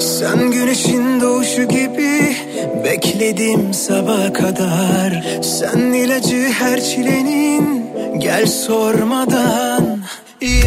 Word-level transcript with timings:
Sen 0.00 0.50
güneşin 0.50 1.20
doğuşu 1.20 1.62
gibi 1.62 2.36
bekledim 2.84 3.74
sabah 3.74 4.34
kadar. 4.34 5.24
Sen 5.42 5.78
ilacı 5.78 6.48
her 6.58 6.80
çilenin 6.80 7.90
gel 8.18 8.46
sormadan. 8.46 9.98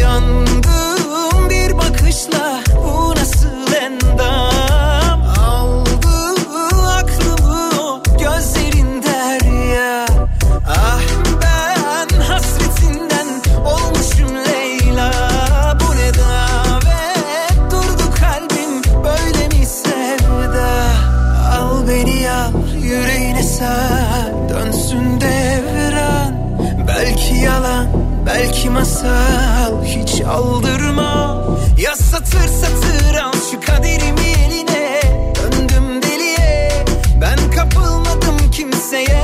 Yandım 0.00 1.50
bir 1.50 1.76
bakışla 1.78 2.60
belki 28.44 28.70
masal 28.70 29.84
hiç 29.84 30.20
aldırma. 30.20 31.44
Ya 31.78 31.96
satır 31.96 32.48
satır 32.48 33.14
al 33.14 33.32
şu 33.50 33.60
kaderimi 33.60 34.26
eline. 34.46 35.00
Döndüm 35.34 36.02
deliye. 36.02 36.70
Ben 37.20 37.38
kapılmadım 37.50 38.50
kimseye 38.52 39.23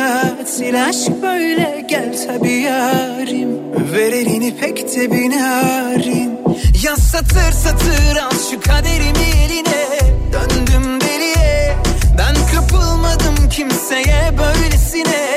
tatil 0.00 0.84
Aşk 0.84 1.22
böyle 1.22 1.84
gel 1.88 2.26
tabi 2.26 2.52
yarim. 2.52 3.48
Ver 3.92 4.12
elini 4.12 4.56
pek 4.56 4.96
de 4.96 5.12
binarin 5.12 6.38
Ya 6.84 6.96
satır 6.96 7.52
satır 7.52 8.16
al 8.16 8.30
şu 8.50 8.60
kaderimi 8.60 9.28
eline. 9.44 9.86
Döndüm 10.32 11.00
deliye 11.00 11.76
Ben 12.18 12.34
kapılmadım 12.54 13.48
kimseye 13.50 14.32
böylesine 14.38 15.29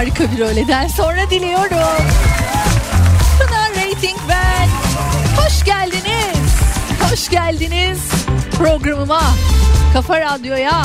harika 0.00 0.32
bir 0.32 0.40
öğleden 0.40 0.88
sonra 0.88 1.30
diliyorum. 1.30 2.04
Pınar 3.38 3.70
Rating 3.70 4.18
ben. 4.28 4.68
Hoş 5.42 5.64
geldiniz. 5.64 6.52
Hoş 7.10 7.28
geldiniz 7.28 7.98
programıma. 8.58 9.22
Kafa 9.92 10.20
Radyo'ya. 10.20 10.82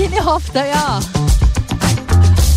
Yeni 0.00 0.20
haftaya. 0.20 1.00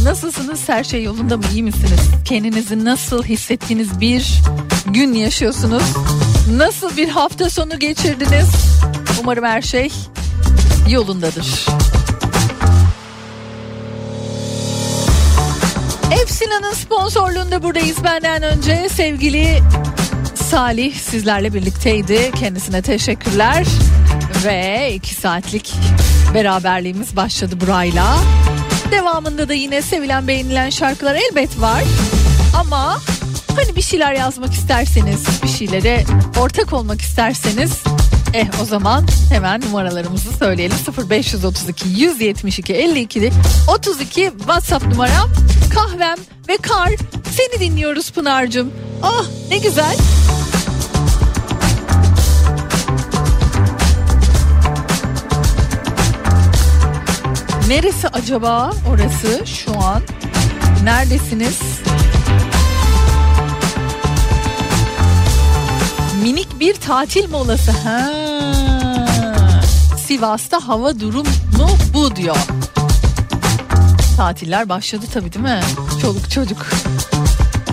Nasılsınız? 0.03 0.69
Her 0.69 0.83
şey 0.83 1.03
yolunda 1.03 1.37
mı? 1.37 1.43
İyi 1.53 1.63
misiniz? 1.63 2.01
Kendinizi 2.25 2.85
nasıl 2.85 3.23
hissettiğiniz 3.23 4.01
bir 4.01 4.41
gün 4.87 5.13
yaşıyorsunuz? 5.13 5.83
Nasıl 6.51 6.97
bir 6.97 7.09
hafta 7.09 7.49
sonu 7.49 7.79
geçirdiniz? 7.79 8.49
Umarım 9.21 9.45
her 9.45 9.61
şey 9.61 9.91
yolundadır. 10.89 11.65
Efsina'nın 16.41 16.73
sponsorluğunda 16.73 17.63
buradayız 17.63 18.03
benden 18.03 18.43
önce. 18.43 18.89
Sevgili 18.89 19.59
Salih 20.35 20.95
sizlerle 20.95 21.53
birlikteydi. 21.53 22.31
Kendisine 22.39 22.81
teşekkürler. 22.81 23.65
Ve 24.45 24.93
iki 24.93 25.15
saatlik 25.15 25.73
beraberliğimiz 26.33 27.15
başladı 27.15 27.61
burayla. 27.61 28.17
Devamında 28.91 29.49
da 29.49 29.53
yine 29.53 29.81
sevilen 29.81 30.27
beğenilen 30.27 30.69
şarkılar 30.69 31.15
elbet 31.15 31.61
var. 31.61 31.83
Ama 32.59 32.97
hani 33.55 33.75
bir 33.75 33.81
şeyler 33.81 34.13
yazmak 34.13 34.53
isterseniz, 34.53 35.25
bir 35.43 35.49
şeylere 35.49 36.03
ortak 36.39 36.73
olmak 36.73 37.01
isterseniz 37.01 37.71
Eh 38.33 38.47
o 38.61 38.65
zaman 38.65 39.05
hemen 39.29 39.61
numaralarımızı 39.61 40.33
söyleyelim. 40.33 40.77
0532 41.09 41.89
172 41.89 42.73
52 42.73 43.31
32 43.67 44.31
WhatsApp 44.37 44.87
numaram. 44.87 45.29
Kahvem 45.73 46.17
ve 46.47 46.57
kar. 46.57 46.89
Seni 47.31 47.59
dinliyoruz 47.59 48.11
Pınar'cığım. 48.11 48.71
Ah 49.03 49.25
ne 49.49 49.57
güzel. 49.57 49.97
Neresi 57.67 58.07
acaba? 58.07 58.73
Orası 58.89 59.45
şu 59.45 59.79
an? 59.79 60.01
Neredesiniz? 60.83 61.59
Minik 66.21 66.59
bir 66.59 66.73
tatil 66.73 67.29
molası. 67.29 67.71
Ha. 67.71 68.13
Sivas'ta 70.07 70.67
hava 70.67 70.99
durumu 70.99 71.29
bu 71.93 72.15
diyor. 72.15 72.37
Tatiller 74.17 74.69
başladı 74.69 75.05
tabii 75.13 75.33
değil 75.33 75.45
mi? 75.45 75.61
Çoluk 76.01 76.31
çocuk. 76.31 76.65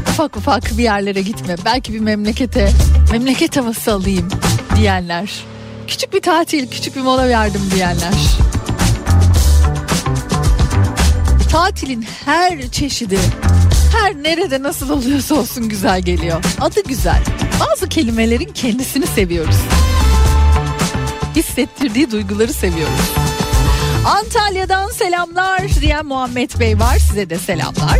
Ufak 0.08 0.36
ufak 0.36 0.78
bir 0.78 0.82
yerlere 0.82 1.22
gitme. 1.22 1.56
Belki 1.64 1.94
bir 1.94 2.00
memlekete, 2.00 2.72
memleket 3.12 3.56
havası 3.56 3.92
alayım 3.92 4.28
diyenler. 4.76 5.30
Küçük 5.86 6.12
bir 6.14 6.20
tatil, 6.22 6.70
küçük 6.70 6.96
bir 6.96 7.00
mola 7.00 7.28
verdim 7.28 7.62
diyenler. 7.74 8.14
Tatilin 11.52 12.06
her 12.24 12.70
çeşidi, 12.70 13.18
her 13.92 14.14
nerede 14.14 14.62
nasıl 14.62 14.90
oluyorsa 14.90 15.34
olsun 15.34 15.68
güzel 15.68 16.02
geliyor. 16.02 16.44
Adı 16.60 16.82
güzel. 16.82 17.22
Bazı 17.60 17.88
kelimelerin 17.88 18.52
kendisini 18.54 19.06
seviyoruz. 19.06 19.56
Hissettirdiği 21.36 22.10
duyguları 22.10 22.52
seviyoruz. 22.52 23.00
Antalya'dan 24.06 24.90
selamlar 24.90 25.62
diyen 25.80 26.06
Muhammed 26.06 26.50
Bey 26.60 26.78
var. 26.78 26.98
Size 26.98 27.30
de 27.30 27.38
selamlar. 27.38 27.98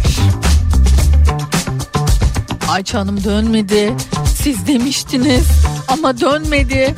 Ayça 2.69 2.99
Hanım 3.01 3.25
dönmedi. 3.25 3.95
Siz 4.43 4.67
demiştiniz 4.67 5.47
ama 5.89 6.21
dönmedi. 6.21 6.95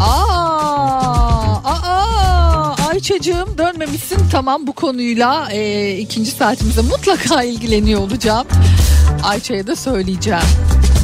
Aa, 0.00 1.54
aa, 1.64 2.76
Ayça'cığım 2.88 3.58
dönmemişsin. 3.58 4.18
Tamam 4.32 4.66
bu 4.66 4.72
konuyla 4.72 5.48
e, 5.52 5.92
ikinci 5.98 6.30
saatimize 6.30 6.80
mutlaka 6.80 7.42
ilgileniyor 7.42 8.00
olacağım. 8.00 8.46
Ayça'ya 9.22 9.66
da 9.66 9.76
söyleyeceğim. 9.76 10.40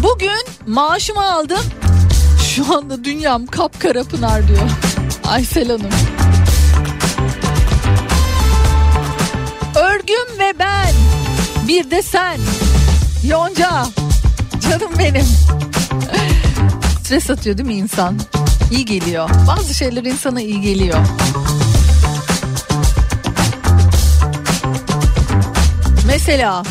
Bugün 0.06 0.44
maaşımı 0.67 1.32
aldım. 1.32 1.64
Şu 2.55 2.76
anda 2.76 3.05
dünyam 3.05 3.47
kapkara 3.47 4.05
pınar 4.05 4.49
diyor. 4.49 4.70
Aysel 5.25 5.69
Hanım. 5.69 5.91
Örgüm 9.75 10.38
ve 10.38 10.55
ben. 10.58 10.94
Bir 11.69 11.91
de 11.91 12.03
sen. 12.03 12.38
Yonca. 13.25 13.87
Canım 14.70 14.93
benim. 14.99 15.26
Stres 17.00 17.31
atıyor 17.31 17.58
değil 17.58 17.69
mi 17.69 17.75
insan? 17.75 18.19
İyi 18.70 18.85
geliyor. 18.85 19.31
Bazı 19.49 19.75
şeyler 19.75 20.05
insana 20.05 20.41
iyi 20.41 20.61
geliyor. 20.61 20.99
Mesela 26.06 26.62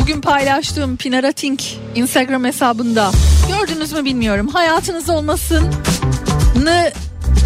bugün 0.00 0.20
paylaştığım 0.20 0.96
Pinara 0.96 1.32
Tink 1.32 1.62
Instagram 1.94 2.44
hesabında 2.44 3.10
gördünüz 3.48 3.92
mü 3.92 4.04
bilmiyorum. 4.04 4.48
Hayatınız 4.48 5.08
olmasını 5.08 6.92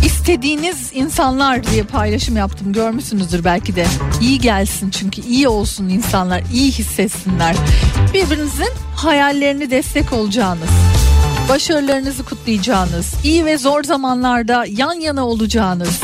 istediğiniz 0.05 0.91
insanlar 0.95 1.67
diye 1.67 1.83
paylaşım 1.83 2.37
yaptım. 2.37 2.73
Görmüşsünüzdür 2.73 3.45
belki 3.45 3.77
de. 3.77 3.87
İyi 4.21 4.39
gelsin 4.39 4.91
çünkü 4.91 5.21
iyi 5.21 5.49
olsun 5.49 5.89
insanlar, 5.89 6.43
iyi 6.53 6.73
hissetsinler. 6.73 7.57
Birbirinizin 8.15 8.73
hayallerini 8.97 9.71
destek 9.71 10.13
olacağınız, 10.13 10.71
başarılarınızı 11.49 12.25
kutlayacağınız, 12.25 13.15
iyi 13.25 13.45
ve 13.45 13.59
zor 13.59 13.85
zamanlarda 13.85 14.65
yan 14.69 14.95
yana 14.95 15.27
olacağınız, 15.27 16.01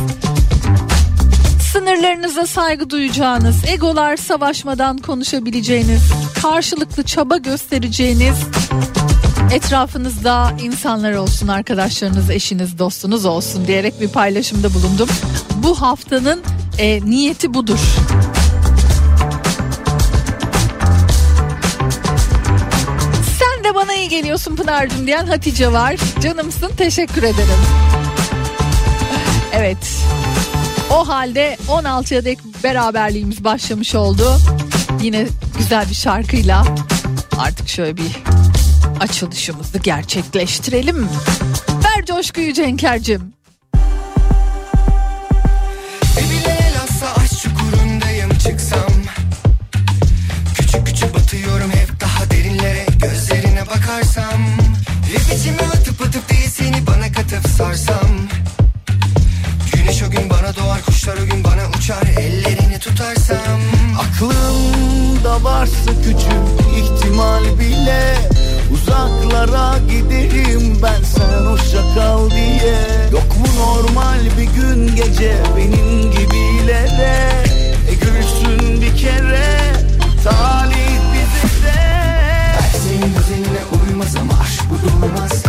sınırlarınıza 1.82 2.46
saygı 2.46 2.90
duyacağınız, 2.90 3.56
egolar 3.68 4.16
savaşmadan 4.16 4.98
konuşabileceğiniz, 4.98 6.02
karşılıklı 6.42 7.02
çaba 7.02 7.36
göstereceğiniz 7.36 8.36
etrafınızda 9.52 10.52
insanlar 10.62 11.12
olsun, 11.12 11.48
arkadaşlarınız, 11.48 12.30
eşiniz, 12.30 12.78
dostunuz 12.78 13.24
olsun 13.24 13.66
diyerek 13.66 14.00
bir 14.00 14.08
paylaşımda 14.08 14.74
bulundum. 14.74 15.08
Bu 15.56 15.80
haftanın 15.80 16.42
e, 16.78 17.04
niyeti 17.04 17.54
budur. 17.54 17.78
Sen 23.38 23.64
de 23.64 23.74
bana 23.74 23.94
iyi 23.94 24.08
geliyorsun 24.08 24.56
Pınar'cığım 24.56 25.06
diyen 25.06 25.26
Hatice 25.26 25.72
var. 25.72 25.96
Canımsın 26.22 26.70
teşekkür 26.76 27.22
ederim. 27.22 27.60
Evet. 29.52 29.78
O 30.92 31.08
halde 31.08 31.56
16'ya 31.68 32.24
dek 32.24 32.38
beraberliğimiz 32.64 33.44
başlamış 33.44 33.94
oldu. 33.94 34.36
Yine 35.02 35.26
güzel 35.58 35.90
bir 35.90 35.94
şarkıyla 35.94 36.64
artık 37.38 37.68
şöyle 37.68 37.96
bir 37.96 38.22
açılışımızı 39.00 39.78
gerçekleştirelim. 39.78 41.08
Ver 41.84 42.06
coşkuyu 42.06 42.52
Cenker'cim. 42.52 43.32
Çıksam 48.42 48.92
Küçük 50.54 50.86
küçük 50.86 51.14
batıyorum 51.14 51.70
hep 51.70 52.00
daha 52.00 52.30
derinlere 52.30 52.86
Gözlerine 53.02 53.66
bakarsam 53.66 54.42
Hep 55.12 55.38
içime 55.38 55.62
atıp 55.62 56.02
atıp 56.02 56.30
değil 56.30 56.50
seni 56.50 56.86
bana 56.86 57.12
katıp 57.12 57.48
sarsam 57.48 58.06
Güneş 59.92 60.02
o 60.02 60.10
gün 60.10 60.30
bana 60.30 60.56
doğar 60.56 60.82
kuşlar 60.82 61.16
o 61.16 61.26
gün 61.26 61.44
bana 61.44 61.68
uçar. 61.78 62.02
Ellerini 62.18 62.78
tutarsam 62.78 63.60
Aklımda 63.98 65.44
varsa 65.44 65.90
küçük 66.04 66.76
ihtimal 66.76 67.44
bile 67.58 68.18
Uzaklara 68.72 69.78
giderim 69.78 70.78
ben 70.82 71.02
sen 71.02 71.46
hoşça 71.46 71.94
kal 71.94 72.30
diye. 72.30 72.76
Yok 73.12 73.38
mu 73.38 73.46
normal 73.58 74.20
bir 74.38 74.62
gün 74.62 74.96
gece 74.96 75.36
benim 75.56 76.10
gibilere? 76.10 77.44
E 77.90 77.94
gülsün 77.94 78.82
bir 78.82 78.96
kere 78.96 79.58
talih 80.24 81.00
bize 81.12 81.82
Senin 82.82 83.14
düzenine 83.14 83.62
uymaz 83.88 84.16
ama 84.16 84.32
aşk 84.42 84.62
bu 84.70 84.74
durmaz 84.86 85.42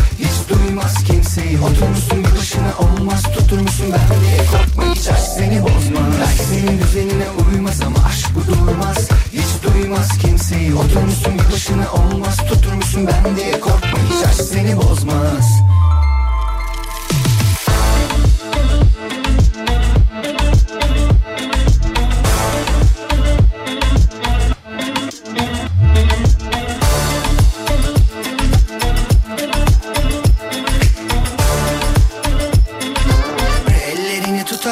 duymaz 0.73 1.03
kimseyi 1.03 1.59
Oturmuşsun 1.59 2.23
başına 2.23 2.73
olmaz. 2.79 3.23
Tutur 3.23 3.59
musun 3.59 3.85
ben 3.91 4.21
diye 4.21 4.37
korkma 4.37 4.95
hiç 4.95 5.07
aşk 5.07 5.27
seni 5.37 5.61
bozmaz. 5.61 6.13
Belki 6.21 6.43
senin 6.43 6.79
düzenine 6.81 7.25
uymaz 7.29 7.81
ama 7.81 8.07
aşk 8.07 8.27
bu 8.35 8.47
durmaz. 8.51 9.09
Hiç 9.33 9.63
duymaz 9.63 10.17
kimseyi 10.17 10.75
Oturmuşsun 10.75 11.33
başına 11.53 11.91
olmaz. 11.91 12.37
Tutur 12.37 12.73
musun 12.73 13.07
ben 13.07 13.35
diye 13.35 13.59
korkma 13.59 13.99
hiç 14.09 14.25
aşk 14.27 14.41
seni 14.41 14.77
bozmaz 14.77 15.63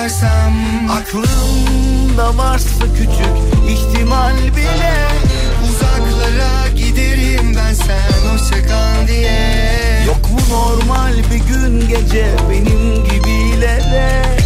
Tutarsam 0.01 0.53
Aklımda 0.91 2.37
varsa 2.37 2.85
küçük 2.97 3.69
ihtimal 3.69 4.37
bile 4.55 5.07
Uzaklara 5.69 6.67
giderim 6.75 7.55
ben 7.55 7.73
sen 7.73 8.31
hoşça 8.31 8.67
kal 8.67 9.07
diye. 9.07 10.03
Yok 10.07 10.31
mu 10.31 10.39
normal 10.55 11.17
bir 11.17 11.53
gün 11.53 11.87
gece 11.87 12.25
benim 12.49 13.03
gibilere 13.03 14.40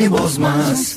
hiç 0.00 0.38
aşk 0.72 0.93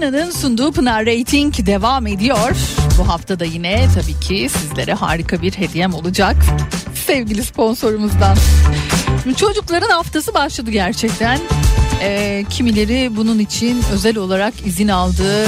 Efsina'nın 0.00 0.30
sunduğu 0.30 0.72
Pınar 0.72 1.06
Rating 1.06 1.66
devam 1.66 2.06
ediyor. 2.06 2.56
Bu 2.98 3.08
hafta 3.08 3.40
da 3.40 3.44
yine 3.44 3.86
tabii 3.94 4.20
ki 4.20 4.48
sizlere 4.48 4.94
harika 4.94 5.42
bir 5.42 5.52
hediyem 5.52 5.94
olacak. 5.94 6.36
Sevgili 7.06 7.44
sponsorumuzdan. 7.44 8.36
Çocukların 9.36 9.90
haftası 9.90 10.34
başladı 10.34 10.70
gerçekten. 10.70 11.38
Ee, 12.02 12.44
kimileri 12.50 13.16
bunun 13.16 13.38
için 13.38 13.82
özel 13.92 14.16
olarak 14.16 14.66
izin 14.66 14.88
aldı. 14.88 15.46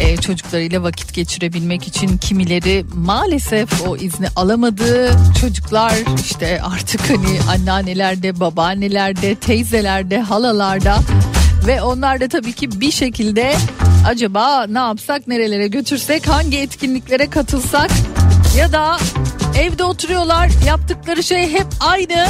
Ee, 0.00 0.16
çocuklarıyla 0.16 0.82
vakit 0.82 1.14
geçirebilmek 1.14 1.88
için 1.88 2.18
kimileri 2.18 2.84
maalesef 2.94 3.88
o 3.88 3.96
izni 3.96 4.26
alamadı. 4.36 5.10
Çocuklar 5.40 5.92
işte 6.24 6.60
artık 6.62 7.10
hani 7.10 7.40
anneannelerde, 7.50 8.40
babaannelerde, 8.40 9.34
teyzelerde, 9.34 10.20
halalarda 10.20 10.96
ve 11.66 11.82
onlar 11.82 12.20
da 12.20 12.28
tabii 12.28 12.52
ki 12.52 12.80
bir 12.80 12.90
şekilde 12.90 13.54
acaba 14.06 14.66
ne 14.66 14.78
yapsak, 14.78 15.26
nerelere 15.28 15.68
götürsek, 15.68 16.28
hangi 16.28 16.58
etkinliklere 16.58 17.30
katılsak? 17.30 17.90
Ya 18.58 18.72
da 18.72 18.98
evde 19.58 19.84
oturuyorlar 19.84 20.50
yaptıkları 20.66 21.22
şey 21.22 21.52
hep 21.52 21.66
aynı. 21.80 22.26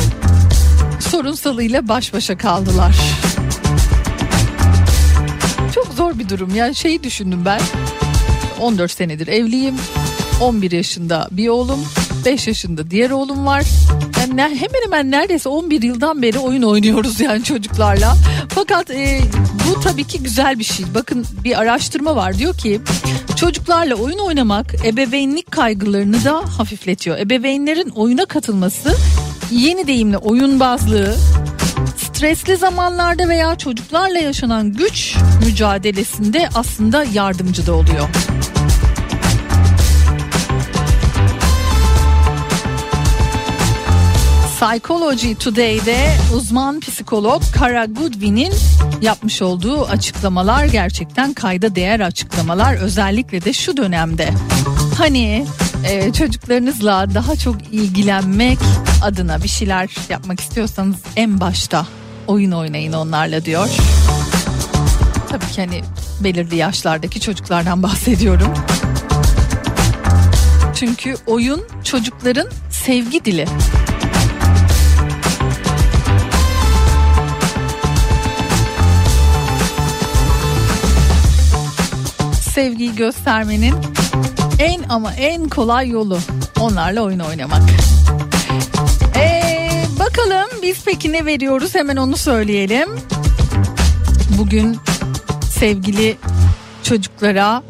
Sorunsalıyla 1.01 1.89
baş 1.89 2.15
başa 2.15 2.39
kaldılar. 2.39 2.97
Çok 5.75 5.87
zor 5.87 6.19
bir 6.19 6.29
durum. 6.29 6.55
Yani 6.55 6.75
şeyi 6.75 7.03
düşündüm 7.03 7.45
ben. 7.45 7.61
14 8.61 8.91
senedir 8.91 9.27
evliyim. 9.27 9.75
11 10.41 10.71
yaşında 10.71 11.29
bir 11.31 11.49
oğlum 11.49 11.81
5 12.25 12.47
yaşında 12.47 12.91
diğer 12.91 13.11
oğlum 13.11 13.47
var. 13.47 13.65
Yani 14.21 14.43
hemen 14.43 14.85
hemen 14.85 15.11
neredeyse 15.11 15.49
11 15.49 15.83
yıldan 15.83 16.23
beri 16.23 16.39
oyun 16.39 16.63
oynuyoruz 16.63 17.21
yani 17.21 17.45
çocuklarla. 17.45 18.17
Fakat 18.49 18.91
e, 18.91 19.21
bu 19.69 19.81
tabii 19.81 20.05
ki 20.05 20.23
güzel 20.23 20.59
bir 20.59 20.65
şey. 20.65 20.87
Bakın 20.95 21.27
bir 21.45 21.61
araştırma 21.61 22.17
var. 22.17 22.39
Diyor 22.39 22.57
ki 22.57 22.81
çocuklarla 23.37 23.95
oyun 23.95 24.19
oynamak 24.19 24.75
ebeveynlik 24.85 25.51
kaygılarını 25.51 26.25
da 26.25 26.43
hafifletiyor. 26.59 27.19
Ebeveynlerin 27.19 27.89
oyuna 27.89 28.25
katılması 28.27 28.97
yeni 29.51 29.87
deyimle 29.87 30.19
oyun 30.19 30.61
bazlığı 30.61 31.17
stresli 31.97 32.57
zamanlarda 32.57 33.29
veya 33.29 33.59
çocuklarla 33.59 34.19
yaşanan 34.19 34.73
güç 34.73 35.17
mücadelesinde 35.47 36.49
aslında 36.55 37.05
yardımcı 37.05 37.67
da 37.67 37.73
oluyor. 37.73 38.09
Psychology 44.61 45.35
Today'de 45.35 46.17
uzman 46.35 46.81
psikolog 46.81 47.43
Kara 47.55 47.85
Goodwin'in 47.85 48.53
yapmış 49.03 49.43
olduğu 49.43 49.85
açıklamalar 49.85 50.65
gerçekten 50.65 51.33
kayda 51.33 51.75
değer 51.75 52.01
açıklamalar 52.01 52.75
özellikle 52.75 53.45
de 53.45 53.53
şu 53.53 53.77
dönemde. 53.77 54.31
Hani 54.99 55.47
e, 55.85 56.13
çocuklarınızla 56.13 57.15
daha 57.15 57.37
çok 57.37 57.57
ilgilenmek 57.73 58.59
adına 59.03 59.43
bir 59.43 59.49
şeyler 59.49 59.91
yapmak 60.09 60.41
istiyorsanız 60.41 60.97
en 61.17 61.41
başta 61.41 61.87
oyun 62.27 62.53
oynayın 62.53 62.93
onlarla 62.93 63.45
diyor. 63.45 63.69
Tabii 65.29 65.53
ki 65.53 65.61
hani 65.61 65.81
belirli 66.25 66.57
yaşlardaki 66.57 67.21
çocuklardan 67.21 67.83
bahsediyorum. 67.83 68.55
Çünkü 70.75 71.17
oyun 71.27 71.63
çocukların 71.85 72.49
sevgi 72.71 73.25
dili. 73.25 73.47
Sevgiyi 82.61 82.95
göstermenin 82.95 83.75
en 84.59 84.83
ama 84.89 85.13
en 85.15 85.49
kolay 85.49 85.89
yolu 85.89 86.19
onlarla 86.61 87.03
oyun 87.03 87.19
oynamak. 87.19 87.63
Ee, 89.17 89.85
bakalım 89.99 90.49
biz 90.63 90.85
peki 90.85 91.13
ne 91.13 91.27
veriyoruz 91.27 91.75
hemen 91.75 91.97
onu 91.97 92.17
söyleyelim. 92.17 92.89
Bugün 94.39 94.77
sevgili 95.51 96.17
çocuklara 96.83 97.63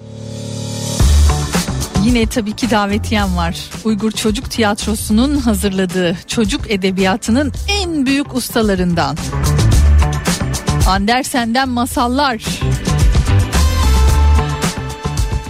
Yine 2.05 2.27
tabii 2.27 2.57
ki 2.57 2.71
davetiyem 2.71 3.37
var. 3.37 3.57
Uygur 3.85 4.11
Çocuk 4.11 4.51
Tiyatrosu'nun 4.51 5.37
hazırladığı 5.37 6.17
çocuk 6.27 6.71
edebiyatının 6.71 7.53
en 7.83 8.07
büyük 8.07 8.35
ustalarından. 8.35 9.17
Andersen'den 10.89 11.69
masallar. 11.69 12.43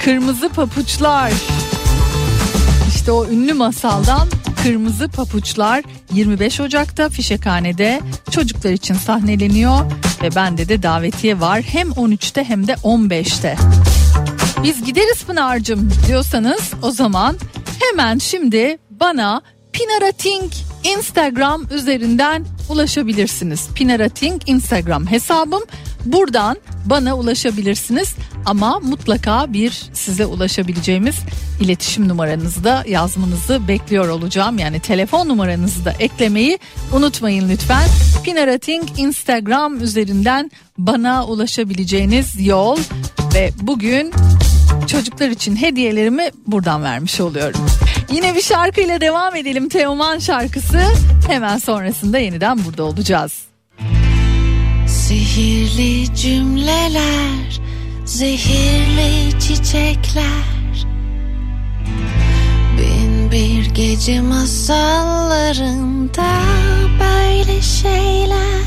Kırmızı 0.05 0.49
papuçlar. 0.49 1.33
İşte 2.89 3.13
o 3.13 3.27
ünlü 3.27 3.53
masaldan 3.53 4.29
Kırmızı 4.63 5.09
Papuçlar 5.09 5.85
25 6.13 6.61
Ocak'ta 6.61 7.09
Fişekhane'de 7.09 8.01
çocuklar 8.31 8.71
için 8.71 8.95
sahneleniyor 8.95 9.81
ve 10.23 10.35
bende 10.35 10.69
de 10.69 10.83
davetiye 10.83 11.41
var 11.41 11.63
hem 11.63 11.89
13'te 11.89 12.45
hem 12.45 12.67
de 12.67 12.73
15'te. 12.73 13.57
Biz 14.63 14.85
gideriz 14.85 15.25
Pınar'cığım 15.25 15.91
diyorsanız 16.07 16.71
o 16.83 16.91
zaman 16.91 17.37
hemen 17.81 18.19
şimdi 18.19 18.79
bana 18.91 19.43
Pinarating 19.73 20.53
Instagram 20.85 21.67
üzerinden 21.75 22.45
ulaşabilirsiniz. 22.69 23.69
Pinarating 23.75 24.43
Instagram 24.47 25.07
hesabım. 25.07 25.63
Buradan 26.05 26.57
bana 26.85 27.17
ulaşabilirsiniz 27.17 28.15
ama 28.47 28.81
mutlaka 28.81 29.53
bir 29.53 29.91
size 29.93 30.27
ulaşabileceğimiz 30.27 31.17
iletişim 31.61 32.09
numaranızı 32.09 32.65
da 32.65 32.85
yazmanızı 32.89 33.69
bekliyor 33.69 34.09
olacağım. 34.09 34.59
Yani 34.59 34.81
telefon 34.81 35.29
numaranızı 35.29 35.85
da 35.85 35.93
eklemeyi 35.99 36.59
unutmayın 36.93 37.49
lütfen. 37.49 37.89
Pinarating 38.25 38.85
Instagram 38.97 39.83
üzerinden 39.83 40.51
bana 40.79 41.27
ulaşabileceğiniz 41.27 42.47
yol 42.47 42.79
ve 43.35 43.51
bugün 43.61 44.13
çocuklar 44.87 45.29
için 45.29 45.57
hediyelerimi 45.57 46.31
buradan 46.47 46.83
vermiş 46.83 47.21
oluyorum. 47.21 47.67
Yine 48.13 48.35
bir 48.35 48.43
şarkıyla 48.43 49.01
devam 49.01 49.37
edelim 49.37 49.69
Teoman 49.69 50.19
şarkısı. 50.19 50.81
Hemen 51.29 51.59
sonrasında 51.59 52.19
yeniden 52.19 52.65
burada 52.65 52.83
olacağız. 52.83 53.50
Sihirli 55.11 56.15
cümleler, 56.15 57.61
zehirli 58.05 59.41
çiçekler. 59.41 60.87
Bin 62.79 63.31
bir 63.31 63.75
gece 63.75 64.21
masallarında 64.21 66.33
böyle 67.01 67.63
şeyler 67.63 68.61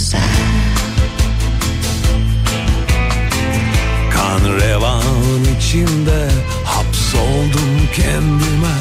Güzel. 0.00 0.20
Kan 4.14 4.40
revan 4.60 5.44
içinde 5.58 6.20
hapsoldum 6.64 7.72
kendime. 7.94 8.78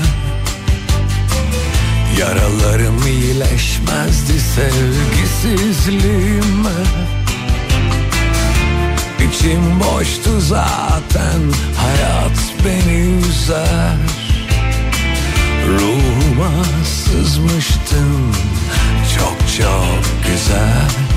Yaralarım 2.19 3.07
iyileşmezdi 3.07 4.39
sevgisizliğime. 4.55 6.79
İçim 9.19 9.79
boştu 9.79 10.39
zaten 10.39 11.41
hayat 11.77 12.39
beni 12.65 13.19
üzer. 13.29 13.97
Ruhuma 15.67 16.63
sızmıştın 16.83 18.33
çok 19.17 19.37
çok 19.57 20.03
güzel 20.27 21.08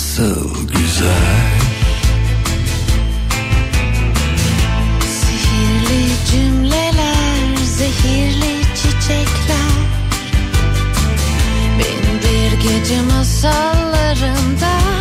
Nasıl 0.00 0.68
güzel. 0.68 1.50
Sihirli 5.00 6.06
cümleler, 6.30 7.56
zehirli 7.64 8.62
çiçekler. 8.74 9.76
Bin 11.78 12.20
bir 12.22 12.68
gece 12.68 13.02
masallarında 13.02 14.99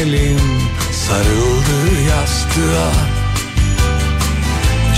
elim 0.00 0.40
sarıldı 0.92 2.00
yastığa. 2.08 2.92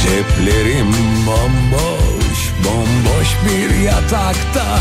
Ceplerim 0.02 0.92
bomboş, 1.26 2.40
bomboş 2.64 3.28
bir 3.46 3.78
yatakta. 3.78 4.78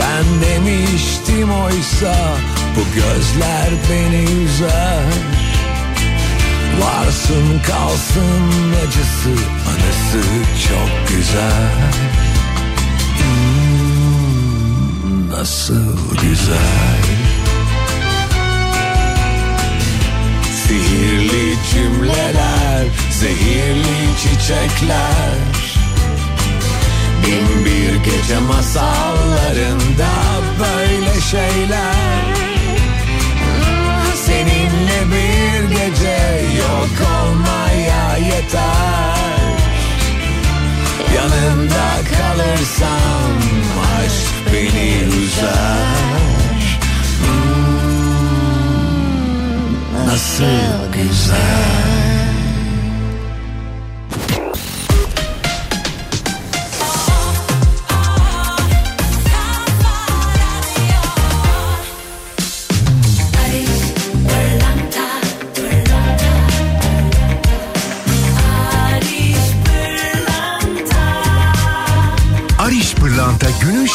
Ben 0.00 0.24
demiştim 0.48 1.50
oysa 1.50 2.14
bu 2.76 2.94
gözler 2.94 3.70
beni 3.90 4.22
üzer. 4.44 5.04
Varsın 6.80 7.60
kalsın 7.66 8.74
acısı 8.86 9.30
anısı 9.70 10.22
çok 10.68 11.08
güzel. 11.08 11.92
Hmm, 13.18 15.30
Nasıl 15.30 15.96
güzel 16.22 17.23
Sihirli 20.68 21.56
cümleler, 21.72 22.86
zehirli 23.10 24.16
çiçekler. 24.22 25.38
Bin 27.26 27.64
bir 27.64 27.94
gece 28.04 28.38
masallarında 28.38 30.10
böyle 30.58 31.20
şeyler. 31.20 32.24
Seninle 34.26 35.00
bir 35.06 35.68
gece 35.68 36.46
yok 36.58 37.10
olmaya 37.14 38.16
yeter. 38.16 39.54
Yanında 41.14 41.88
kalırsam 42.18 43.32
aşk 43.98 44.52
beni 44.52 45.02
üzer. 45.02 45.63
Nasıl 50.14 50.92
güzel 50.92 51.84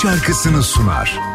şarkısını 0.02 0.64
sunar. 0.64 1.29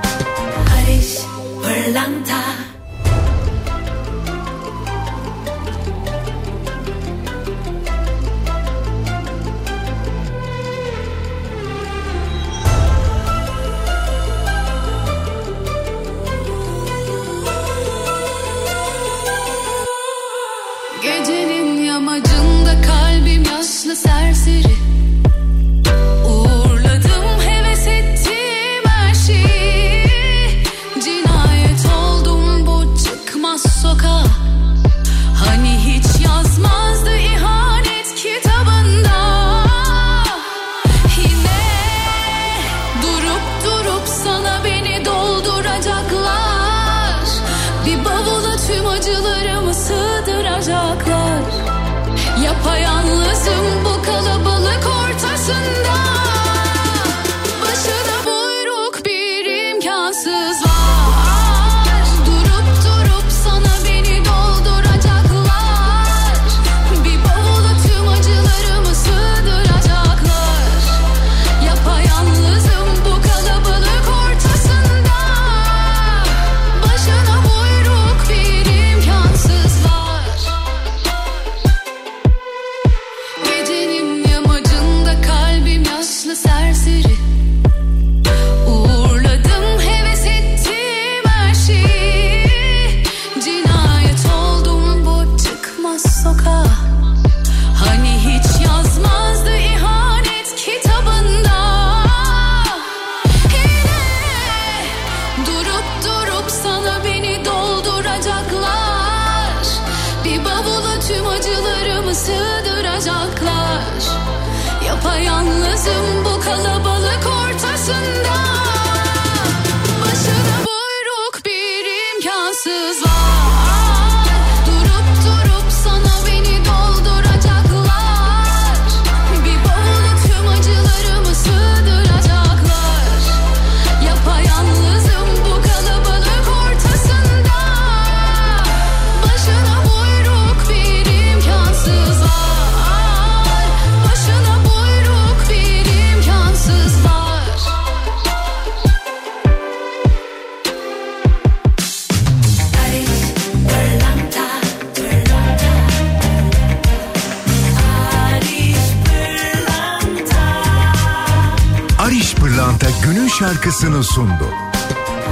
Pırlanta 162.85 163.07
günün 163.07 163.29
şarkısını 163.29 164.05
sundu. 164.05 164.49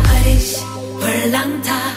Barış 0.04 0.56
Pırlanta 1.00 1.91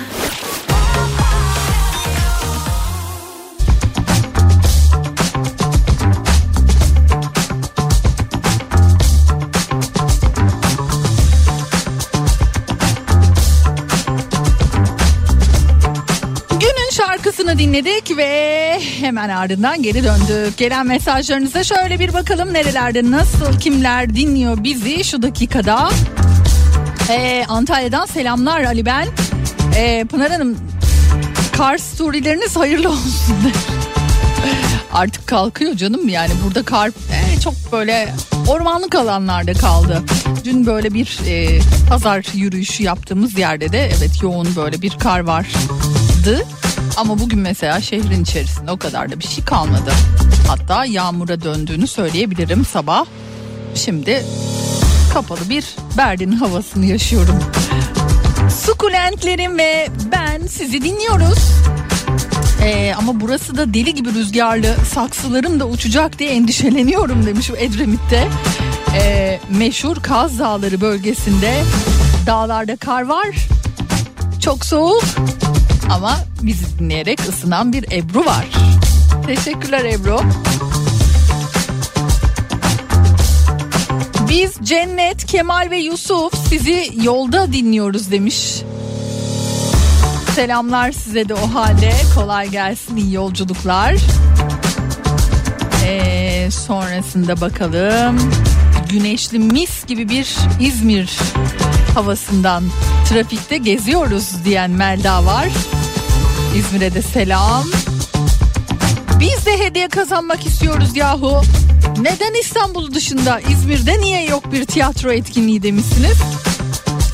dinledik 17.58 18.18
ve 18.18 18.80
hemen 19.00 19.30
ardından 19.30 19.82
geri 19.84 20.04
döndük. 20.04 20.58
Gelen 20.58 20.88
mesajlarınıza 20.88 21.64
şöyle 21.64 22.00
bir 22.00 22.14
bakalım 22.14 22.54
nerelerde 22.54 23.12
nasıl 23.12 23.60
kimler 23.60 24.16
dinliyor 24.16 24.64
bizi 24.64 25.04
şu 25.04 25.22
dakikada. 25.22 25.90
Ee, 27.10 27.46
Antalya'dan 27.48 28.06
selamlar 28.06 28.64
Ali 28.64 28.86
ben. 28.86 29.08
Ee, 29.76 30.06
Pınar 30.12 30.32
Hanım 30.32 30.58
kar 31.58 31.78
storyleriniz 31.78 32.56
hayırlı 32.56 32.90
olsun. 32.90 33.36
Artık 34.94 35.28
kalkıyor 35.28 35.76
canım 35.76 36.10
yani 36.10 36.32
burada 36.46 36.64
kar 36.64 36.88
e, 36.88 37.40
çok 37.40 37.54
böyle 37.72 38.14
ormanlık 38.48 38.96
alanlarda 38.96 39.54
kaldı. 39.54 40.04
Dün 40.46 40.66
böyle 40.66 40.94
bir 40.94 41.20
e, 41.28 41.60
pazar 41.90 42.26
yürüyüşü 42.34 42.84
yaptığımız 42.84 43.38
yerde 43.38 43.72
de 43.72 43.90
evet 43.98 44.22
yoğun 44.22 44.56
böyle 44.56 44.82
bir 44.82 44.92
kar 45.00 45.20
vardı. 45.20 46.46
Ama 46.98 47.20
bugün 47.20 47.40
mesela 47.40 47.82
şehrin 47.82 48.24
içerisinde 48.24 48.72
o 48.72 48.78
kadar 48.78 49.12
da 49.12 49.20
bir 49.20 49.28
şey 49.28 49.46
kalmadı. 49.46 49.92
Hatta 50.48 50.86
yağmura 50.86 51.42
döndüğünü 51.42 51.88
söyleyebilirim 51.88 52.66
sabah. 52.66 53.06
Şimdi 53.76 54.24
kapalı 55.14 55.50
bir 55.50 55.76
Berlin 55.98 56.32
havasını 56.32 56.86
yaşıyorum. 56.86 57.40
Sukulentlerim 58.66 59.58
ve 59.58 59.88
ben 60.12 60.48
sizi 60.48 60.84
dinliyoruz. 60.84 61.40
Ee, 62.64 62.94
ama 62.98 63.22
burası 63.22 63.58
da 63.58 63.74
deli 63.74 63.94
gibi 63.94 64.14
rüzgarlı 64.14 64.76
saksılarım 64.94 65.60
da 65.60 65.68
uçacak 65.68 66.20
diye 66.20 66.30
endişeleniyorum 66.30 67.26
demiş 67.26 67.50
Edremit'te. 67.58 68.28
Ee, 68.96 69.40
meşhur 69.50 69.96
Kaz 69.96 70.40
Dağları 70.40 70.82
bölgesinde 70.82 71.64
dağlarda 72.28 72.76
kar 72.76 73.02
var. 73.02 73.28
Çok 74.42 74.66
soğuk 74.66 75.04
ama 75.92 76.16
bizi 76.42 76.80
dinleyerek 76.80 77.20
ısınan 77.30 77.74
bir 77.74 77.86
Ebru 77.92 78.26
var. 78.26 78.46
Teşekkürler 79.26 79.86
Ebru. 79.86 80.22
Biz 84.30 84.54
Cennet, 84.64 85.26
Kemal 85.26 85.68
ve 85.72 85.78
Yusuf 85.78 86.34
sizi 86.50 86.92
yolda 87.02 87.54
dinliyoruz 87.54 88.12
demiş. 88.12 88.62
Selamlar 90.36 90.92
size 90.92 91.30
de 91.30 91.34
o 91.34 91.54
halde. 91.54 91.94
Kolay 92.16 92.50
gelsin 92.50 92.96
iyi 92.96 93.14
yolculuklar. 93.14 93.96
Ee, 95.86 96.50
sonrasında 96.52 97.42
bakalım. 97.42 98.20
güneşli 98.90 99.40
mis 99.40 99.86
gibi 99.86 100.10
bir 100.10 100.36
İzmir 100.60 101.20
havasından 101.96 102.64
trafikte 103.10 103.58
geziyoruz 103.58 104.46
diyen 104.46 104.72
Melda 104.72 105.26
var. 105.26 105.50
İzmir'e 106.56 106.94
de 106.94 107.02
selam. 107.02 107.66
Biz 109.20 109.46
de 109.46 109.60
hediye 109.60 109.88
kazanmak 109.88 110.46
istiyoruz 110.46 110.98
yahu. 110.98 111.42
Neden 112.02 112.40
İstanbul 112.42 112.94
dışında 112.94 113.40
İzmir'de 113.40 114.00
niye 114.00 114.26
yok 114.26 114.52
bir 114.52 114.66
tiyatro 114.66 115.12
etkinliği 115.12 115.64
demişsiniz? 115.64 116.18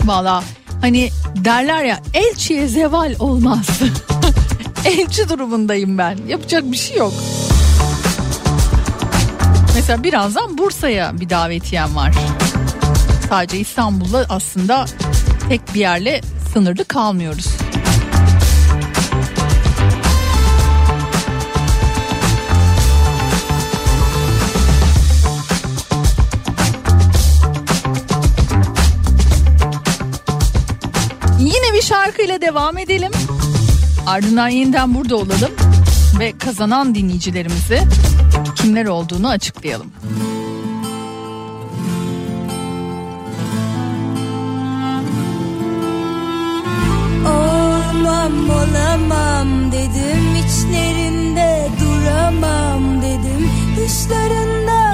Valla 0.06 0.44
hani 0.82 1.10
derler 1.36 1.84
ya 1.84 2.00
elçiye 2.14 2.68
zeval 2.68 3.16
olmaz. 3.20 3.66
Elçi 4.86 5.30
durumundayım 5.30 5.98
ben. 5.98 6.18
Yapacak 6.28 6.72
bir 6.72 6.78
şey 6.78 6.98
yok. 6.98 7.14
Mesela 9.76 10.04
birazdan 10.04 10.58
Bursa'ya 10.58 11.20
bir 11.20 11.30
davetiyem 11.30 11.96
var. 11.96 12.14
Sadece 13.30 13.60
İstanbul'da 13.60 14.26
aslında 14.30 14.86
tek 15.50 15.74
bir 15.74 15.80
yerle 15.80 16.22
sınırlı 16.54 16.86
kalmıyoruz. 16.86 17.48
Yine 31.42 31.74
bir 31.74 31.82
şarkıyla 31.82 32.42
devam 32.42 32.78
edelim. 32.78 33.12
Ardından 34.08 34.48
yeniden 34.50 34.96
burada 34.96 35.16
olalım 35.16 35.52
ve 36.20 36.34
kazanan 36.38 36.96
dinleyicilerimizi 36.96 37.80
kimler 38.56 38.86
olduğunu 38.86 39.30
açıklayalım. 39.30 39.92
Olmam 47.26 48.50
olamam 48.50 49.72
dedim 49.72 50.36
içlerinde 50.46 51.68
duramam 51.80 53.02
dedim 53.02 53.52
dışlarında 53.78 54.91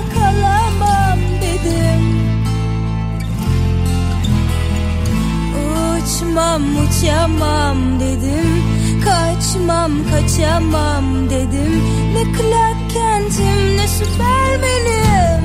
Uçmam 6.38 6.64
uçamam 6.64 8.00
dedim. 8.00 8.64
Kaçmam 9.06 9.92
kaçamam 10.12 11.30
dedim. 11.30 11.84
Ne 12.14 12.24
Clark 12.24 12.90
Kent'im 12.94 13.78
ne 13.78 13.88
Süpermen'im 13.88 15.44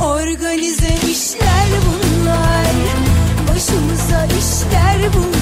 Organize 0.00 0.94
işler 1.10 1.68
bunlar. 1.86 2.74
Başımıza 3.48 4.26
işler 4.26 5.12
bunlar 5.14 5.35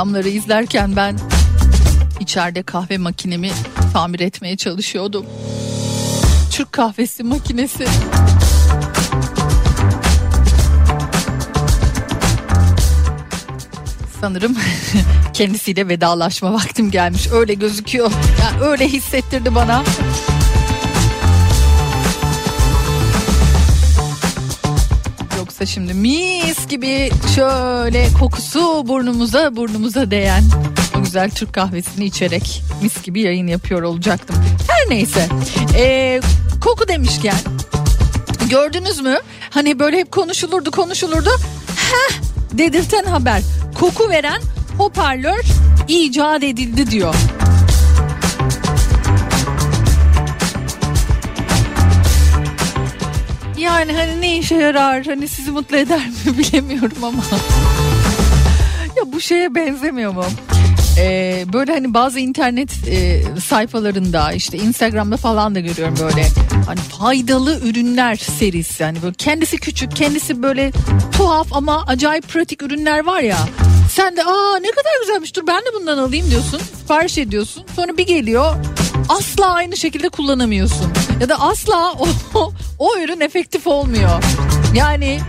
reklamları 0.00 0.28
izlerken 0.28 0.96
ben 0.96 1.18
içeride 2.20 2.62
kahve 2.62 2.98
makinemi 2.98 3.50
tamir 3.92 4.20
etmeye 4.20 4.56
çalışıyordum. 4.56 5.26
Türk 6.50 6.72
kahvesi 6.72 7.22
makinesi. 7.22 7.84
Sanırım 14.20 14.56
kendisiyle 15.32 15.88
vedalaşma 15.88 16.52
vaktim 16.52 16.90
gelmiş. 16.90 17.28
Öyle 17.32 17.54
gözüküyor. 17.54 18.12
Yani 18.42 18.64
öyle 18.70 18.88
hissettirdi 18.88 19.54
bana. 19.54 19.82
Yoksa 25.60 25.74
şimdi 25.74 25.94
mis 25.94 26.68
gibi 26.68 27.10
şöyle 27.34 28.08
kokusu 28.18 28.88
burnumuza 28.88 29.56
burnumuza 29.56 30.10
değen 30.10 30.44
o 30.98 31.02
güzel 31.02 31.30
Türk 31.30 31.52
kahvesini 31.52 32.04
içerek 32.04 32.62
mis 32.82 33.02
gibi 33.02 33.20
yayın 33.20 33.46
yapıyor 33.46 33.82
olacaktım. 33.82 34.36
Her 34.68 34.90
neyse 34.96 35.28
Ee, 35.74 36.20
koku 36.60 36.88
demişken 36.88 37.36
gördünüz 38.50 39.00
mü? 39.00 39.18
Hani 39.50 39.78
böyle 39.78 39.96
hep 39.96 40.12
konuşulurdu 40.12 40.70
konuşulurdu. 40.70 41.30
Heh 41.76 42.14
dedirten 42.52 43.04
haber. 43.04 43.42
Koku 43.80 44.08
veren 44.08 44.42
hoparlör 44.78 45.44
icat 45.88 46.42
edildi 46.42 46.90
diyor. 46.90 47.14
Yani 53.80 53.92
hani 53.92 54.20
ne 54.20 54.38
işe 54.38 54.54
yarar 54.54 55.06
hani 55.06 55.28
sizi 55.28 55.50
mutlu 55.50 55.76
eder 55.76 56.06
mi 56.26 56.38
bilemiyorum 56.38 57.04
ama. 57.04 57.22
ya 58.96 59.12
bu 59.12 59.20
şeye 59.20 59.54
benzemiyor 59.54 60.12
mu? 60.12 60.24
Ee, 60.98 61.44
böyle 61.52 61.72
hani 61.72 61.94
bazı 61.94 62.20
internet 62.20 62.88
e, 62.88 63.22
sayfalarında 63.44 64.32
işte 64.32 64.58
Instagram'da 64.58 65.16
falan 65.16 65.54
da 65.54 65.60
görüyorum 65.60 65.94
böyle 66.00 66.26
hani 66.66 66.80
faydalı 66.80 67.60
ürünler 67.60 68.16
serisi 68.16 68.82
yani 68.82 69.02
böyle 69.02 69.14
kendisi 69.14 69.56
küçük 69.56 69.96
kendisi 69.96 70.42
böyle 70.42 70.72
tuhaf 71.16 71.52
ama 71.52 71.84
acayip 71.86 72.28
pratik 72.28 72.62
ürünler 72.62 73.06
var 73.06 73.20
ya 73.20 73.38
sen 73.90 74.16
de 74.16 74.24
aa 74.24 74.58
ne 74.60 74.70
kadar 74.70 75.00
güzelmiş 75.00 75.36
dur 75.36 75.46
ben 75.46 75.60
de 75.60 75.68
bundan 75.80 75.98
alayım 75.98 76.30
diyorsun 76.30 76.60
sipariş 76.80 77.18
ediyorsun 77.18 77.64
sonra 77.76 77.96
bir 77.96 78.06
geliyor 78.06 78.54
asla 79.10 79.46
aynı 79.46 79.76
şekilde 79.76 80.08
kullanamıyorsun. 80.08 80.92
Ya 81.20 81.28
da 81.28 81.40
asla 81.40 81.92
o, 81.92 82.08
o 82.78 82.98
ürün 82.98 83.20
efektif 83.20 83.66
olmuyor. 83.66 84.22
Yani 84.74 85.20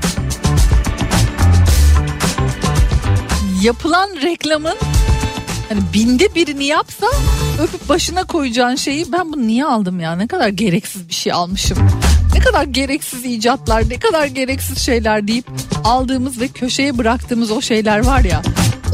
yapılan 3.62 4.10
reklamın 4.22 4.78
hani 5.70 5.82
binde 5.94 6.36
birini 6.36 6.66
yapsa 6.66 7.08
öpüp 7.62 7.90
başına 7.90 8.24
koyacağın 8.24 8.76
şeyi 8.76 9.12
ben 9.12 9.34
bunu 9.34 9.48
niye 9.48 9.66
aldım 9.66 10.00
ya? 10.00 10.16
Ne 10.16 10.28
kadar 10.28 10.50
gereksiz 10.50 11.10
bir 11.10 11.14
şey 11.14 11.34
almışım. 11.34 11.78
Ne 12.34 12.40
kadar 12.40 12.64
gereksiz 12.64 13.26
icatlar 13.26 13.90
ne 13.90 14.00
kadar 14.00 14.26
gereksiz 14.26 14.78
şeyler 14.78 15.28
deyip 15.28 15.46
aldığımız 15.84 16.42
ve 16.42 16.48
köşeye 16.48 16.98
bıraktığımız 16.98 17.52
o 17.52 17.62
şeyler 17.62 18.06
var 18.06 18.24
ya 18.24 18.42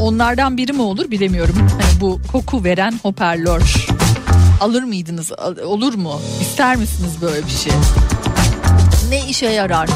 onlardan 0.00 0.56
biri 0.56 0.72
mi 0.72 0.82
olur 0.82 1.10
bilemiyorum. 1.10 1.56
Hani 1.58 2.00
bu 2.00 2.20
koku 2.32 2.64
veren 2.64 2.94
hoparlör 3.02 3.97
alır 4.60 4.82
mıydınız 4.82 5.32
olur 5.66 5.94
mu 5.94 6.20
ister 6.40 6.76
misiniz 6.76 7.12
böyle 7.22 7.46
bir 7.46 7.50
şey 7.50 7.72
ne 9.08 9.28
işe 9.28 9.46
yarar 9.46 9.88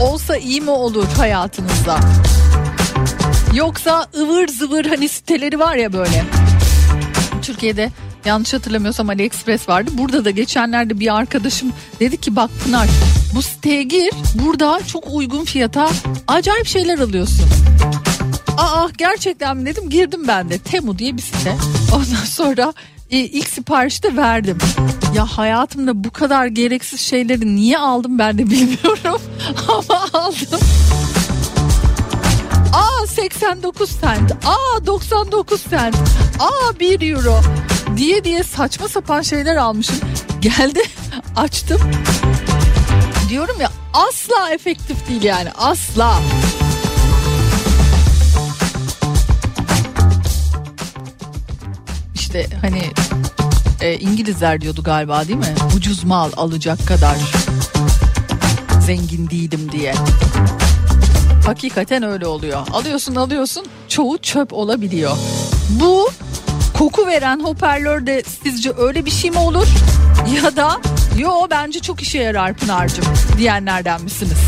olsa 0.00 0.36
iyi 0.36 0.60
mi 0.60 0.70
olur 0.70 1.06
hayatınızda 1.18 1.98
Yoksa 3.54 4.06
ıvır 4.18 4.48
zıvır 4.48 4.84
hani 4.84 5.08
siteleri 5.08 5.58
var 5.58 5.76
ya 5.76 5.92
böyle. 5.92 6.24
Türkiye'de 7.42 7.90
yanlış 8.24 8.54
hatırlamıyorsam 8.54 9.08
AliExpress 9.08 9.68
vardı. 9.68 9.90
Burada 9.94 10.24
da 10.24 10.30
geçenlerde 10.30 11.00
bir 11.00 11.14
arkadaşım 11.14 11.72
dedi 12.00 12.16
ki 12.16 12.36
bak 12.36 12.50
Pınar 12.64 12.88
bu 13.34 13.42
siteye 13.42 13.82
gir 13.82 14.10
burada 14.34 14.80
çok 14.86 15.04
uygun 15.10 15.44
fiyata 15.44 15.90
acayip 16.28 16.66
şeyler 16.66 16.98
alıyorsun. 16.98 17.46
Aa 18.58 18.88
gerçekten 18.98 19.56
mi 19.56 19.66
dedim 19.66 19.90
girdim 19.90 20.28
ben 20.28 20.50
de 20.50 20.58
Temu 20.58 20.98
diye 20.98 21.16
bir 21.16 21.22
site. 21.22 21.56
Ondan 21.92 22.24
sonra 22.24 22.74
e, 23.10 23.18
ilk 23.18 23.48
siparişi 23.48 24.02
de 24.02 24.16
verdim. 24.16 24.58
Ya 25.14 25.26
hayatımda 25.26 26.04
bu 26.04 26.10
kadar 26.10 26.46
gereksiz 26.46 27.00
şeyleri 27.00 27.56
niye 27.56 27.78
aldım 27.78 28.18
ben 28.18 28.38
de 28.38 28.50
bilmiyorum 28.50 29.20
ama 29.68 30.00
aldım. 30.12 30.60
Aa 32.72 33.06
89 33.06 33.90
cent. 34.00 34.32
Aa 34.32 34.86
99 34.86 35.62
cent. 35.70 35.96
Aa 36.40 36.80
1 36.80 37.10
euro 37.12 37.40
diye 37.96 38.24
diye 38.24 38.42
saçma 38.42 38.88
sapan 38.88 39.22
şeyler 39.22 39.56
almışım. 39.56 39.96
Geldi 40.40 40.82
açtım. 41.36 41.80
Diyorum 43.28 43.60
ya 43.60 43.70
asla 43.94 44.50
efektif 44.50 45.08
değil 45.08 45.22
yani 45.22 45.48
asla. 45.58 46.14
İşte 52.34 52.56
hani 52.60 52.82
e, 53.80 53.98
İngilizler 53.98 54.60
diyordu 54.60 54.82
galiba 54.82 55.28
değil 55.28 55.38
mi? 55.38 55.54
Ucuz 55.76 56.04
mal 56.04 56.30
alacak 56.36 56.86
kadar 56.88 57.16
zengin 58.80 59.30
değilim 59.30 59.72
diye. 59.72 59.94
Hakikaten 61.46 62.02
öyle 62.02 62.26
oluyor. 62.26 62.66
Alıyorsun 62.72 63.14
alıyorsun 63.14 63.66
çoğu 63.88 64.18
çöp 64.18 64.52
olabiliyor. 64.52 65.16
Bu 65.70 66.10
koku 66.78 67.06
veren 67.06 67.44
hoparlör 67.44 68.06
de 68.06 68.22
sizce 68.44 68.72
öyle 68.78 69.04
bir 69.04 69.10
şey 69.10 69.30
mi 69.30 69.38
olur? 69.38 69.66
Ya 70.44 70.56
da 70.56 70.80
yo 71.18 71.30
bence 71.50 71.80
çok 71.80 72.02
işe 72.02 72.18
yarar 72.18 72.54
Pınar'cığım 72.54 73.04
diyenlerden 73.38 74.02
misiniz? 74.02 74.38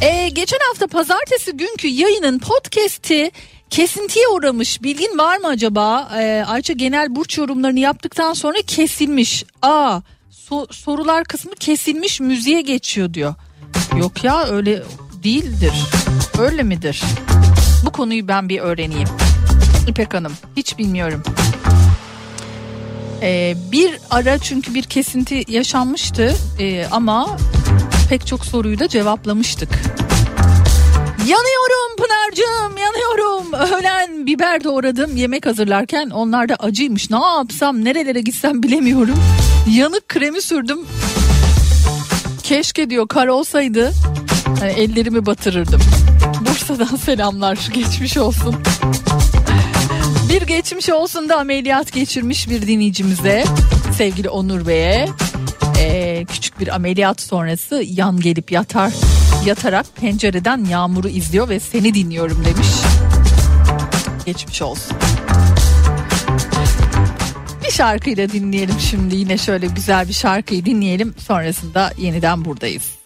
Ee, 0.00 0.28
geçen 0.28 0.58
hafta 0.68 0.86
pazartesi 0.86 1.56
günkü 1.56 1.88
yayının 1.88 2.38
podcast'i 2.38 3.30
kesintiye 3.72 4.28
uğramış. 4.28 4.82
Bilgin 4.82 5.18
var 5.18 5.38
mı 5.38 5.46
acaba? 5.46 6.10
Ee, 6.18 6.44
Ayça 6.46 6.72
genel 6.72 7.16
burç 7.16 7.38
yorumlarını 7.38 7.78
yaptıktan 7.78 8.32
sonra 8.32 8.58
kesilmiş. 8.66 9.44
Aa 9.62 10.00
so- 10.50 10.72
sorular 10.72 11.24
kısmı 11.24 11.54
kesilmiş 11.54 12.20
müziğe 12.20 12.60
geçiyor 12.60 13.14
diyor. 13.14 13.34
Yok 13.96 14.24
ya 14.24 14.44
öyle 14.44 14.82
değildir. 15.24 15.72
Öyle 16.38 16.62
midir? 16.62 17.02
Bu 17.86 17.92
konuyu 17.92 18.28
ben 18.28 18.48
bir 18.48 18.60
öğreneyim. 18.60 19.08
İpek 19.88 20.14
Hanım 20.14 20.32
hiç 20.56 20.78
bilmiyorum. 20.78 21.22
Ee, 23.22 23.54
bir 23.72 23.98
ara 24.10 24.38
çünkü 24.38 24.74
bir 24.74 24.82
kesinti 24.82 25.44
yaşanmıştı 25.48 26.36
ee, 26.58 26.86
ama 26.90 27.36
pek 28.08 28.26
çok 28.26 28.44
soruyu 28.44 28.78
da 28.78 28.88
cevaplamıştık. 28.88 30.01
Yanıyorum 31.26 31.96
Pınar'cığım 31.96 32.76
yanıyorum. 32.76 33.52
Öğlen 33.52 34.26
biber 34.26 34.64
doğradım 34.64 35.16
yemek 35.16 35.46
hazırlarken 35.46 36.10
onlar 36.10 36.48
da 36.48 36.54
acıymış. 36.54 37.10
Ne 37.10 37.16
yapsam 37.16 37.84
nerelere 37.84 38.20
gitsem 38.20 38.62
bilemiyorum. 38.62 39.14
Yanık 39.70 40.08
kremi 40.08 40.42
sürdüm. 40.42 40.78
Keşke 42.42 42.90
diyor 42.90 43.08
kar 43.08 43.26
olsaydı 43.26 43.92
hani 44.60 44.72
ellerimi 44.72 45.26
batırırdım. 45.26 45.80
Bursa'dan 46.40 46.96
selamlar 46.96 47.58
geçmiş 47.74 48.16
olsun. 48.16 48.56
Bir 50.28 50.42
geçmiş 50.42 50.90
olsun 50.90 51.28
da 51.28 51.38
ameliyat 51.38 51.92
geçirmiş 51.92 52.50
bir 52.50 52.66
dinleyicimize 52.66 53.44
sevgili 53.98 54.28
Onur 54.28 54.66
Bey'e 54.66 55.08
ee, 55.82 56.24
küçük 56.24 56.60
bir 56.60 56.74
ameliyat 56.74 57.20
sonrası 57.20 57.84
yan 57.86 58.20
gelip 58.20 58.52
yatar 58.52 58.92
yatarak 59.46 59.86
pencereden 59.96 60.64
yağmuru 60.64 61.08
izliyor 61.08 61.48
ve 61.48 61.60
seni 61.60 61.94
dinliyorum 61.94 62.44
demiş. 62.44 62.68
Geçmiş 64.26 64.62
olsun. 64.62 64.96
Bir 67.64 67.70
şarkıyla 67.70 68.28
dinleyelim 68.28 68.80
şimdi 68.80 69.16
yine 69.16 69.38
şöyle 69.38 69.66
güzel 69.66 70.08
bir 70.08 70.12
şarkıyı 70.12 70.64
dinleyelim 70.64 71.14
sonrasında 71.18 71.92
yeniden 71.98 72.44
buradayız. 72.44 73.01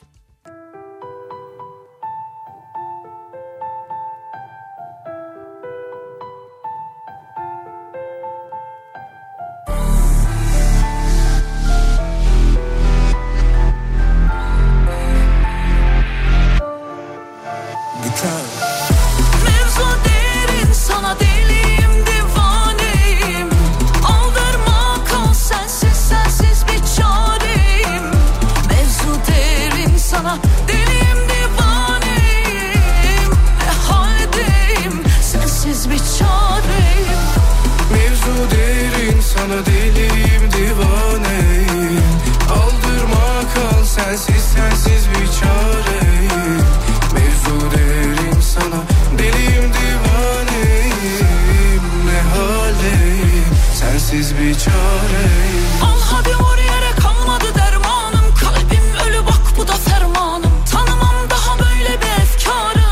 Sensiz 54.17 54.39
bir 54.39 54.55
çareyim. 54.55 55.83
Al 55.83 56.01
hadi 56.11 56.29
yere 56.29 56.91
kalmadı 57.03 57.45
dermanım. 57.55 58.35
Kalbim 58.41 59.09
ölü 59.09 59.27
bak 59.27 59.43
bu 59.59 59.69
da 59.69 59.73
fermanım. 59.73 60.53
Tanımam 60.73 61.31
daha 61.31 61.59
böyle 61.59 62.01
bir 62.01 62.23
efkarı. 62.23 62.87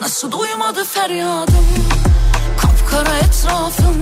Nasıl 0.00 0.32
duymadı 0.32 0.84
feryadım? 0.84 1.66
Kapkara 2.60 3.18
etrafım. 3.18 3.96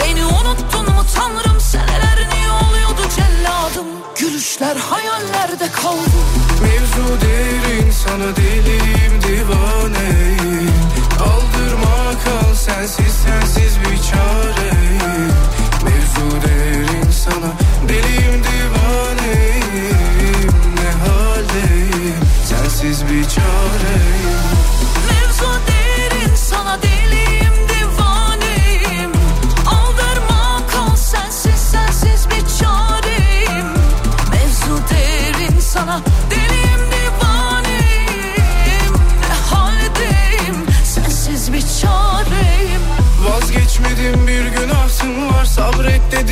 Beni 0.00 0.24
unuttun 0.24 0.94
mu 0.94 1.04
tanrım? 1.14 1.60
Seneler 1.60 2.18
niye 2.32 2.50
oluyordu 2.50 3.02
celladım? 3.16 3.86
Gülüşler 4.18 4.76
hayallerde 4.76 5.72
kaldı. 5.72 6.18
Mevzu 6.62 7.20
derin 7.20 7.90
sana 7.90 8.36
deliyim 8.36 8.93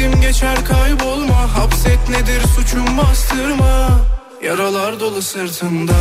dedim 0.03 0.21
geçer 0.21 0.65
kaybolma. 0.65 1.57
Hapset 1.57 2.09
nedir 2.09 2.43
suçum 2.57 2.99
bastırma. 2.99 3.89
Yaralar 4.43 5.01
dolu 5.01 5.23
sırtında. 5.23 5.93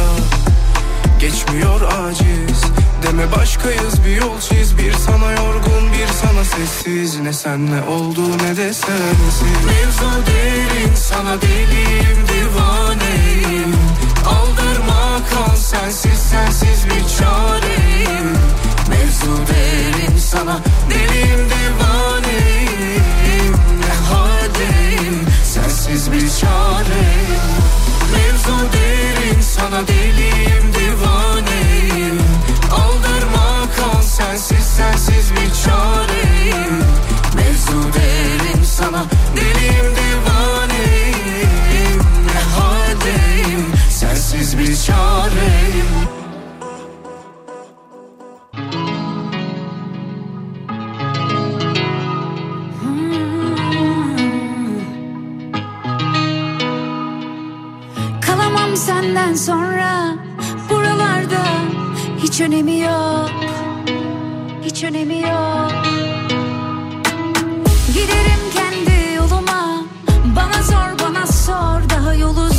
Geçmiyor 1.20 1.82
aciz. 1.82 2.62
Deme 3.04 3.32
başkayız 3.32 4.06
bir 4.06 4.16
yol 4.16 4.40
çiz. 4.40 4.78
Bir 4.78 4.94
sana 4.94 5.32
yorgun 5.32 5.94
bir 5.94 6.08
sana 6.08 6.44
sessiz. 6.44 7.20
Ne 7.20 7.34
senle 7.34 7.82
oldu 7.84 8.22
ne 8.38 8.58
de 8.58 8.74
sensiz. 8.74 9.42
Mevzu 9.66 10.12
derin 10.28 10.96
sana 10.96 11.42
deliyim 11.42 12.28
divaneyim. 12.28 13.76
Aldırma 14.26 15.20
kal 15.30 15.56
sensiz 15.56 16.20
sensiz 16.32 16.86
bir 16.86 17.18
çareyim. 17.18 18.38
Mevzu 18.90 19.38
derin 19.48 20.18
sana 20.18 20.60
deliyim 20.90 21.48
divaneyim 21.50 22.61
sensiz 25.92 26.12
bir 26.12 26.30
çareyim 26.40 27.42
Mevzu 28.12 28.74
derin 28.74 29.42
sana 29.42 29.88
deliyim 29.88 30.74
divaneyim. 30.74 32.20
Aldırma 32.72 33.68
kal 33.78 34.02
sensiz 34.02 34.66
sensiz 34.66 35.32
bir 35.32 35.52
çareyim. 35.66 36.78
Mevzu 37.36 37.94
derin 37.94 38.64
sana 38.64 39.06
deliyim 39.36 39.96
divaneyim. 39.96 42.00
Ne 42.26 42.60
haldeyim? 42.60 43.66
Sensiz 43.90 44.58
bir 44.58 44.76
çareyim 44.76 45.61
senden 59.12 59.34
sonra 59.34 60.16
buralarda 60.70 61.44
hiç 62.18 62.42
önemi 62.42 62.80
yok. 62.80 63.30
Hiç 64.64 64.84
önemi 64.84 65.22
yok. 65.22 65.72
Giderim 67.88 68.42
kendi 68.54 69.16
yoluma. 69.16 69.84
Bana 70.36 70.64
zor 70.64 71.08
bana 71.08 71.28
sor. 71.28 71.90
Daha 71.90 72.14
yolu 72.14 72.51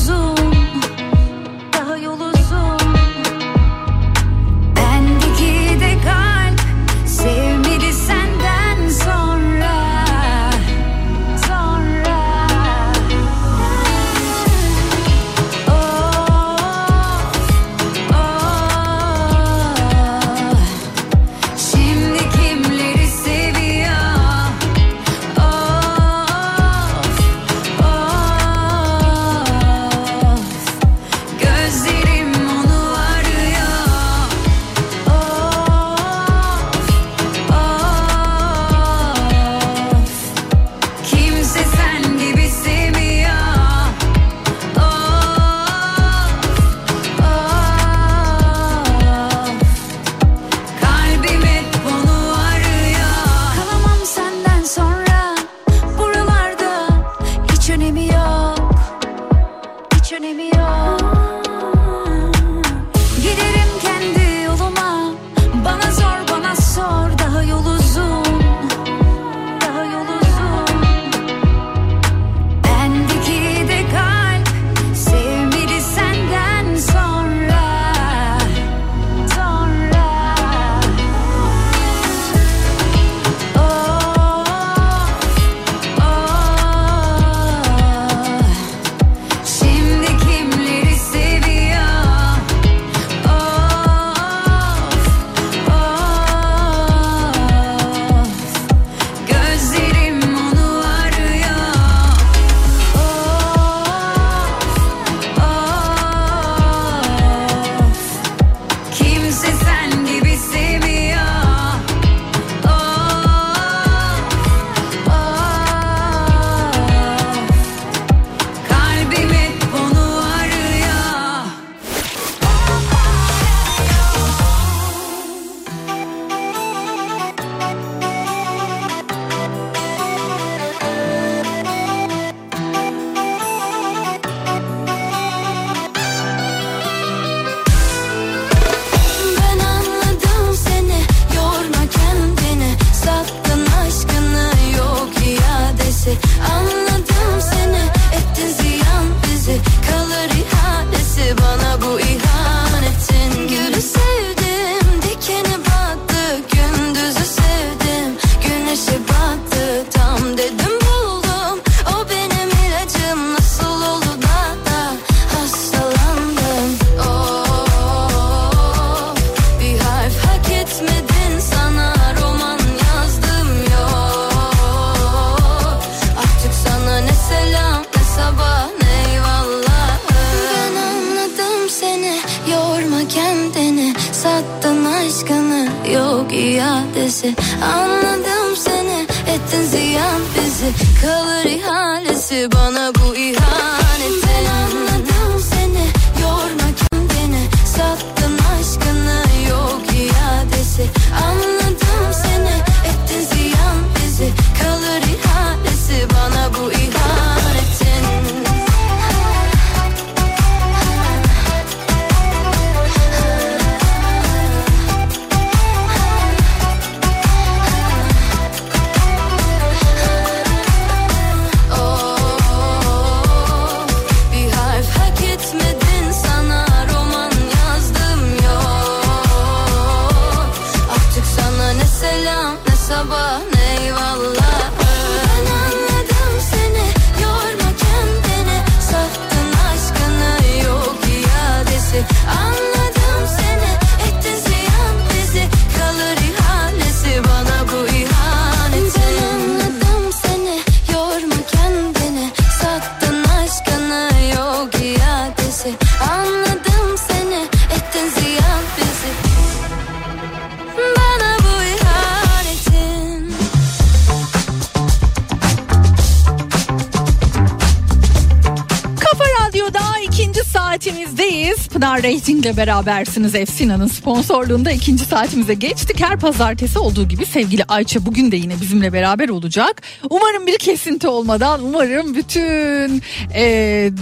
Rating'le 272.52 272.56
berabersiniz. 272.56 273.34
Efsina'nın 273.34 273.86
sponsorluğunda 273.86 274.70
ikinci 274.70 275.04
saatimize 275.04 275.54
geçtik. 275.54 276.00
Her 276.00 276.18
pazartesi 276.18 276.78
olduğu 276.78 277.08
gibi 277.08 277.26
sevgili 277.26 277.64
Ayça 277.64 278.06
bugün 278.06 278.32
de 278.32 278.36
yine 278.36 278.60
bizimle 278.60 278.92
beraber 278.92 279.28
olacak. 279.28 279.82
Umarım 280.10 280.46
bir 280.46 280.58
kesinti 280.58 281.08
olmadan 281.08 281.62
umarım 281.64 282.14
bütün 282.14 283.02
e, 283.34 283.44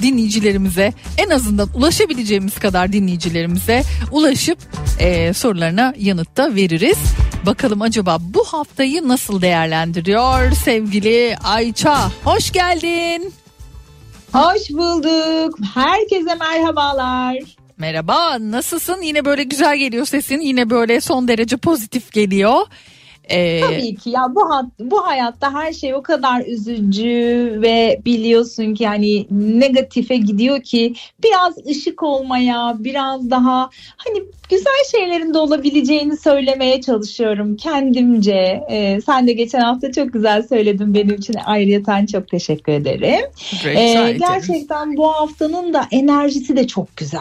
dinleyicilerimize 0.02 0.92
en 1.18 1.30
azından 1.30 1.68
ulaşabileceğimiz 1.74 2.58
kadar 2.58 2.92
dinleyicilerimize 2.92 3.82
ulaşıp 4.12 4.58
e, 4.98 5.32
sorularına 5.32 5.94
yanıt 5.98 6.36
da 6.36 6.54
veririz. 6.54 6.98
Bakalım 7.46 7.82
acaba 7.82 8.18
bu 8.20 8.44
haftayı 8.44 9.08
nasıl 9.08 9.42
değerlendiriyor 9.42 10.52
sevgili 10.52 11.36
Ayça? 11.44 12.10
Hoş 12.24 12.52
geldin. 12.52 13.32
Hoş 14.32 14.70
bulduk. 14.70 15.58
Herkese 15.74 16.34
merhabalar. 16.34 17.59
Merhaba, 17.80 18.36
nasılsın? 18.40 19.02
Yine 19.02 19.24
böyle 19.24 19.42
güzel 19.42 19.76
geliyor 19.76 20.06
sesin. 20.06 20.40
Yine 20.40 20.70
böyle 20.70 21.00
son 21.00 21.28
derece 21.28 21.56
pozitif 21.56 22.12
geliyor. 22.12 22.66
Ee, 23.30 23.60
Tabii 23.60 23.94
ki 23.94 24.10
ya 24.10 24.34
bu 24.34 24.50
hat, 24.50 24.66
bu 24.80 25.06
hayatta 25.06 25.54
her 25.54 25.72
şey 25.72 25.94
o 25.94 26.02
kadar 26.02 26.46
üzücü 26.46 27.58
ve 27.62 28.00
biliyorsun 28.04 28.74
ki 28.74 28.82
yani 28.84 29.26
negatife 29.30 30.16
gidiyor 30.16 30.62
ki 30.62 30.94
biraz 31.22 31.66
ışık 31.66 32.02
olmaya, 32.02 32.76
biraz 32.78 33.30
daha 33.30 33.70
hani 33.96 34.22
güzel 34.50 34.84
şeylerin 34.90 35.34
de 35.34 35.38
olabileceğini 35.38 36.16
söylemeye 36.16 36.80
çalışıyorum 36.80 37.56
kendimce. 37.56 38.62
Ee, 38.70 39.00
sen 39.06 39.26
de 39.26 39.32
geçen 39.32 39.60
hafta 39.60 39.92
çok 39.92 40.12
güzel 40.12 40.42
söyledin 40.42 40.94
benim 40.94 41.14
için 41.14 41.34
ayrıyeten 41.44 42.06
çok 42.06 42.28
teşekkür 42.28 42.72
ederim. 42.72 43.26
Ee, 43.64 44.16
gerçekten 44.18 44.96
bu 44.96 45.12
haftanın 45.12 45.74
da 45.74 45.86
enerjisi 45.90 46.56
de 46.56 46.66
çok 46.66 46.96
güzel. 46.96 47.20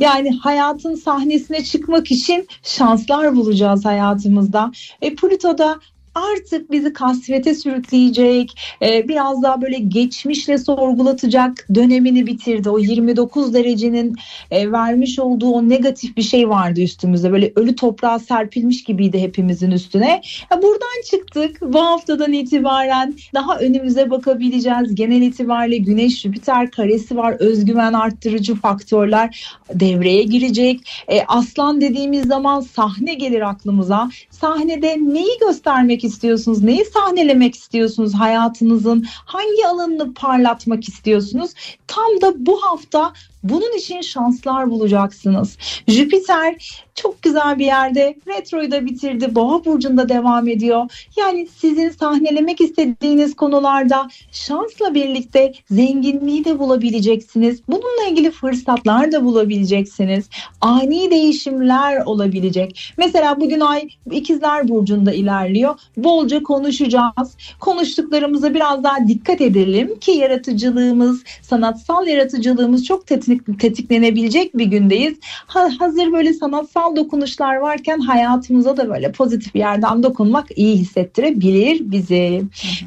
Yani 0.00 0.30
hayatın 0.30 0.94
sahnesine 0.94 1.64
çıkmak 1.64 2.10
için 2.10 2.48
şanslar 2.62 3.36
bulacağız 3.36 3.84
hayatımızda. 3.84 4.72
E, 5.02 5.14
NATO'da 5.44 5.80
artık 6.14 6.70
bizi 6.70 6.92
kasvete 6.92 7.54
sürükleyecek, 7.54 8.58
e, 8.82 9.08
biraz 9.08 9.42
daha 9.42 9.62
böyle 9.62 9.78
geçmişle 9.78 10.58
sorgulatacak 10.58 11.66
dönemini 11.74 12.26
bitirdi. 12.26 12.70
O 12.70 12.78
29 12.78 13.54
derecenin 13.54 14.16
e, 14.50 14.72
vermiş 14.72 15.18
olduğu 15.18 15.50
o 15.50 15.68
negatif 15.68 16.16
bir 16.16 16.22
şey 16.22 16.48
vardı 16.48 16.80
üstümüzde. 16.80 17.32
Böyle 17.32 17.52
ölü 17.56 17.76
toprağa 17.76 18.18
serpilmiş 18.18 18.84
gibiydi 18.84 19.20
hepimizin 19.20 19.70
üstüne. 19.70 20.20
Buradan 20.62 21.02
çıktık. 21.10 21.60
Bu 21.62 21.80
haftadan 21.80 22.32
itibaren 22.32 23.14
daha 23.34 23.58
önümüze 23.58 24.10
bakabileceğiz. 24.10 24.94
Genel 24.94 25.22
itibariyle 25.22 25.76
Güneş 25.76 26.20
Jüpiter 26.20 26.70
karesi 26.70 27.16
var. 27.16 27.36
Özgüven 27.38 27.92
arttırıcı 27.92 28.54
faktörler 28.54 29.46
devreye 29.74 30.22
girecek. 30.22 30.80
E, 31.08 31.20
aslan 31.28 31.80
dediğimiz 31.80 32.26
zaman 32.26 32.60
sahne 32.60 33.14
gelir 33.14 33.40
aklımıza. 33.40 34.10
Sahnede 34.30 34.96
neyi 35.00 35.38
göstermek 35.40 36.03
istiyorsunuz? 36.04 36.62
Neyi 36.62 36.84
sahnelemek 36.84 37.54
istiyorsunuz 37.54 38.14
hayatınızın? 38.14 39.04
Hangi 39.08 39.66
alanını 39.66 40.14
parlatmak 40.14 40.88
istiyorsunuz? 40.88 41.50
Tam 41.86 42.20
da 42.20 42.46
bu 42.46 42.62
hafta 42.62 43.12
bunun 43.42 43.78
için 43.78 44.00
şanslar 44.00 44.70
bulacaksınız. 44.70 45.58
Jüpiter 45.88 46.83
çok 46.94 47.22
güzel 47.22 47.58
bir 47.58 47.66
yerde 47.66 48.14
retroyu 48.26 48.70
da 48.70 48.86
bitirdi. 48.86 49.34
Boğa 49.34 49.64
burcunda 49.64 50.08
devam 50.08 50.48
ediyor. 50.48 51.06
Yani 51.16 51.46
sizin 51.56 51.90
sahnelemek 51.90 52.60
istediğiniz 52.60 53.36
konularda 53.36 54.08
şansla 54.32 54.94
birlikte 54.94 55.52
zenginliği 55.70 56.44
de 56.44 56.58
bulabileceksiniz. 56.58 57.62
Bununla 57.68 58.10
ilgili 58.10 58.30
fırsatlar 58.30 59.12
da 59.12 59.24
bulabileceksiniz. 59.24 60.28
Ani 60.60 61.10
değişimler 61.10 62.04
olabilecek. 62.06 62.94
Mesela 62.96 63.40
bugün 63.40 63.60
ay 63.60 63.88
ikizler 64.10 64.68
burcunda 64.68 65.12
ilerliyor. 65.12 65.74
Bolca 65.96 66.42
konuşacağız. 66.42 67.36
Konuştuklarımıza 67.60 68.54
biraz 68.54 68.84
daha 68.84 69.08
dikkat 69.08 69.40
edelim 69.40 69.98
ki 69.98 70.10
yaratıcılığımız, 70.10 71.24
sanatsal 71.42 72.06
yaratıcılığımız 72.06 72.84
çok 72.84 73.06
tetik- 73.06 73.58
tetiklenebilecek 73.58 74.58
bir 74.58 74.66
gündeyiz. 74.66 75.14
Ha- 75.46 75.70
hazır 75.78 76.12
böyle 76.12 76.32
sanatsal 76.32 76.83
dokunuşlar 76.96 77.56
varken 77.56 77.98
hayatımıza 77.98 78.76
da 78.76 78.88
böyle 78.88 79.12
pozitif 79.12 79.54
bir 79.54 79.60
yerden 79.60 80.02
dokunmak 80.02 80.46
iyi 80.56 80.76
hissettirebilir 80.76 81.90
bizi. 81.90 82.42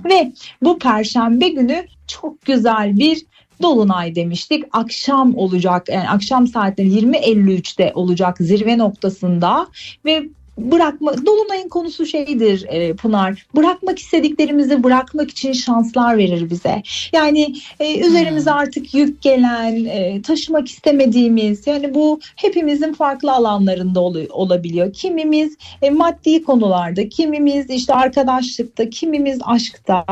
Ve 0.06 0.32
bu 0.62 0.80
perşembe 0.80 1.50
günü 1.50 1.86
çok 2.08 2.46
güzel 2.46 2.98
bir 2.98 3.26
Dolunay 3.62 4.16
demiştik. 4.16 4.64
Akşam 4.72 5.36
olacak. 5.36 5.90
Yani 5.90 6.10
akşam 6.10 6.48
saatleri 6.48 6.88
20.53'te 6.90 7.92
olacak 7.96 8.38
zirve 8.40 8.78
noktasında 8.78 9.68
ve 10.06 10.24
bırakma 10.58 11.26
Dolunay'ın 11.26 11.70
konusu 11.70 12.06
şeydir 12.06 12.66
e, 12.70 12.94
Pınar. 12.94 13.46
Bırakmak 13.56 14.00
istediklerimizi 14.00 14.84
bırakmak 14.84 15.32
için 15.32 15.54
şanslar 15.54 16.18
verir 16.18 16.50
bize. 16.50 16.82
Yani 17.14 17.54
e, 17.80 18.00
üzerimize 18.00 18.52
artık 18.52 18.94
yük 18.94 19.22
gelen, 19.22 19.86
e, 19.86 20.22
taşımak 20.22 20.68
istemediğimiz 20.68 21.68
yani 21.68 21.94
bu 21.94 22.20
hepimizin 22.36 22.94
farklı 22.94 23.32
alanlarında 23.32 24.00
ol- 24.02 24.28
olabiliyor. 24.30 24.94
Kimimiz 24.94 25.58
e, 25.82 25.90
maddi 25.90 26.44
konularda, 26.44 27.10
kimimiz 27.10 27.70
işte 27.70 27.94
arkadaşlıkta, 27.94 28.90
kimimiz 28.90 29.40
aşkta 29.46 30.06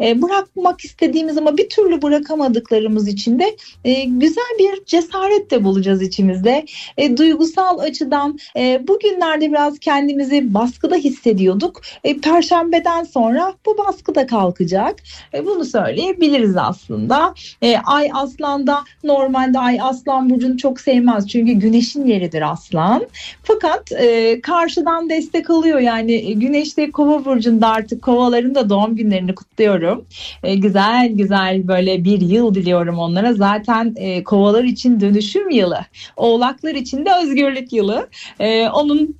e, 0.00 0.22
bırakmak 0.22 0.80
istediğimiz 0.80 1.38
ama 1.38 1.56
bir 1.56 1.68
türlü 1.68 2.02
bırakamadıklarımız 2.02 3.08
için 3.08 3.38
de 3.38 3.56
e, 3.84 4.04
güzel 4.04 4.56
bir 4.58 4.84
cesaret 4.84 5.50
de 5.50 5.64
bulacağız 5.64 6.02
içimizde. 6.02 6.66
E, 6.96 7.16
duygusal 7.16 7.78
açıdan 7.78 8.38
e, 8.56 8.88
bugünlerde 8.88 9.52
biraz 9.52 9.78
kendimizi 9.86 10.54
baskıda 10.54 10.96
hissediyorduk. 10.96 11.80
E, 12.04 12.16
Perşembeden 12.16 13.04
sonra 13.04 13.54
bu 13.66 13.78
baskı 13.78 14.14
da 14.14 14.26
kalkacak. 14.26 14.96
E, 15.34 15.46
bunu 15.46 15.64
söyleyebiliriz 15.64 16.56
aslında. 16.56 17.34
E, 17.62 17.76
ay 17.76 18.10
aslanda 18.12 18.84
normalde 19.04 19.58
ay 19.58 19.78
aslan 19.80 20.30
burcunu 20.30 20.56
çok 20.56 20.80
sevmez. 20.80 21.28
Çünkü 21.28 21.52
güneşin 21.52 22.06
yeridir 22.06 22.52
aslan. 22.52 23.06
Fakat 23.42 23.92
e, 23.92 24.40
karşıdan 24.40 25.10
destek 25.10 25.50
alıyor. 25.50 25.78
Yani 25.78 26.12
e, 26.12 26.32
güneş 26.32 26.76
de 26.76 26.90
kova 26.90 27.24
burcunda 27.24 27.68
artık 27.68 28.02
kovaların 28.02 28.54
da 28.54 28.70
doğum 28.70 28.96
günlerini 28.96 29.34
kutluyorum. 29.34 30.04
E, 30.42 30.54
güzel 30.54 31.12
güzel 31.12 31.68
böyle 31.68 32.04
bir 32.04 32.20
yıl 32.20 32.54
diliyorum 32.54 32.98
onlara. 32.98 33.32
Zaten 33.32 33.94
e, 33.96 34.24
kovalar 34.24 34.64
için 34.64 35.00
dönüşüm 35.00 35.50
yılı. 35.50 35.80
Oğlaklar 36.16 36.74
için 36.74 37.04
de 37.04 37.10
özgürlük 37.22 37.72
yılı. 37.72 38.08
E, 38.40 38.68
onun 38.68 39.16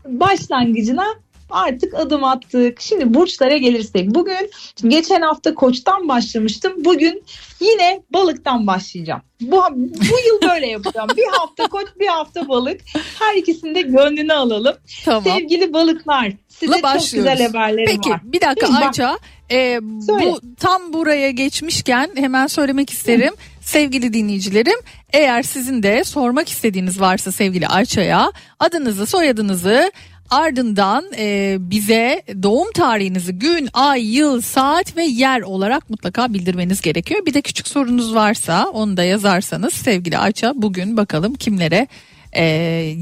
başlangıcına 0.57 1.07
artık 1.51 1.95
adım 1.95 2.25
attık. 2.25 2.81
Şimdi 2.81 3.15
burçlara 3.15 3.57
gelirsek 3.57 4.15
bugün 4.15 4.51
şimdi 4.81 4.95
geçen 4.95 5.21
hafta 5.23 5.55
koçtan 5.55 6.09
başlamıştım. 6.09 6.73
Bugün 6.85 7.25
yine 7.61 8.03
balıktan 8.13 8.67
başlayacağım. 8.67 9.23
Bu, 9.41 9.63
bu 10.11 10.19
yıl 10.29 10.51
böyle 10.51 10.67
yapacağım. 10.67 11.09
bir 11.17 11.27
hafta 11.39 11.69
koç 11.69 11.87
bir 12.01 12.07
hafta 12.07 12.49
balık. 12.49 12.81
Her 13.19 13.35
ikisinde 13.37 13.83
gönlünü 13.83 14.33
alalım. 14.33 14.77
Tamam. 15.05 15.25
Sevgili 15.25 15.73
balıklar 15.73 16.33
size 16.49 16.73
La 16.73 16.77
çok 16.77 16.83
başlıyoruz. 16.83 17.13
güzel 17.31 17.47
haberlerim 17.47 17.87
Peki 17.97 18.11
var. 18.11 18.21
bir 18.25 18.41
dakika 18.41 18.69
Bak, 18.69 18.83
Ayça 18.83 19.19
e, 19.51 19.79
bu 19.83 20.41
tam 20.61 20.93
buraya 20.93 21.31
geçmişken 21.31 22.11
hemen 22.17 22.47
söylemek 22.47 22.91
isterim 22.91 23.35
sevgili 23.61 24.13
dinleyicilerim 24.13 24.79
eğer 25.13 25.43
sizin 25.43 25.83
de 25.83 26.05
sormak 26.05 26.49
istediğiniz 26.49 27.01
varsa 27.01 27.33
sevgili 27.33 27.69
Ayça'ya 27.69 28.33
adınızı 28.61 29.07
soyadınızı 29.07 29.93
ardından 30.31 31.05
e, 31.17 31.57
bize 31.61 32.23
doğum 32.43 32.73
tarihinizi 32.73 33.33
gün, 33.33 33.69
ay, 33.73 34.17
yıl, 34.17 34.41
saat 34.41 34.97
ve 34.97 35.05
yer 35.05 35.41
olarak 35.41 35.91
mutlaka 35.91 36.35
bildirmeniz 36.35 36.81
gerekiyor. 36.81 37.27
Bir 37.27 37.35
de 37.35 37.43
küçük 37.43 37.69
sorunuz 37.69 38.15
varsa 38.15 38.67
onu 38.73 38.97
da 38.97 39.05
yazarsanız 39.05 39.75
sevgili 39.75 40.19
Ayça 40.19 40.53
bugün 40.55 40.97
bakalım 40.97 41.35
kimlere 41.35 41.87
e, 42.33 42.45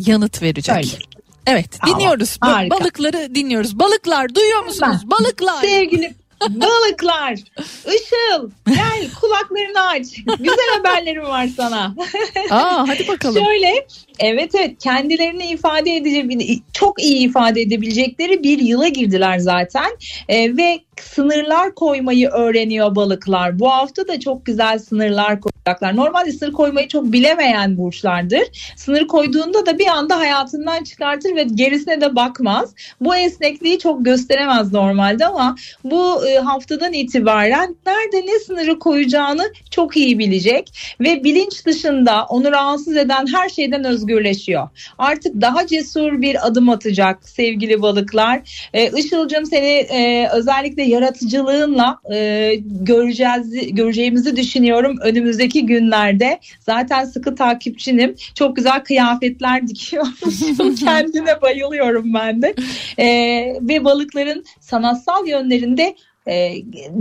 yanıt 0.07 0.43
verecek. 0.43 0.77
Öyle. 0.77 0.89
Evet 1.47 1.71
Tamam, 1.81 2.01
dinliyoruz. 2.01 2.37
Harika. 2.41 2.81
Balıkları 2.81 3.35
dinliyoruz. 3.35 3.79
Balıklar 3.79 4.35
duyuyor 4.35 4.65
musunuz? 4.65 4.97
Ben- 5.03 5.11
Balıklar. 5.11 5.61
Sevgili 5.63 6.15
balıklar, 6.51 7.33
Işıl 7.85 8.51
gel 8.67 9.11
kulaklarını 9.21 9.81
aç. 9.81 10.07
Güzel 10.39 10.69
haberlerim 10.77 11.23
var 11.23 11.49
sana. 11.57 11.95
Aa 12.51 12.89
hadi 12.89 13.09
bakalım. 13.09 13.45
Şöyle 13.45 13.87
evet 14.19 14.55
evet 14.55 14.83
kendilerini 14.83 15.47
ifade 15.47 15.97
edecek 15.97 16.25
çok 16.73 17.03
iyi 17.03 17.29
ifade 17.29 17.61
edebilecekleri 17.61 18.43
bir 18.43 18.59
yıla 18.59 18.89
girdiler 18.89 19.39
zaten 19.39 19.91
Ee, 20.29 20.57
ve 20.57 20.81
sınırlar 21.03 21.75
koymayı 21.75 22.29
öğreniyor 22.29 22.95
balıklar. 22.95 23.59
Bu 23.59 23.71
hafta 23.71 24.09
da 24.09 24.21
çok 24.21 24.47
güzel 24.47 24.79
sınırlar 24.79 25.41
koyacaklar. 25.41 25.97
Normalde 25.97 26.33
sınır 26.33 26.53
koymayı 26.53 26.89
çok 26.89 27.05
bilemeyen 27.05 27.79
burçlardır. 27.79 28.75
Sınır 28.77 29.07
koyduğunda 29.07 29.67
da 29.67 29.79
bir 29.79 29.87
anda 29.87 30.19
hayatından 30.19 30.85
çıkartır 30.85 31.37
ve 31.37 31.43
gerisine 31.43 32.01
de 32.01 32.17
bakmaz. 32.17 32.75
Bu 33.01 33.17
esnekliği 33.17 33.79
çok 33.79 34.05
gösteremez 34.05 34.73
normalde 34.73 35.27
ama 35.27 35.57
bu 35.85 36.27
e, 36.27 36.39
haftadan 36.39 36.93
itibaren 36.93 37.77
nerede 37.87 38.33
ne 38.33 38.39
sınırı 38.39 38.79
koyacağını 38.79 39.53
çok 39.71 39.97
iyi 39.97 40.19
bilecek 40.19 40.73
ve 41.01 41.25
bilinç 41.25 41.67
dışında 41.67 42.25
onu 42.25 42.53
rahatsız 42.53 42.97
eden 42.97 43.27
her 43.33 43.49
şeyden 43.49 43.85
özgürleşiyor. 44.05 44.69
Artık 44.99 45.41
daha 45.41 45.67
cesur 45.67 46.21
bir 46.21 46.47
adım 46.47 46.69
atacak 46.69 47.29
sevgili 47.29 47.83
balıklar. 47.83 48.69
E, 48.75 48.91
Işıl'cığım 48.99 49.47
seni 49.47 49.67
e, 49.67 50.29
özellikle 50.33 50.83
yaratıcılığınla 50.83 51.99
e, 52.13 52.55
göreceğiz 52.65 53.75
göreceğimizi 53.75 54.37
düşünüyorum 54.37 54.97
önümüzdeki 55.01 55.67
günlerde. 55.67 56.41
Zaten 56.61 57.05
sıkı 57.05 57.35
takipçinim. 57.35 58.15
Çok 58.35 58.57
güzel 58.57 58.85
kıyafetler 58.85 59.69
dikiyormuşum. 59.69 60.75
Kendine 60.75 61.43
bayılıyorum 61.43 62.15
ben 62.15 62.43
de. 62.43 62.55
E, 62.99 63.07
ve 63.61 63.85
balıkların 63.85 64.45
sanatsal 64.61 65.29
yönlerinde 65.29 65.97
e, 66.27 66.55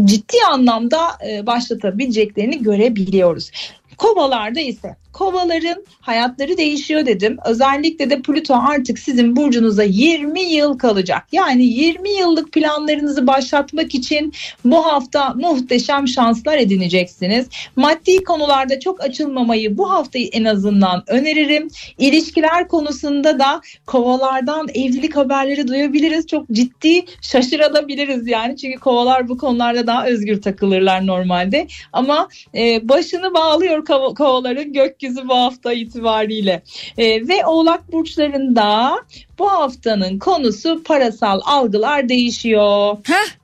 ciddi 0.05 0.37
anlamda 0.51 0.99
e, 1.29 1.45
başlatabileceklerini 1.45 2.63
görebiliyoruz. 2.63 3.51
Kovalarda 3.97 4.59
ise 4.59 4.95
kovaların 5.13 5.85
hayatları 6.01 6.57
değişiyor 6.57 7.05
dedim. 7.05 7.37
Özellikle 7.45 8.09
de 8.09 8.21
Plüto 8.21 8.55
artık 8.69 8.99
sizin 8.99 9.35
burcunuza 9.35 9.83
20 9.83 10.41
yıl 10.41 10.77
kalacak. 10.77 11.23
Yani 11.31 11.63
20 11.65 12.09
yıllık 12.09 12.51
planlarınızı 12.51 13.27
başlatmak 13.27 13.95
için 13.95 14.33
bu 14.65 14.85
hafta 14.85 15.33
muhteşem 15.33 16.07
şanslar 16.07 16.57
edineceksiniz. 16.57 17.47
Maddi 17.75 18.23
konularda 18.23 18.79
çok 18.79 19.03
açılmamayı 19.03 19.77
bu 19.77 19.91
haftayı 19.91 20.27
en 20.27 20.43
azından 20.43 21.03
öneririm. 21.07 21.67
İlişkiler 21.97 22.67
konusunda 22.67 23.39
da 23.39 23.61
kovalardan 23.85 24.67
evlilik 24.69 25.15
haberleri 25.15 25.67
duyabiliriz. 25.67 26.27
Çok 26.27 26.49
ciddi 26.51 27.05
şaşırabiliriz 27.21 28.27
yani. 28.27 28.57
Çünkü 28.57 28.79
kovalar 28.79 29.29
bu 29.29 29.37
konularda 29.37 29.87
daha 29.87 30.07
özgür 30.07 30.41
takılırlar 30.41 31.07
normalde. 31.07 31.67
Ama 31.93 32.27
e, 32.55 32.89
başını 32.89 33.33
bağlıyor 33.33 33.85
kova- 33.85 34.15
kovaların 34.15 34.73
gökyüzü 35.03 35.27
bu 35.29 35.35
hafta 35.35 35.73
itibariyle. 35.73 36.63
E, 36.97 37.27
ve 37.27 37.45
oğlak 37.45 37.91
burçlarında 37.91 38.95
bu 39.39 39.51
haftanın 39.51 40.19
konusu 40.19 40.83
parasal 40.83 41.39
algılar 41.45 42.09
değişiyor. 42.09 42.97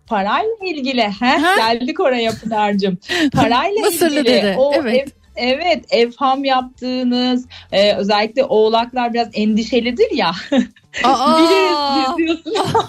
Parayla 0.07 0.55
ilgili. 0.65 1.01
Heh, 1.03 1.57
geldik 1.57 1.99
oraya 1.99 2.31
Pınar'cığım. 2.31 2.97
Parayla 3.33 3.81
Mısırlı 3.85 4.19
ilgili. 4.19 4.25
dede, 4.33 4.55
O 4.57 4.73
evet. 4.75 4.95
ev- 5.07 5.11
Evet 5.41 5.85
evham 5.89 6.43
yaptığınız 6.45 7.45
e, 7.71 7.93
özellikle 7.95 8.43
oğlaklar 8.43 9.13
biraz 9.13 9.27
endişelidir 9.33 10.11
ya. 10.11 10.31
Aa! 11.03 11.37
Biliriz 11.37 12.17
biz 12.17 12.17
diyorsun. 12.45 12.53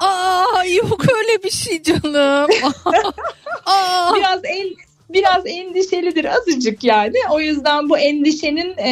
Aa 0.00 0.64
yok 0.64 1.00
öyle 1.16 1.42
bir 1.44 1.50
şey 1.50 1.82
canım. 1.82 2.50
Aa. 3.66 4.14
biraz 4.16 4.40
en 4.44 4.66
biraz 5.14 5.46
endişelidir 5.46 6.24
azıcık 6.24 6.84
yani. 6.84 7.16
O 7.30 7.40
yüzden 7.40 7.88
bu 7.88 7.98
endişenin 7.98 8.74
e, 8.78 8.90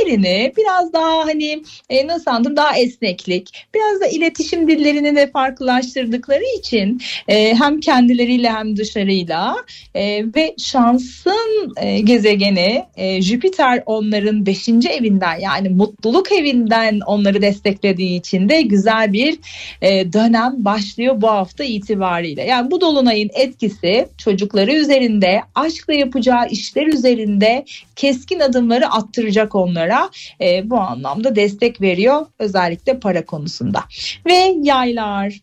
yerini 0.00 0.52
biraz 0.56 0.92
daha 0.92 1.26
hani 1.26 1.62
e, 1.90 2.06
nasıl 2.06 2.30
anlatayım 2.30 2.56
daha 2.56 2.78
esneklik, 2.78 3.66
biraz 3.74 4.00
da 4.00 4.06
iletişim 4.06 4.68
dillerini 4.68 5.16
de 5.16 5.30
farklılaştırdıkları 5.30 6.58
için 6.58 7.00
e, 7.28 7.54
hem 7.54 7.80
kendileriyle 7.80 8.50
hem 8.50 8.76
dışarıyla 8.76 9.56
e, 9.94 10.24
ve 10.36 10.54
şansın 10.58 11.74
e, 11.76 12.00
gezegeni 12.00 12.84
e, 12.96 13.22
Jüpiter 13.22 13.82
onların 13.86 14.46
5. 14.46 14.68
evinden 14.68 15.40
yani 15.40 15.68
mutluluk 15.68 16.32
evinden 16.32 17.00
onları 17.06 17.42
desteklediği 17.42 18.18
için 18.18 18.48
de 18.48 18.62
güzel 18.62 19.12
bir 19.12 19.38
e, 19.82 20.12
dönem 20.12 20.54
başlıyor 20.58 21.20
bu 21.20 21.28
hafta 21.28 21.64
itibariyle. 21.64 22.42
Yani 22.42 22.70
bu 22.70 22.80
dolunayın 22.80 23.30
etkisi 23.34 24.08
çocukları 24.18 24.72
üzerinde, 24.72 25.40
aşkla 25.54 25.94
yapacağı 25.94 26.48
işler 26.48 26.86
üzerinde 26.86 27.64
keskin 27.96 28.40
adımları 28.40 28.86
attıracak 28.86 29.54
onlara. 29.54 30.10
E, 30.40 30.70
bu 30.70 30.78
anlamda 30.78 31.36
destek 31.36 31.80
veriyor 31.80 32.26
özellikle 32.38 33.00
para 33.00 33.26
konusunda. 33.26 33.84
Ve 34.26 34.54
yaylar, 34.62 35.40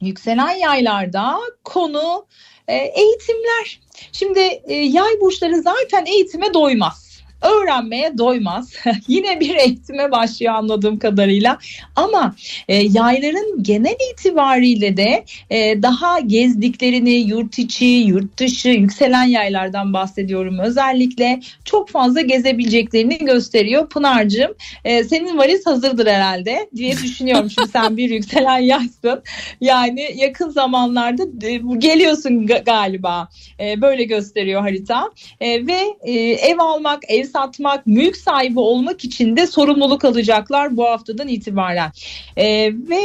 yükselen 0.00 0.50
yaylarda 0.50 1.38
konu 1.64 2.26
e, 2.68 2.74
eğitimler. 2.76 3.80
Şimdi 4.12 4.40
e, 4.64 4.74
yay 4.74 5.20
burçları 5.20 5.62
zaten 5.62 6.06
eğitime 6.06 6.54
doymaz. 6.54 7.09
Öğrenmeye 7.42 8.18
doymaz. 8.18 8.72
Yine 9.08 9.40
bir 9.40 9.54
eğitime 9.54 10.10
başlıyor 10.10 10.54
anladığım 10.54 10.98
kadarıyla. 10.98 11.58
Ama 11.96 12.34
e, 12.68 12.76
yayların 12.76 13.62
genel 13.62 13.96
itibariyle 14.12 14.96
de 14.96 15.24
e, 15.50 15.82
daha 15.82 16.20
gezdiklerini 16.20 17.10
yurt 17.10 17.58
içi, 17.58 17.84
yurt 17.84 18.38
dışı, 18.38 18.68
yükselen 18.68 19.24
yaylardan 19.24 19.92
bahsediyorum 19.92 20.58
özellikle. 20.58 21.40
Çok 21.64 21.88
fazla 21.88 22.20
gezebileceklerini 22.20 23.18
gösteriyor. 23.18 23.88
Pınar'cığım 23.88 24.54
e, 24.84 25.04
senin 25.04 25.38
valiz 25.38 25.66
hazırdır 25.66 26.06
herhalde 26.06 26.68
diye 26.76 26.92
düşünüyorum. 26.92 27.50
Şimdi 27.50 27.68
sen 27.72 27.96
bir 27.96 28.10
yükselen 28.10 28.58
yaysın. 28.58 29.22
Yani 29.60 30.08
yakın 30.14 30.50
zamanlarda 30.50 31.22
e, 31.46 31.56
geliyorsun 31.78 32.30
ga- 32.46 32.64
galiba. 32.64 33.28
E, 33.60 33.80
böyle 33.80 34.04
gösteriyor 34.04 34.60
harita. 34.60 35.10
E, 35.40 35.66
ve 35.66 35.80
e, 36.02 36.12
ev 36.30 36.58
almak, 36.58 37.02
ev 37.08 37.24
satmak, 37.30 37.86
mülk 37.86 38.16
sahibi 38.16 38.60
olmak 38.60 39.04
için 39.04 39.36
de 39.36 39.46
sorumluluk 39.46 40.04
alacaklar 40.04 40.76
bu 40.76 40.84
haftadan 40.84 41.28
itibaren. 41.28 41.92
E, 42.36 42.72
ve 42.88 43.00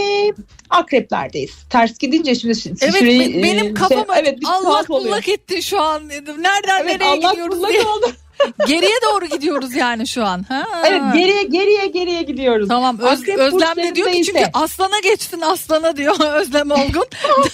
akreplerdeyiz. 0.70 1.52
Ters 1.70 1.98
gidince 1.98 2.36
şimdi 2.36 2.54
şi- 2.54 2.78
Evet 2.82 3.02
be- 3.02 3.44
benim 3.44 3.68
e, 3.68 3.74
kafama 3.74 4.14
şey, 4.14 4.24
evet, 4.24 4.40
Allah 4.46 4.84
bullak 4.90 5.28
etti 5.30 5.64
şu 5.64 5.82
an 5.82 6.10
dedim. 6.10 6.36
Nereden 6.44 6.82
Evet, 6.82 6.92
nereye 6.92 7.10
Allah 7.12 7.32
gidiyoruz 7.32 7.70
diye. 7.70 7.82
oldu. 7.82 8.06
Geriye 8.68 8.98
doğru 9.12 9.26
gidiyoruz 9.26 9.76
yani 9.76 10.08
şu 10.08 10.24
an. 10.26 10.46
Ha. 10.50 10.64
Evet 10.88 11.02
geriye 11.14 11.44
geriye 11.44 11.86
geriye 11.86 12.22
gidiyoruz. 12.22 12.68
Tamam 12.68 13.00
Öz- 13.00 13.22
Akrep 13.22 13.38
Özlem 13.38 13.76
de 13.78 13.96
diyor 13.96 14.12
ki 14.12 14.24
çünkü 14.24 14.40
ise- 14.40 14.50
aslana 14.54 15.00
geçtin 15.04 15.42
aslana 15.42 15.98
diyor 15.98 16.16
Özlem 16.34 16.72
Olgun. 16.72 17.06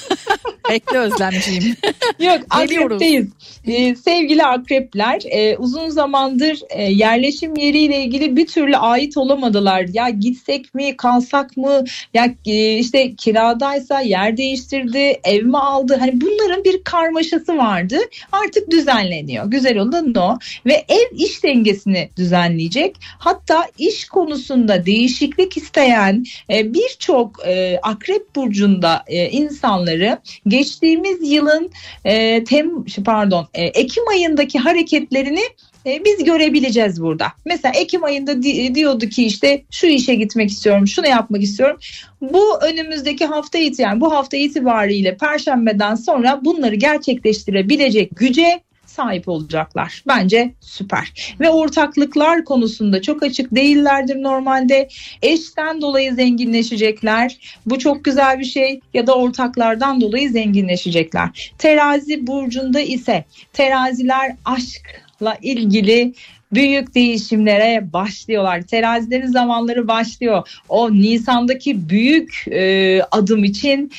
Bekle 0.69 0.97
Özlemciğim. 0.97 1.75
Yok 2.19 2.39
akrepteyiz. 2.49 3.27
Ee, 3.67 3.95
sevgili 3.95 4.45
akrepler 4.45 5.21
e, 5.25 5.57
uzun 5.57 5.89
zamandır 5.89 6.59
e, 6.69 6.83
yerleşim 6.83 7.55
yeriyle 7.55 8.03
ilgili 8.03 8.35
bir 8.35 8.47
türlü 8.47 8.77
ait 8.77 9.17
olamadılar. 9.17 9.85
Ya 9.93 10.09
gitsek 10.09 10.73
mi 10.73 10.97
kalsak 10.97 11.57
mı 11.57 11.83
ya 12.13 12.35
e, 12.45 12.73
işte 12.77 13.15
kiradaysa 13.15 14.01
yer 14.01 14.37
değiştirdi 14.37 15.19
ev 15.23 15.43
mi 15.43 15.57
aldı 15.57 15.97
hani 15.99 16.21
bunların 16.21 16.63
bir 16.63 16.83
karmaşası 16.83 17.57
vardı 17.57 17.97
artık 18.31 18.71
düzenleniyor. 18.71 19.45
Güzel 19.45 19.77
olan 19.77 20.15
o 20.15 20.37
ve 20.65 20.70
ev 20.73 21.15
iş 21.17 21.43
dengesini 21.43 22.09
düzenleyecek. 22.17 22.95
Hatta 23.01 23.67
iş 23.77 24.05
konusunda 24.05 24.85
değişiklik 24.85 25.57
isteyen 25.57 26.25
e, 26.49 26.73
birçok 26.73 27.47
e, 27.47 27.79
akrep 27.83 28.35
burcunda 28.35 29.03
e, 29.07 29.29
insanları 29.29 30.17
geçtiğimiz 30.47 31.31
yılın 31.31 31.71
e, 32.05 32.43
tem 32.43 32.85
pardon 33.05 33.47
e, 33.53 33.63
Ekim 33.63 34.07
ayındaki 34.07 34.59
hareketlerini 34.59 35.41
biz 35.85 36.23
görebileceğiz 36.23 37.01
burada. 37.01 37.25
Mesela 37.45 37.73
Ekim 37.75 38.03
ayında 38.03 38.43
di- 38.43 38.75
diyordu 38.75 39.09
ki 39.09 39.25
işte 39.25 39.63
şu 39.71 39.87
işe 39.87 40.15
gitmek 40.15 40.49
istiyorum, 40.49 40.87
şunu 40.87 41.07
yapmak 41.07 41.43
istiyorum. 41.43 41.77
Bu 42.21 42.57
önümüzdeki 42.61 43.25
hafta 43.25 43.57
itibariyle, 43.57 44.01
bu 44.01 44.13
hafta 44.13 44.37
itibariyle 44.37 45.17
Perşembeden 45.17 45.95
sonra 45.95 46.45
bunları 46.45 46.75
gerçekleştirebilecek 46.75 48.09
güce 48.15 48.61
sahip 48.91 49.27
olacaklar. 49.27 50.03
Bence 50.07 50.53
süper. 50.59 51.35
Ve 51.39 51.49
ortaklıklar 51.49 52.45
konusunda 52.45 53.01
çok 53.01 53.23
açık 53.23 53.55
değillerdir 53.55 54.23
normalde. 54.23 54.87
Eşten 55.21 55.81
dolayı 55.81 56.13
zenginleşecekler. 56.13 57.37
Bu 57.65 57.79
çok 57.79 58.05
güzel 58.05 58.39
bir 58.39 58.45
şey 58.45 58.79
ya 58.93 59.07
da 59.07 59.15
ortaklardan 59.15 60.01
dolayı 60.01 60.29
zenginleşecekler. 60.29 61.51
Terazi 61.57 62.27
burcunda 62.27 62.79
ise 62.79 63.25
teraziler 63.53 64.35
aşkla 64.45 65.37
ilgili 65.41 66.13
büyük 66.53 66.95
değişimlere 66.95 67.93
başlıyorlar. 67.93 68.61
Terazilerin 68.61 69.27
zamanları 69.27 69.87
başlıyor. 69.87 70.61
O 70.69 70.93
Nisan'daki 70.93 71.89
büyük 71.89 72.47
e, 72.47 73.01
adım 73.11 73.43
için 73.43 73.91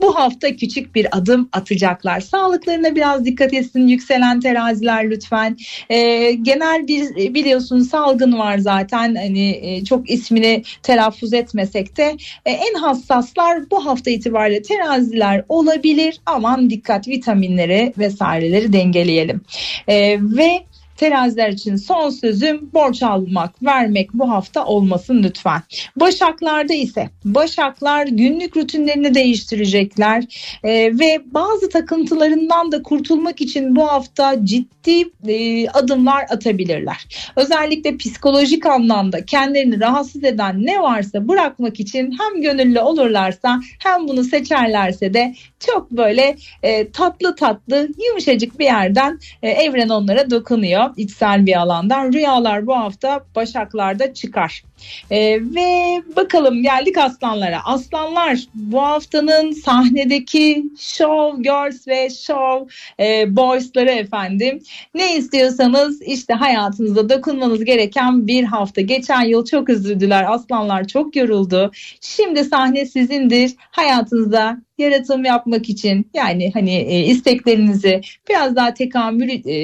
bu 0.00 0.16
hafta 0.16 0.56
küçük 0.56 0.94
bir 0.94 1.18
adım 1.18 1.48
atacaklar. 1.52 2.20
Sağlıklarına 2.20 2.94
biraz 2.94 3.24
dikkat 3.24 3.54
etsin 3.54 3.88
yükselen 3.88 4.40
teraziler 4.40 5.10
lütfen. 5.10 5.56
Ee, 5.90 6.32
genel 6.32 6.88
bir 6.88 7.34
biliyorsun 7.34 7.80
salgın 7.80 8.38
var 8.38 8.58
zaten 8.58 9.14
hani 9.14 9.60
e, 9.62 9.84
çok 9.84 10.10
ismini 10.10 10.62
telaffuz 10.82 11.32
etmesek 11.32 11.96
de 11.96 12.16
e, 12.46 12.50
en 12.50 12.74
hassaslar 12.74 13.70
bu 13.70 13.86
hafta 13.86 14.10
itibariyle 14.10 14.62
teraziler 14.62 15.44
olabilir. 15.48 16.20
Aman 16.26 16.70
dikkat 16.70 17.08
vitaminleri 17.08 17.92
vesaireleri 17.98 18.72
dengeleyelim. 18.72 19.40
Ee, 19.88 20.18
ve 20.20 20.67
Teraziler 20.98 21.48
için 21.48 21.76
son 21.76 22.10
sözüm 22.10 22.70
borç 22.74 23.02
almak, 23.02 23.62
vermek 23.62 24.14
bu 24.14 24.30
hafta 24.30 24.64
olmasın 24.64 25.22
lütfen. 25.22 25.62
Başaklarda 25.96 26.74
ise 26.74 27.10
Başaklar 27.24 28.06
günlük 28.06 28.56
rutinlerini 28.56 29.14
değiştirecekler 29.14 30.24
e, 30.64 30.70
ve 30.98 31.20
bazı 31.26 31.68
takıntılarından 31.68 32.72
da 32.72 32.82
kurtulmak 32.82 33.40
için 33.40 33.76
bu 33.76 33.88
hafta 33.88 34.46
ciddi 34.46 35.04
e, 35.28 35.68
adımlar 35.68 36.24
atabilirler. 36.30 37.06
Özellikle 37.36 37.96
psikolojik 37.96 38.66
anlamda 38.66 39.24
kendilerini 39.24 39.80
rahatsız 39.80 40.24
eden 40.24 40.66
ne 40.66 40.80
varsa 40.80 41.28
bırakmak 41.28 41.80
için 41.80 42.18
hem 42.18 42.42
gönüllü 42.42 42.80
olurlarsa 42.80 43.60
hem 43.78 44.08
bunu 44.08 44.24
seçerlerse 44.24 45.14
de 45.14 45.34
çok 45.66 45.90
böyle 45.90 46.36
e, 46.62 46.90
tatlı 46.90 47.36
tatlı 47.36 47.88
yumuşacık 48.06 48.58
bir 48.58 48.64
yerden 48.64 49.18
e, 49.42 49.48
evren 49.50 49.88
onlara 49.88 50.30
dokunuyor 50.30 50.87
içsel 50.96 51.46
bir 51.46 51.60
alandan. 51.60 52.12
Rüyalar 52.12 52.66
bu 52.66 52.76
hafta 52.76 53.24
Başaklarda 53.34 54.14
çıkar. 54.14 54.64
E, 55.10 55.40
ve 55.40 56.02
bakalım 56.16 56.62
geldik 56.62 56.98
aslanlara. 56.98 57.64
Aslanlar 57.64 58.38
bu 58.54 58.82
haftanın 58.82 59.52
sahnedeki 59.52 60.64
show 60.78 61.42
girls 61.42 61.88
ve 61.88 62.10
show 62.10 62.74
e, 63.00 63.36
boysları 63.36 63.90
efendim. 63.90 64.62
Ne 64.94 65.16
istiyorsanız 65.16 66.02
işte 66.02 66.34
hayatınızda 66.34 67.08
dokunmanız 67.08 67.64
gereken 67.64 68.26
bir 68.26 68.44
hafta. 68.44 68.80
Geçen 68.80 69.22
yıl 69.22 69.44
çok 69.44 69.68
üzüldüler. 69.68 70.32
Aslanlar 70.32 70.86
çok 70.86 71.16
yoruldu. 71.16 71.70
Şimdi 72.00 72.44
sahne 72.44 72.86
sizindir. 72.86 73.52
Hayatınızda 73.58 74.58
yaratım 74.78 75.24
yapmak 75.24 75.68
için 75.68 76.10
yani 76.14 76.50
hani 76.54 76.74
e, 76.74 77.04
isteklerinizi 77.04 78.00
biraz 78.28 78.56
daha 78.56 78.74
tekamül 78.74 79.28
e, 79.44 79.54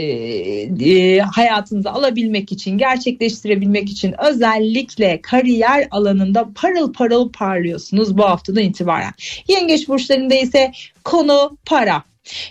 e, 0.91 1.19
hayatınıza 1.19 1.91
alabilmek 1.91 2.53
için 2.53 2.79
gerçekleştirebilmek 2.79 3.91
için 3.91 4.15
özellikle 4.31 5.04
kariyer 5.23 5.89
alanında 5.91 6.49
parıl 6.55 6.93
parıl 6.93 7.33
parlıyorsunuz 7.33 8.19
bu 8.19 8.25
haftadan 8.25 8.63
itibaren. 8.63 9.13
Yengeç 9.49 9.89
burçlarında 9.89 10.35
ise 10.35 10.73
konu 11.05 11.59
para. 11.67 12.03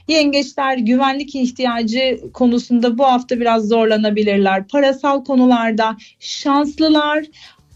Yengeçler 0.07 0.77
güvenlik 0.77 1.35
ihtiyacı 1.35 2.19
konusunda 2.33 2.97
bu 2.97 3.05
hafta 3.05 3.39
biraz 3.39 3.67
zorlanabilirler. 3.67 4.67
Parasal 4.67 5.23
konularda 5.23 5.97
şanslılar 6.19 7.25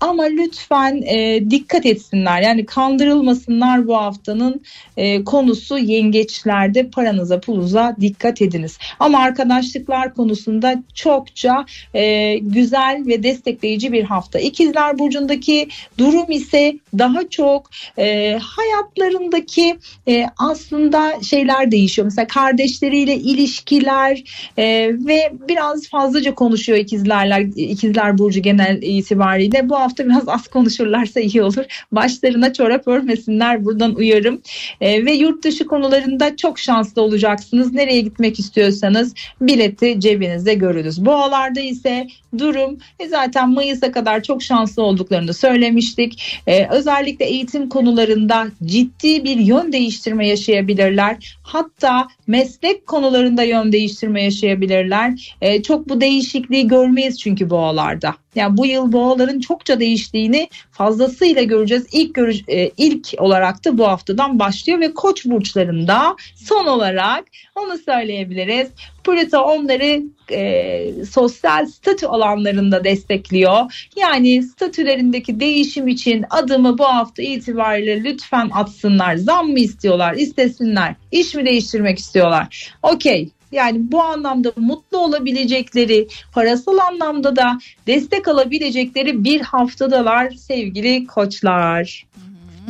ama 0.01 0.23
lütfen 0.23 1.01
e, 1.01 1.49
dikkat 1.49 1.85
etsinler. 1.85 2.41
Yani 2.41 2.65
kandırılmasınlar 2.65 3.87
bu 3.87 3.97
haftanın 3.97 4.61
e, 4.97 5.23
konusu 5.23 5.77
yengeçlerde 5.77 6.89
paranıza 6.89 7.39
puluza 7.39 7.95
dikkat 8.01 8.41
ediniz. 8.41 8.77
Ama 8.99 9.19
arkadaşlıklar 9.19 10.13
konusunda 10.13 10.83
çokça 10.93 11.65
e, 11.93 12.35
güzel 12.37 13.03
ve 13.07 13.23
destekleyici 13.23 13.91
bir 13.91 14.03
hafta. 14.03 14.39
İkizler 14.39 14.99
Burcu'ndaki 14.99 15.67
durum 15.97 16.31
ise 16.31 16.75
daha 16.97 17.29
çok 17.29 17.69
e, 17.97 18.37
hayatlarındaki 18.41 19.77
e, 20.07 20.25
aslında 20.37 21.23
şeyler 21.23 21.71
değişiyor. 21.71 22.05
Mesela 22.05 22.27
kardeşleriyle 22.27 23.15
ilişkiler 23.15 24.23
e, 24.57 24.65
ve 24.93 25.33
biraz 25.49 25.89
fazlaca 25.89 26.35
konuşuyor 26.35 26.77
ikizlerler, 26.77 27.41
ikizler 27.55 28.17
Burcu 28.17 28.41
genel 28.41 28.81
itibariyle. 28.81 29.69
Bu 29.69 29.86
hafta 29.87 30.05
biraz 30.05 30.29
az 30.29 30.47
konuşurlarsa 30.47 31.19
iyi 31.19 31.43
olur. 31.43 31.65
Başlarına 31.91 32.53
çorap 32.53 32.87
örmesinler 32.87 33.65
buradan 33.65 33.95
uyarım. 33.95 34.41
E, 34.81 35.05
ve 35.05 35.13
yurt 35.13 35.43
dışı 35.43 35.65
konularında 35.65 36.35
çok 36.35 36.59
şanslı 36.59 37.01
olacaksınız. 37.01 37.73
Nereye 37.73 38.01
gitmek 38.01 38.39
istiyorsanız 38.39 39.13
bileti 39.41 39.99
cebinizde 39.99 40.53
görürüz. 40.53 41.05
Boğalarda 41.05 41.59
ise 41.59 42.07
durum 42.37 42.77
e, 42.99 43.07
zaten 43.07 43.49
Mayıs'a 43.49 43.91
kadar 43.91 44.23
çok 44.23 44.43
şanslı 44.43 44.83
olduklarını 44.83 45.33
söylemiştik. 45.33 46.41
E, 46.47 46.67
özellikle 46.67 47.25
eğitim 47.25 47.69
konularında 47.69 48.47
ciddi 48.65 49.23
bir 49.23 49.37
yön 49.37 49.71
değiştirme 49.71 50.27
yaşayabilirler. 50.27 51.36
Hatta 51.47 52.07
meslek 52.27 52.87
konularında 52.87 53.43
yön 53.43 53.71
değiştirme 53.71 54.23
yaşayabilirler. 54.23 55.35
E, 55.41 55.63
çok 55.63 55.89
bu 55.89 56.01
değişikliği 56.01 56.67
görmeyiz 56.67 57.19
çünkü 57.19 57.49
boğalarda. 57.49 58.15
Yani 58.35 58.57
bu 58.57 58.65
yıl 58.65 58.91
boğaların 58.91 59.39
çokça 59.39 59.79
değiştiğini 59.79 60.49
fazlasıyla 60.71 61.43
göreceğiz. 61.43 61.85
İlk 61.91 62.13
görüş, 62.13 62.41
e, 62.47 62.71
ilk 62.77 63.07
olarak 63.17 63.65
da 63.65 63.77
bu 63.77 63.87
haftadan 63.87 64.39
başlıyor 64.39 64.79
ve 64.79 64.93
Koç 64.93 65.25
burçlarında 65.25 66.15
son 66.35 66.67
olarak 66.67 67.25
onu 67.55 67.77
söyleyebiliriz. 67.77 68.67
Plüto 69.07 69.39
onları 69.39 70.03
e, 70.31 71.05
sosyal 71.05 71.65
statü 71.65 72.05
alanlarında 72.05 72.83
destekliyor. 72.83 73.87
Yani 73.95 74.43
statülerindeki 74.43 75.39
değişim 75.39 75.87
için 75.87 76.25
adımı 76.29 76.77
bu 76.77 76.83
hafta 76.83 77.23
itibariyle 77.23 78.03
lütfen 78.03 78.49
atsınlar. 78.53 79.15
Zam 79.15 79.47
mı 79.47 79.59
istiyorlar, 79.59 80.13
istesinler, 80.13 80.95
iş 81.11 81.35
mi 81.35 81.45
değiştirmek 81.45 81.99
istiyorlar? 81.99 82.73
Okey 82.83 83.29
yani 83.51 83.91
bu 83.91 84.03
anlamda 84.03 84.53
mutlu 84.55 84.97
olabilecekleri, 84.97 86.07
parasal 86.33 86.77
anlamda 86.77 87.35
da 87.35 87.59
destek 87.87 88.27
alabilecekleri 88.27 89.23
bir 89.23 89.41
haftadalar 89.41 90.31
sevgili 90.31 91.07
koçlar. 91.07 92.05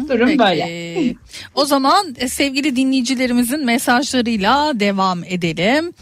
Durum 0.09 0.27
Peki. 0.27 0.39
böyle. 0.39 1.15
o 1.55 1.65
zaman 1.65 2.15
e, 2.19 2.27
sevgili 2.27 2.75
dinleyicilerimizin 2.75 3.65
mesajlarıyla 3.65 4.79
devam 4.79 5.23
edelim. 5.23 5.93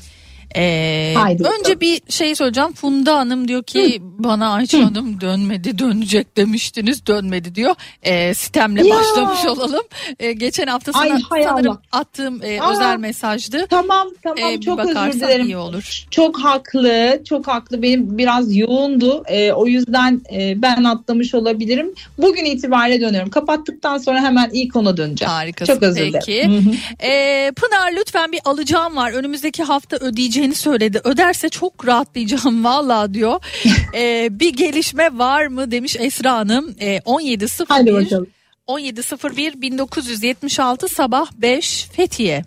Ee, 0.55 1.13
Haydi 1.17 1.43
önce 1.43 1.49
bakalım. 1.59 1.79
bir 1.81 2.01
şey 2.09 2.35
söyleyeceğim. 2.35 2.73
Funda 2.73 3.17
Hanım 3.17 3.47
diyor 3.47 3.63
ki 3.63 3.99
bana 4.01 4.53
Ayça 4.53 4.85
Hanım 4.85 5.21
dönmedi 5.21 5.77
dönecek 5.79 6.37
demiştiniz 6.37 7.05
dönmedi 7.07 7.55
diyor. 7.55 7.75
Ee, 8.03 8.33
sitemle 8.33 8.87
Ya. 8.87 8.95
başlamış 8.95 9.45
olalım. 9.45 9.83
Ee, 10.19 10.31
geçen 10.33 10.67
hafta 10.67 10.93
sana, 10.93 11.13
Ay, 11.31 11.43
sanırım 11.43 11.71
Allah. 11.71 11.81
attığım 11.91 12.43
e, 12.43 12.61
Aa. 12.61 12.71
özel 12.71 12.97
mesajdı. 12.97 13.67
Tamam 13.69 14.07
tamam 14.23 14.51
Ee, 14.51 14.61
çok 14.61 14.79
özür 14.79 14.95
dilerim. 15.13 15.45
iyi 15.45 15.57
olur. 15.57 16.05
Çok 16.11 16.39
haklı, 16.39 17.21
çok 17.29 17.47
haklı. 17.47 17.81
Benim 17.81 18.17
biraz 18.17 18.55
yoğundu. 18.55 19.23
Ee, 19.27 19.51
o 19.51 19.67
yüzden 19.67 20.21
e, 20.33 20.61
ben 20.61 20.83
atlamış 20.83 21.35
olabilirim. 21.35 21.93
Bugün 22.17 22.45
itibariyle 22.45 23.01
dönüyorum. 23.01 23.29
Kapattıktan 23.29 23.97
sonra 23.97 24.21
hemen 24.23 24.49
ilk 24.53 24.75
ona 24.75 24.97
döneceğim. 24.97 25.31
Harikasın. 25.31 25.73
Çok 25.73 25.83
özür 25.83 26.11
Peki. 26.11 26.27
dilerim. 26.27 26.51
Hı 26.51 26.69
hı. 26.69 26.75
Ee, 27.07 27.51
Pınar 27.55 27.91
lütfen 27.93 28.31
bir 28.31 28.39
alacağım 28.45 28.95
var. 28.95 29.11
Önümüzdeki 29.11 29.63
hafta 29.63 29.97
ödeyeceğini 30.45 30.55
söyledi. 30.55 31.01
Öderse 31.03 31.49
çok 31.49 31.87
rahatlayacağım 31.87 32.63
valla 32.63 33.13
diyor. 33.13 33.39
Ee, 33.93 34.27
bir 34.31 34.53
gelişme 34.53 35.17
var 35.17 35.47
mı 35.47 35.71
demiş 35.71 35.95
Esra 35.99 36.33
Hanım. 36.33 36.75
Ee, 36.81 36.99
Hadi 37.05 37.89
17.01 37.89 38.05
bakalım. 38.05 38.27
17.01 38.67 39.61
1976 39.61 40.87
sabah 40.87 41.31
5 41.37 41.87
Fethiye. 41.91 42.43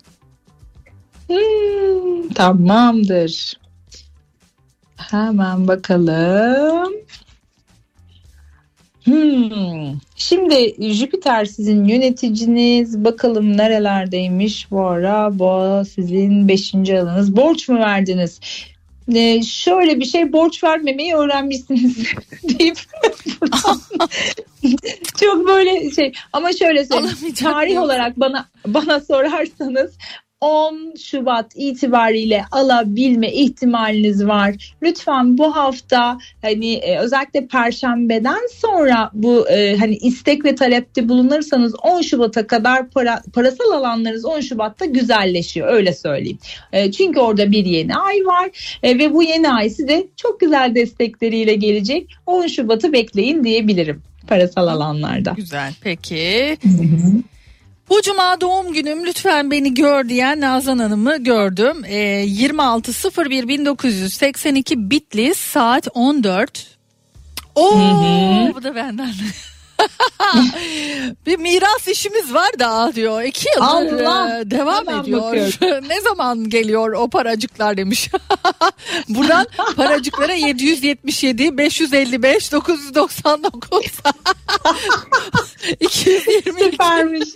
Hmm, 1.27 2.29
tamamdır. 2.35 3.59
Hemen 4.97 5.67
bakalım. 5.67 6.93
Hmm. 9.09 9.97
Şimdi 10.15 10.75
Jüpiter 10.93 11.45
sizin 11.45 11.85
yöneticiniz. 11.85 13.05
Bakalım 13.05 13.57
nerelerdeymiş 13.57 14.71
bu 14.71 14.81
ara. 14.81 15.39
Bu 15.39 15.85
sizin 15.85 16.47
beşinci 16.47 16.99
alanınız. 16.99 17.35
Borç 17.35 17.69
mu 17.69 17.79
verdiniz? 17.79 18.39
Ee, 19.15 19.43
şöyle 19.43 19.99
bir 19.99 20.05
şey 20.05 20.33
borç 20.33 20.63
vermemeyi 20.63 21.15
öğrenmişsiniz 21.15 21.97
deyip 22.43 22.77
çok 25.19 25.47
böyle 25.47 25.91
şey 25.91 26.11
ama 26.33 26.53
şöyle 26.53 26.85
söyleyeyim 26.85 27.33
tarih 27.39 27.81
olarak 27.81 28.19
bana 28.19 28.49
bana 28.67 28.99
sorarsanız 28.99 29.97
10 30.41 30.93
Şubat 30.95 31.51
itibariyle 31.55 32.45
alabilme 32.51 33.31
ihtimaliniz 33.31 34.25
var. 34.25 34.73
Lütfen 34.83 35.37
bu 35.37 35.55
hafta 35.55 36.17
hani 36.41 36.73
e, 36.73 36.99
özellikle 36.99 37.47
perşembeden 37.47 38.47
sonra 38.55 39.09
bu 39.13 39.49
e, 39.49 39.77
hani 39.77 39.95
istek 39.95 40.45
ve 40.45 40.55
talepte 40.55 41.09
bulunursanız 41.09 41.75
10 41.83 42.01
Şubat'a 42.01 42.47
kadar 42.47 42.89
para, 42.89 43.21
parasal 43.33 43.71
alanlarınız 43.71 44.25
10 44.25 44.39
Şubat'ta 44.39 44.85
güzelleşiyor 44.85 45.67
öyle 45.67 45.93
söyleyeyim. 45.93 46.39
E, 46.73 46.91
çünkü 46.91 47.19
orada 47.19 47.51
bir 47.51 47.65
yeni 47.65 47.95
ay 47.95 48.15
var 48.25 48.77
e, 48.83 48.99
ve 48.99 49.13
bu 49.13 49.23
yeni 49.23 49.49
ay 49.49 49.69
size 49.69 50.07
çok 50.17 50.39
güzel 50.39 50.75
destekleriyle 50.75 51.55
gelecek. 51.55 52.07
10 52.25 52.47
Şubat'ı 52.47 52.93
bekleyin 52.93 53.43
diyebilirim 53.43 54.01
parasal 54.27 54.67
alanlarda. 54.67 55.33
Güzel 55.37 55.73
peki. 55.81 56.57
Bu 57.89 58.01
cuma 58.01 58.41
doğum 58.41 58.73
günüm 58.73 59.05
lütfen 59.05 59.51
beni 59.51 59.73
gör 59.73 60.09
diyen 60.09 60.41
Nazan 60.41 60.79
Hanım'ı 60.79 61.17
gördüm. 61.17 61.85
Ee, 61.85 62.25
26.01.1982 62.25 64.89
Bitlis 64.89 65.37
saat 65.37 65.87
14. 65.93 66.77
Oo 67.55 67.79
bu 68.55 68.63
da 68.63 68.75
benden. 68.75 69.13
bir 71.25 71.37
miras 71.37 71.87
işimiz 71.87 72.33
var 72.33 72.59
da 72.59 72.91
diyor. 72.95 73.23
İki 73.23 73.47
yıldır 73.55 74.03
Allah! 74.03 74.39
e, 74.39 74.51
devam 74.51 74.87
Hemen 74.87 75.01
ediyor. 75.03 75.57
ne 75.89 76.01
zaman 76.01 76.49
geliyor 76.49 76.93
o 76.93 77.09
paracıklar 77.09 77.77
demiş. 77.77 78.09
Buradan 79.09 79.47
paracıklara 79.75 80.33
777 80.33 81.57
555 81.57 82.51
999 82.51 83.85
222 85.79 86.71
Süpermiş. 86.71 87.29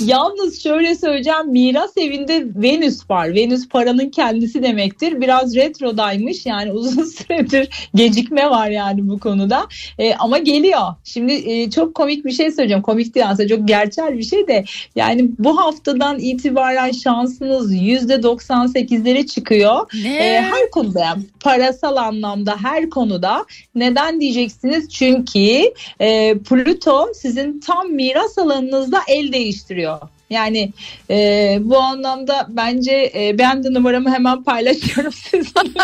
Yalnız 0.00 0.62
şöyle 0.62 0.94
söyleyeceğim 0.94 1.48
miras 1.50 1.96
evinde 1.96 2.44
Venüs 2.54 3.10
var. 3.10 3.34
Venüs 3.34 3.68
paranın 3.68 4.10
kendisi 4.10 4.62
demektir. 4.62 5.20
Biraz 5.20 5.56
retrodaymış 5.56 6.46
yani 6.46 6.72
uzun 6.72 7.04
süredir 7.04 7.88
gecikme 7.94 8.50
var 8.50 8.70
yani 8.70 9.08
bu 9.08 9.18
konuda. 9.18 9.66
E, 9.98 10.14
ama 10.14 10.38
geliyor. 10.38 10.94
Şimdi 11.04 11.32
e, 11.32 11.70
çok 11.74 11.94
komik 11.94 12.24
bir 12.24 12.30
şey 12.30 12.50
söyleyeceğim. 12.50 12.82
Komik 12.82 13.14
değil 13.14 13.28
aslında 13.28 13.48
çok 13.48 13.68
gerçel 13.68 14.18
bir 14.18 14.22
şey 14.22 14.48
de 14.48 14.64
yani 14.96 15.30
bu 15.38 15.60
haftadan 15.60 16.18
itibaren 16.18 16.90
şansınız 16.90 17.74
%98'lere 17.74 19.26
çıkıyor. 19.26 19.90
Ne? 20.04 20.16
E, 20.16 20.40
her 20.40 20.70
konuda 20.70 21.00
yani 21.00 21.22
parasal 21.40 21.96
anlamda 21.96 22.56
her 22.62 22.90
konuda. 22.90 23.44
Neden 23.74 24.20
diyeceksiniz? 24.20 24.88
Çünkü 24.88 25.72
e, 26.00 26.38
Plüto 26.38 27.08
sizin 27.14 27.60
tam 27.60 27.90
miras 27.90 28.38
alanınızda 28.38 28.98
el 29.08 29.32
değiştiriyor. 29.32 29.98
Yani 30.32 30.72
e, 31.10 31.58
bu 31.60 31.78
anlamda 31.78 32.46
bence 32.48 33.12
e, 33.14 33.38
ben 33.38 33.64
de 33.64 33.72
numaramı 33.74 34.10
hemen 34.10 34.44
paylaşıyorum 34.44 35.12
sizinle. 35.30 35.82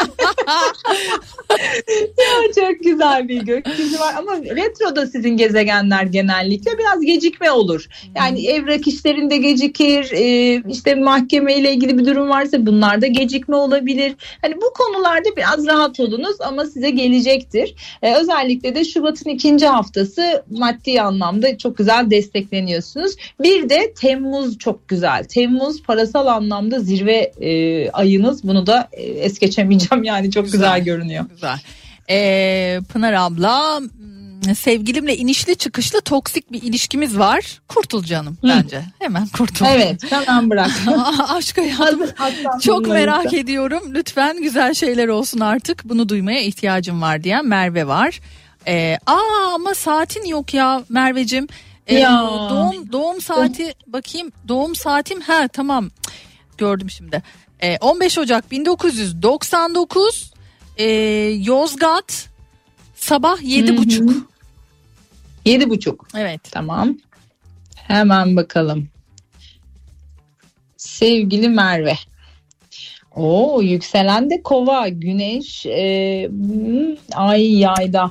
ya 2.18 2.52
çok 2.54 2.84
güzel 2.84 3.28
bir 3.28 3.42
gökyüzü 3.42 3.98
var 3.98 4.14
ama 4.18 4.36
retroda 4.36 5.06
sizin 5.06 5.36
gezegenler 5.36 6.02
genellikle 6.02 6.78
biraz 6.78 7.00
gecikme 7.00 7.50
olur. 7.50 7.86
Yani 8.16 8.46
evrak 8.46 8.88
işlerinde 8.88 9.36
gecikir, 9.36 10.10
e, 10.12 10.62
işte 10.70 10.94
mahkeme 10.94 11.54
ile 11.54 11.72
ilgili 11.72 11.98
bir 11.98 12.06
durum 12.06 12.28
varsa 12.28 12.66
bunlarda 12.66 13.06
gecikme 13.06 13.56
olabilir. 13.56 14.14
Hani 14.42 14.56
bu 14.56 14.72
konularda 14.72 15.36
biraz 15.36 15.66
rahat 15.66 16.00
olunuz 16.00 16.40
ama 16.40 16.64
size 16.64 16.90
gelecektir. 16.90 17.74
E, 18.02 18.14
özellikle 18.14 18.74
de 18.74 18.84
Şubat'ın 18.84 19.30
ikinci 19.30 19.66
haftası 19.66 20.44
maddi 20.50 21.02
anlamda 21.02 21.58
çok 21.58 21.78
güzel 21.78 22.10
destekleniyorsunuz. 22.10 23.16
Bir 23.42 23.68
de 23.68 23.94
Temmuz 24.00 24.37
çok 24.58 24.88
güzel. 24.88 25.24
Temmuz 25.24 25.82
parasal 25.82 26.26
anlamda 26.26 26.80
zirve 26.80 27.32
e, 27.40 27.90
ayınız. 27.90 28.44
Bunu 28.44 28.66
da 28.66 28.88
e, 28.92 29.02
es 29.02 29.38
geçemeyeceğim 29.38 30.04
yani 30.04 30.30
çok 30.30 30.44
güzel, 30.44 30.58
Güzel. 30.78 30.84
görünüyor. 30.84 31.24
Güzel. 31.30 31.58
Ee, 32.10 32.80
Pınar 32.92 33.12
abla 33.12 33.80
sevgilimle 34.54 35.16
inişli 35.16 35.56
çıkışlı 35.56 36.00
toksik 36.00 36.52
bir 36.52 36.62
ilişkimiz 36.62 37.18
var. 37.18 37.60
Kurtul 37.68 38.04
canım 38.04 38.38
bence. 38.42 38.82
Hemen 38.98 39.26
kurtul. 39.26 39.66
Evet 39.68 40.12
hemen 40.12 40.50
bırak. 40.50 40.70
Aşk 41.28 41.58
hayatım. 41.58 42.60
Çok 42.62 42.88
merak 42.88 43.34
ediyorum. 43.34 43.82
Lütfen 43.94 44.42
güzel 44.42 44.74
şeyler 44.74 45.08
olsun 45.08 45.40
artık. 45.40 45.84
Bunu 45.84 46.08
duymaya 46.08 46.40
ihtiyacım 46.40 47.02
var 47.02 47.24
diyen 47.24 47.46
Merve 47.46 47.86
var. 47.86 48.20
Ee, 48.66 48.98
aa 49.06 49.54
ama 49.54 49.74
saatin 49.74 50.24
yok 50.24 50.54
ya 50.54 50.82
Mervecim. 50.88 51.48
Ya. 51.88 52.26
Doğum 52.50 52.92
doğum 52.92 53.20
saati 53.20 53.74
bakayım. 53.86 54.32
Doğum 54.48 54.74
saatim 54.76 55.20
ha 55.20 55.48
tamam. 55.48 55.90
Gördüm 56.58 56.90
şimdi. 56.90 57.22
Ee, 57.62 57.76
15 57.80 58.18
Ocak 58.18 58.50
1999 58.50 60.32
ee, 60.76 60.84
Yozgat 61.44 62.28
sabah 62.94 63.42
yedi 63.42 63.72
Hı 63.72 63.72
hı. 63.72 63.76
buçuk. 63.76 64.30
Yedi 65.44 65.70
buçuk. 65.70 66.08
Evet. 66.16 66.40
Tamam. 66.50 66.98
Hemen 67.74 68.36
bakalım. 68.36 68.88
Sevgili 70.76 71.48
Merve. 71.48 71.94
Oo 73.14 73.62
yükselen 73.62 74.30
de 74.30 74.42
kova, 74.42 74.88
güneş, 74.88 75.66
e, 75.66 76.26
hmm, 76.28 76.96
ay 77.14 77.58
yayda. 77.58 78.10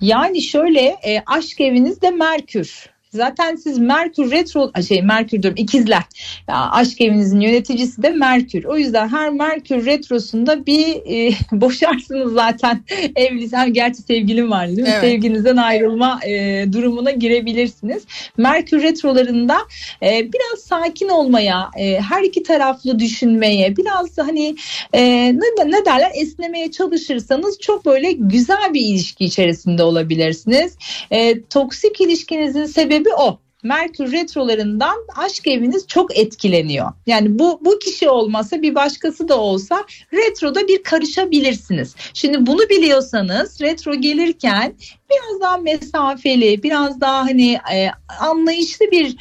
Yani 0.00 0.42
şöyle 0.42 0.80
e, 0.80 1.22
aşk 1.26 1.60
evinizde 1.60 2.10
Merkür. 2.10 2.90
Zaten 3.12 3.56
siz 3.56 3.78
Merkür 3.78 4.30
retro 4.30 4.70
şey 4.88 5.02
Merkür 5.02 5.42
diyorum 5.42 5.58
ikizler. 5.58 6.02
Ya, 6.48 6.70
aşk 6.70 7.00
evinizin 7.00 7.40
yöneticisi 7.40 8.02
de 8.02 8.10
Merkür. 8.10 8.64
O 8.64 8.76
yüzden 8.76 9.08
her 9.08 9.30
Merkür 9.30 9.86
retrosunda 9.86 10.66
bir 10.66 10.86
e, 10.86 11.32
boşarsınız 11.52 12.32
zaten 12.32 12.84
evlisen 13.16 13.72
gerçi 13.72 14.02
sevgilim 14.02 14.50
var 14.50 14.68
değil 14.68 14.78
mi? 14.78 14.88
Evet. 14.88 15.00
Sevginizden 15.00 15.56
ayrılma 15.56 16.20
e, 16.26 16.64
durumuna 16.72 17.10
girebilirsiniz. 17.10 18.02
Merkür 18.36 18.82
retrolarında 18.82 19.58
e, 20.02 20.32
biraz 20.32 20.60
sakin 20.60 21.08
olmaya, 21.08 21.70
e, 21.78 22.00
her 22.00 22.22
iki 22.22 22.42
taraflı 22.42 22.98
düşünmeye, 22.98 23.76
biraz 23.76 24.16
da 24.16 24.26
hani 24.26 24.56
e, 24.92 25.02
ne, 25.34 25.70
ne 25.70 25.84
derler 25.84 26.10
esnemeye 26.14 26.70
çalışırsanız 26.70 27.58
çok 27.60 27.86
böyle 27.86 28.12
güzel 28.12 28.74
bir 28.74 28.80
ilişki 28.80 29.24
içerisinde 29.24 29.82
olabilirsiniz. 29.82 30.76
E, 31.10 31.42
toksik 31.42 32.00
ilişkinizin 32.00 32.64
sebebi 32.64 32.99
o. 33.08 33.38
Merkür 33.62 34.12
retrolarından 34.12 34.96
aşk 35.16 35.46
eviniz 35.46 35.86
çok 35.86 36.18
etkileniyor. 36.18 36.92
Yani 37.06 37.38
bu 37.38 37.60
bu 37.64 37.78
kişi 37.78 38.08
olmasa 38.08 38.62
bir 38.62 38.74
başkası 38.74 39.28
da 39.28 39.40
olsa 39.40 39.84
retroda 40.12 40.68
bir 40.68 40.82
karışabilirsiniz. 40.82 41.94
Şimdi 42.14 42.46
bunu 42.46 42.60
biliyorsanız 42.60 43.60
retro 43.60 43.94
gelirken 43.94 44.74
biraz 45.10 45.40
daha 45.40 45.56
mesafeli, 45.56 46.62
biraz 46.62 47.00
daha 47.00 47.18
hani 47.18 47.52
e, 47.74 47.88
anlayışlı 48.20 48.90
bir 48.90 49.16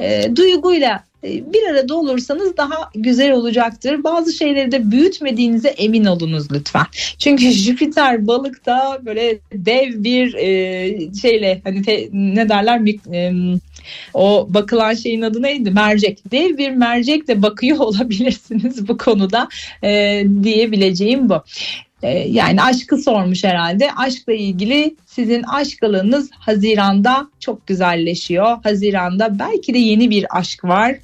e, 0.00 0.36
duyguyla 0.36 1.04
bir 1.22 1.70
arada 1.70 1.94
olursanız 1.94 2.56
daha 2.56 2.90
güzel 2.94 3.32
olacaktır. 3.32 4.04
Bazı 4.04 4.32
şeyleri 4.32 4.72
de 4.72 4.90
büyütmediğinize 4.90 5.68
emin 5.68 6.04
olunuz 6.04 6.52
lütfen. 6.52 6.86
Çünkü 7.18 7.50
Jüpiter 7.50 8.26
balıkta 8.26 8.98
böyle 9.04 9.38
dev 9.52 10.04
bir 10.04 10.34
e, 10.34 11.14
şeyle 11.20 11.60
hani 11.64 11.82
te, 11.82 12.08
ne 12.12 12.48
derler 12.48 12.82
e, 13.12 13.32
o 14.14 14.46
bakılan 14.50 14.94
şeyin 14.94 15.22
adı 15.22 15.42
neydi? 15.42 15.70
Mercek. 15.70 16.30
Dev 16.32 16.58
bir 16.58 16.70
mercekle 16.70 17.42
bakıyor 17.42 17.78
olabilirsiniz 17.80 18.88
bu 18.88 18.98
konuda 18.98 19.48
e, 19.84 20.24
diyebileceğim 20.42 21.28
bu. 21.28 21.42
E, 22.02 22.10
yani 22.10 22.62
aşkı 22.62 22.98
sormuş 22.98 23.44
herhalde. 23.44 23.92
Aşkla 23.96 24.32
ilgili 24.32 24.96
sizin 25.06 25.42
aşk 25.42 25.82
alanınız 25.82 26.30
Haziran'da 26.38 27.28
çok 27.40 27.66
güzelleşiyor. 27.66 28.58
Haziran'da 28.62 29.38
belki 29.38 29.74
de 29.74 29.78
yeni 29.78 30.10
bir 30.10 30.26
aşk 30.38 30.64
var. 30.64 30.96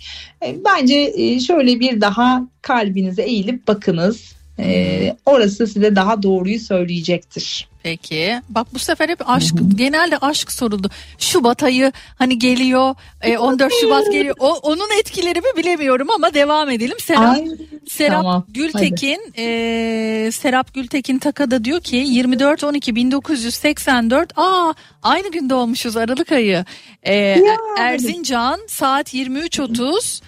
E, 0.47 0.57
bence 0.65 1.13
e, 1.17 1.41
şöyle 1.41 1.81
bir 1.81 2.01
daha 2.01 2.43
kalbinize 2.63 3.23
eğilip 3.23 3.69
bakınız. 3.69 4.38
E, 4.59 5.17
orası 5.27 5.67
size 5.67 5.97
daha 5.97 6.23
doğruyu 6.23 6.61
söyleyecektir. 6.61 7.69
Peki. 7.83 8.41
Bak 8.49 8.67
bu 8.75 8.79
sefer 8.79 9.09
hep 9.09 9.31
aşk 9.31 9.55
genelde 9.75 10.19
aşk 10.19 10.53
soruldu. 10.53 10.91
Şubat 11.19 11.63
ayı 11.63 11.93
hani 12.19 12.39
geliyor. 12.39 12.95
e, 13.23 13.39
14 13.39 13.73
Şubat 13.81 14.13
geliyor. 14.13 14.37
O 14.39 14.53
onun 14.55 14.99
etkileri 15.01 15.41
mi 15.41 15.47
bilemiyorum 15.57 16.09
ama 16.15 16.35
devam 16.35 16.71
edelim. 16.71 16.97
Serap 17.01 17.37
Ay, 17.37 17.49
Serap 17.89 18.23
tamam, 18.23 18.45
Gültekin 18.49 19.21
e, 19.39 20.31
Serap 20.33 20.75
Gültekin 20.75 21.19
Takada 21.19 21.65
diyor 21.65 21.81
ki 21.81 21.97
24 21.97 22.65
12 22.65 22.97
1984 22.97 24.33
aa 24.37 24.75
aynı 25.03 25.31
günde 25.31 25.55
olmuşuz 25.55 25.97
Aralık 25.97 26.33
ayı. 26.33 26.65
E, 27.03 27.43
Erzincan 27.79 28.61
saat 28.69 29.15
23.30 29.15 30.23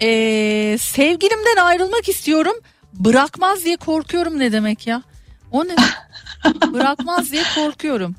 e, 0.00 0.78
sevgilimden 0.78 1.56
ayrılmak 1.56 2.08
istiyorum. 2.08 2.54
Bırakmaz 2.98 3.64
diye 3.64 3.76
korkuyorum 3.76 4.38
ne 4.38 4.52
demek 4.52 4.86
ya? 4.86 5.02
O 5.52 5.64
ne? 5.64 5.76
Bırakmaz 6.72 7.32
diye 7.32 7.42
korkuyorum. 7.54 8.14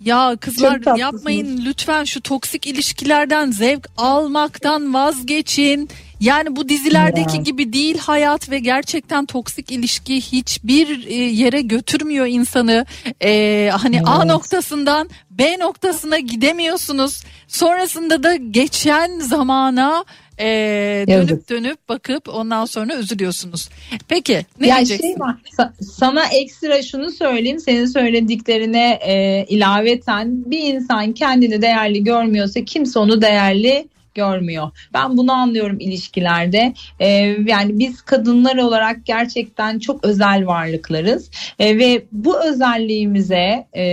Ya 0.00 0.36
kızlar 0.40 0.96
yapmayın 0.98 1.60
lütfen 1.64 2.04
şu 2.04 2.20
toksik 2.20 2.66
ilişkilerden 2.66 3.50
zevk 3.50 3.88
almaktan 3.96 4.94
vazgeçin. 4.94 5.88
Yani 6.20 6.56
bu 6.56 6.68
dizilerdeki 6.68 7.36
Ya. 7.36 7.42
gibi 7.42 7.72
değil 7.72 7.98
hayat 7.98 8.50
ve 8.50 8.58
gerçekten 8.58 9.26
toksik 9.26 9.70
ilişki 9.70 10.20
hiçbir 10.20 11.06
e, 11.06 11.14
yere 11.14 11.60
götürmüyor 11.60 12.26
insanı. 12.26 12.86
E, 13.24 13.70
hani 13.72 14.02
A 14.02 14.16
Evet. 14.16 14.26
noktasından 14.26 15.10
B 15.30 15.58
noktasına 15.58 16.18
gidemiyorsunuz. 16.18 17.24
Sonrasında 17.48 18.22
da 18.22 18.36
geçen 18.36 19.18
zamana 19.18 20.04
e, 20.40 21.04
dönüp 21.08 21.30
Yazık. 21.30 21.50
dönüp 21.50 21.88
bakıp 21.88 22.28
ondan 22.28 22.64
sonra 22.64 22.96
üzülüyorsunuz. 22.96 23.68
Peki 24.08 24.46
ne 24.60 24.66
ya 24.66 24.76
diyeceksin? 24.76 25.06
şey 25.08 25.20
var 25.20 25.34
sa- 25.58 25.84
sana 25.84 26.26
ekstra 26.26 26.82
şunu 26.82 27.10
söyleyeyim 27.10 27.60
senin 27.60 27.86
söylediklerine 27.86 28.90
e, 29.06 29.44
ilaveten 29.48 30.50
bir 30.50 30.74
insan 30.74 31.12
kendini 31.12 31.62
değerli 31.62 32.04
görmüyorsa 32.04 32.64
kimse 32.64 32.98
onu 32.98 33.22
değerli 33.22 33.88
görmüyor. 34.16 34.70
Ben 34.94 35.16
bunu 35.16 35.32
anlıyorum 35.32 35.76
ilişkilerde. 35.80 36.74
E, 37.00 37.08
yani 37.46 37.78
biz 37.78 38.02
kadınlar 38.02 38.56
olarak 38.56 39.06
gerçekten 39.06 39.78
çok 39.78 40.04
özel 40.04 40.46
varlıklarız 40.46 41.30
E, 41.58 41.78
ve 41.78 42.04
bu 42.12 42.44
özelliğimize 42.44 43.66
e, 43.76 43.84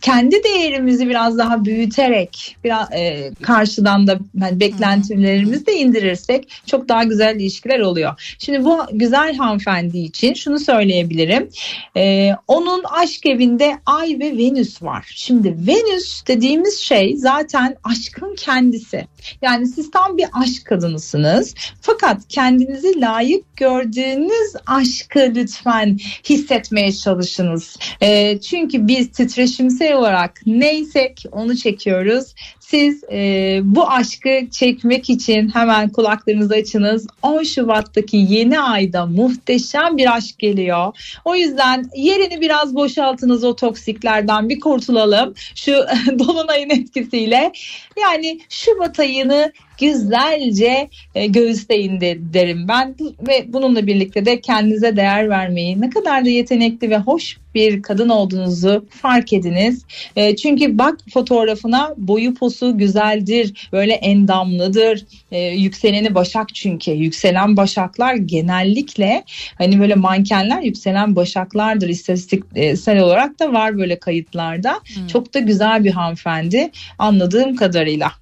kendi 0.00 0.44
değerimizi 0.44 1.08
biraz 1.08 1.38
daha 1.38 1.64
büyüterek 1.64 2.56
biraz 2.64 2.92
e, 2.92 3.30
karşıdan 3.42 4.06
da 4.06 4.18
hani 4.40 4.60
beklentilerimizi 4.60 5.66
de 5.66 5.76
indirirsek 5.76 6.48
çok 6.66 6.88
daha 6.88 7.04
güzel 7.04 7.36
ilişkiler 7.36 7.80
oluyor. 7.80 8.36
Şimdi 8.38 8.64
bu 8.64 8.78
güzel 8.92 9.36
hanımefendi 9.36 9.98
için 9.98 10.34
şunu 10.34 10.58
söyleyebilirim. 10.58 11.48
Ee, 11.96 12.32
onun 12.48 12.84
aşk 12.84 13.26
evinde 13.26 13.76
Ay 13.86 14.18
ve 14.20 14.38
Venüs 14.38 14.82
var. 14.82 15.12
Şimdi 15.14 15.56
Venüs 15.66 16.26
dediğimiz 16.26 16.80
şey 16.80 17.16
zaten 17.16 17.76
aşkın 17.84 18.34
kendisi. 18.34 19.06
Yani 19.42 19.66
siz 19.66 19.90
tam 19.90 20.16
bir 20.16 20.26
aşk 20.32 20.66
kadınısınız. 20.66 21.54
Fakat 21.80 22.22
kendinizi 22.28 23.00
layık 23.00 23.56
gördüğünüz 23.56 24.52
aşkı 24.66 25.32
lütfen 25.34 25.98
hissetmeye 26.28 26.92
çalışınız. 26.92 27.76
Ee, 28.02 28.40
çünkü 28.40 28.88
biz 28.88 29.12
titreşimsel 29.12 29.92
olarak 29.92 30.40
neysek 30.46 31.24
onu 31.32 31.56
çekiyoruz. 31.56 32.34
Siz 32.70 33.04
e, 33.12 33.60
bu 33.64 33.90
aşkı 33.90 34.50
çekmek 34.50 35.10
için 35.10 35.48
hemen 35.48 35.88
kulaklarınızı 35.88 36.54
açınız. 36.54 37.06
10 37.22 37.42
Şubat'taki 37.42 38.16
yeni 38.16 38.60
ayda 38.60 39.06
muhteşem 39.06 39.96
bir 39.96 40.16
aşk 40.16 40.38
geliyor. 40.38 41.18
O 41.24 41.34
yüzden 41.34 41.84
yerini 41.96 42.40
biraz 42.40 42.74
boşaltınız 42.74 43.44
o 43.44 43.56
toksiklerden 43.56 44.48
bir 44.48 44.60
kurtulalım. 44.60 45.34
Şu 45.54 45.72
dolunayın 46.18 46.70
etkisiyle. 46.70 47.52
Yani 48.00 48.40
Şubat 48.48 49.00
ayını 49.00 49.52
güzelce 49.78 50.88
e, 51.14 51.26
göğüsleyin 51.26 52.00
de, 52.00 52.18
derim 52.32 52.68
ben 52.68 52.94
ve 53.28 53.44
bununla 53.48 53.86
birlikte 53.86 54.26
de 54.26 54.40
kendinize 54.40 54.96
değer 54.96 55.28
vermeyi 55.28 55.80
ne 55.80 55.90
kadar 55.90 56.24
da 56.24 56.28
yetenekli 56.28 56.90
ve 56.90 56.98
hoş 56.98 57.36
bir 57.54 57.82
kadın 57.82 58.08
olduğunuzu 58.08 58.86
fark 58.90 59.32
ediniz. 59.32 59.84
E, 60.16 60.36
çünkü 60.36 60.78
bak 60.78 60.98
fotoğrafına 61.12 61.94
boyu 61.96 62.34
posu 62.34 62.78
güzeldir, 62.78 63.68
böyle 63.72 63.92
endamlıdır. 63.92 65.04
E, 65.30 65.40
yükseleni 65.40 66.14
Başak 66.14 66.54
çünkü. 66.54 66.90
Yükselen 66.90 67.56
Başaklar 67.56 68.14
genellikle 68.14 69.24
hani 69.58 69.80
böyle 69.80 69.94
mankenler 69.94 70.62
yükselen 70.62 71.16
Başaklardır 71.16 71.88
istatistiksel 71.88 72.98
olarak 72.98 73.38
da 73.38 73.52
var 73.52 73.78
böyle 73.78 73.98
kayıtlarda. 73.98 74.80
Çok 75.12 75.34
da 75.34 75.38
güzel 75.38 75.84
bir 75.84 75.90
hanımefendi 75.90 76.70
anladığım 76.98 77.56
kadarıyla. 77.56 78.12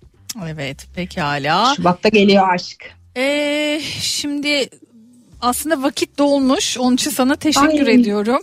Evet 0.52 0.86
pekala. 0.94 1.74
Şubat'ta 1.76 2.08
geliyor 2.08 2.48
aşk. 2.54 2.94
Ee, 3.16 3.80
şimdi 4.00 4.68
aslında 5.40 5.82
vakit 5.82 6.18
dolmuş. 6.18 6.78
Onun 6.78 6.94
için 6.94 7.10
sana 7.10 7.36
teşekkür 7.36 7.86
Ay. 7.86 7.94
ediyorum. 7.94 8.42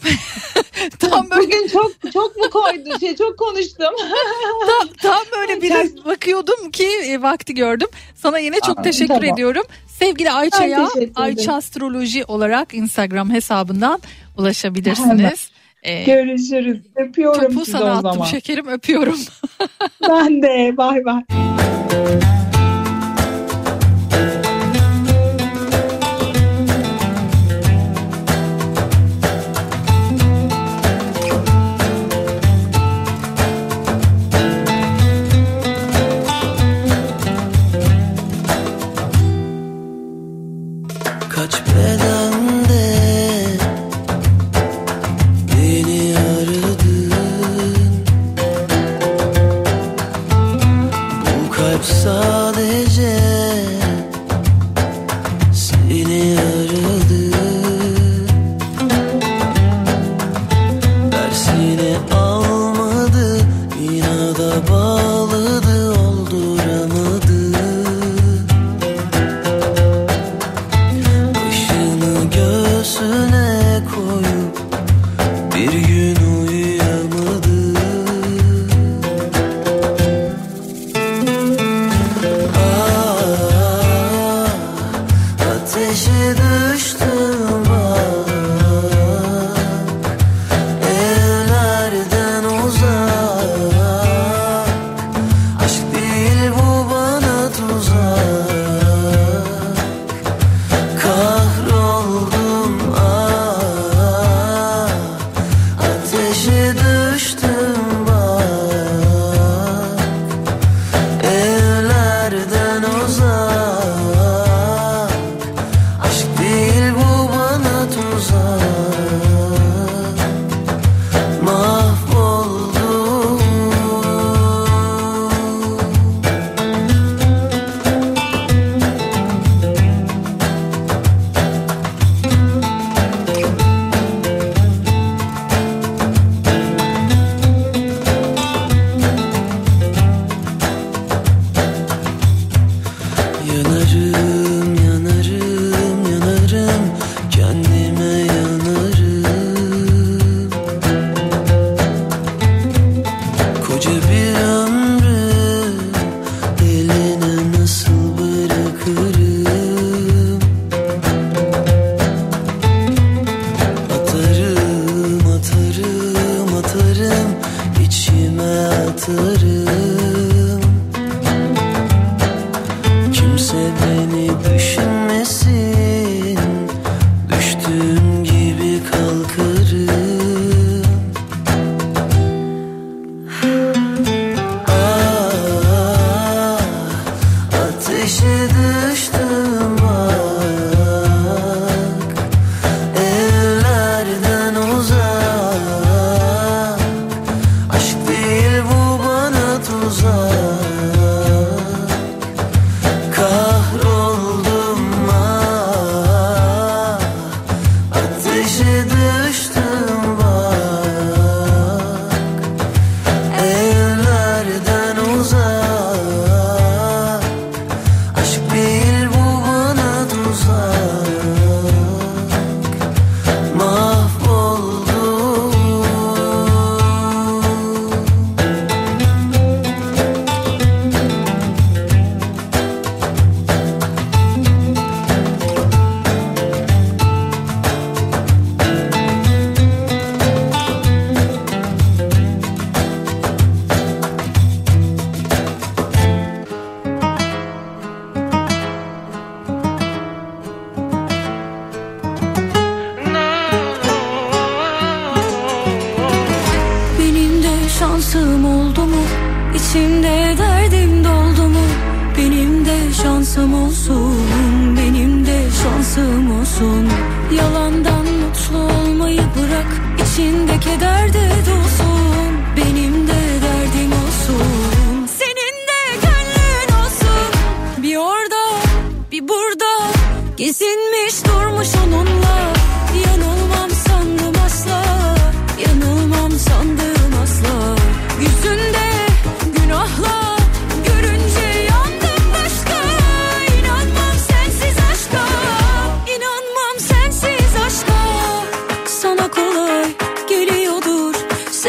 tam 0.99 1.29
böyle 1.29 1.47
Bugün 1.47 1.67
çok 1.67 1.91
çok 2.13 2.35
mu 2.37 2.43
koydu 2.51 2.99
şey 2.99 3.15
çok 3.15 3.37
konuştum. 3.39 3.93
tam, 4.67 4.87
tam 5.01 5.21
böyle 5.37 5.61
biraz 5.61 6.05
bakıyordum 6.05 6.71
ki 6.71 6.87
e, 7.05 7.21
vakti 7.21 7.53
gördüm. 7.53 7.87
Sana 8.15 8.39
yine 8.39 8.59
çok 8.65 8.79
Aa, 8.79 8.81
teşekkür 8.81 9.13
tamam. 9.13 9.23
ediyorum. 9.33 9.63
Sevgili 9.99 10.31
Ayça'ya. 10.31 10.89
Ayça 11.15 11.53
Astroloji 11.53 12.25
olarak 12.25 12.73
Instagram 12.73 13.29
hesabından 13.33 14.01
ulaşabilirsiniz. 14.37 15.49
Ee, 15.83 16.03
Görüşürüz. 16.03 16.77
Öpüyorum 16.95 17.41
topu 17.41 17.59
sizi 17.65 17.71
sana 17.71 17.83
o 17.85 17.87
attım 17.87 18.11
zaman. 18.13 18.25
şekerim 18.25 18.67
öpüyorum. 18.67 19.19
Ben 20.09 20.41
de 20.41 20.77
bay 20.77 21.05
bay. 21.05 21.23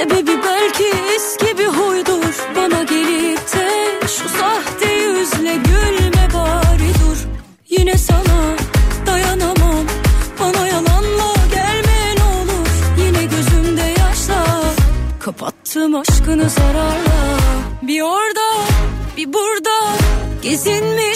Sebebi 0.05 0.43
belki 0.45 0.85
eski 1.17 1.59
bir 1.59 1.67
huydur. 1.67 2.35
Bana 2.57 2.83
gelip 2.83 3.39
de 3.39 4.07
şu 4.07 4.29
sahte 4.29 4.93
yüzle 4.93 5.57
gülme 5.57 6.29
bari 6.35 6.89
dur. 7.01 7.19
Yine 7.69 7.99
sana 7.99 8.57
dayanamam. 9.07 9.87
Bana 10.41 10.67
yalanla 10.67 11.35
gelme 11.51 12.17
ne 12.17 12.25
olur. 12.25 12.69
Yine 12.99 13.25
gözümde 13.25 13.83
yaşlar. 13.83 14.75
Kapattım 15.21 15.95
aşkını 15.95 16.51
zararla. 16.51 17.39
Bir 17.83 18.03
orada 18.03 18.65
bir 19.17 19.33
burada. 19.33 19.97
Gezinmiş 20.43 21.14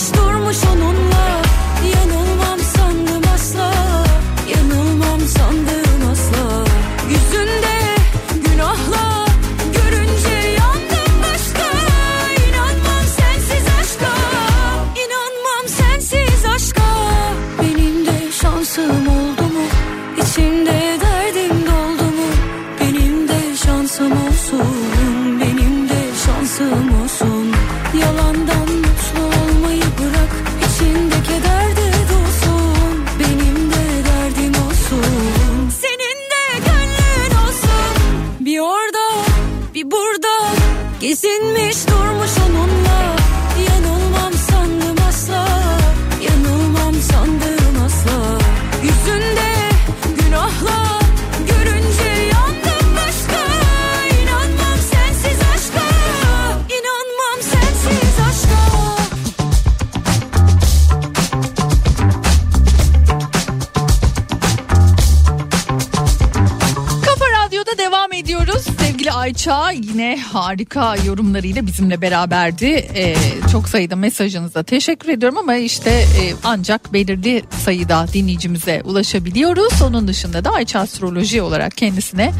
harika 70.48 70.96
yorumlarıyla 70.96 71.66
bizimle 71.66 72.02
beraberdi. 72.02 72.66
Ee, 72.66 73.14
çok 73.52 73.68
sayıda 73.68 73.96
mesajınıza 73.96 74.62
teşekkür 74.62 75.08
ediyorum 75.08 75.38
ama 75.38 75.54
işte 75.54 75.90
e, 75.90 76.34
ancak 76.44 76.92
belirli 76.92 77.42
sayıda 77.64 78.06
dinleyicimize 78.12 78.82
ulaşabiliyoruz. 78.84 79.82
Onun 79.82 80.08
dışında 80.08 80.44
da 80.44 80.50
Ayça 80.50 80.80
Astroloji 80.80 81.42
olarak 81.42 81.76
kendisine 81.76 82.32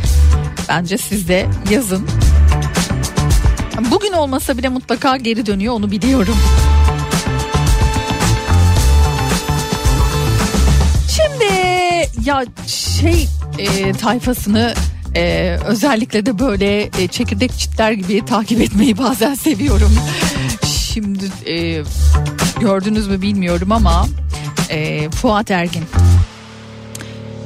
bence 0.68 0.98
siz 0.98 1.28
de 1.28 1.47
yazın. 1.70 2.06
Bugün 3.90 4.12
olmasa 4.12 4.59
bile 4.59 4.68
mutlaka 4.68 5.16
geri 5.16 5.47
dönüyor 5.47 5.74
onu 5.74 5.90
biliyorum. 5.90 6.36
Şimdi 11.09 11.52
ya 12.24 12.44
şey 12.66 13.28
e, 13.59 13.93
tayfasını 13.93 14.74
e, 15.18 15.58
özellikle 15.66 16.26
de 16.26 16.38
böyle 16.38 16.82
e, 16.82 17.08
çekirdek 17.08 17.58
çitler 17.58 17.92
gibi 17.92 18.24
takip 18.24 18.60
etmeyi 18.60 18.98
bazen 18.98 19.34
seviyorum. 19.34 19.94
Şimdi 20.66 21.24
e, 21.46 21.82
gördünüz 22.60 23.08
mü 23.08 23.22
bilmiyorum 23.22 23.72
ama 23.72 24.06
e, 24.70 25.10
Fuat 25.10 25.50
Ergin 25.50 25.84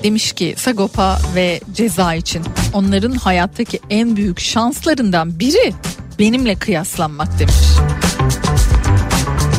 demiş 0.02 0.32
ki 0.32 0.54
Sagopa 0.58 1.18
ve 1.34 1.60
Ceza 1.74 2.14
için 2.14 2.42
onların 2.72 3.12
hayattaki 3.12 3.80
en 3.90 4.16
büyük 4.16 4.40
şanslarından 4.40 5.40
biri 5.40 5.72
benimle 6.18 6.54
kıyaslanmak 6.54 7.38
demiş. 7.38 7.54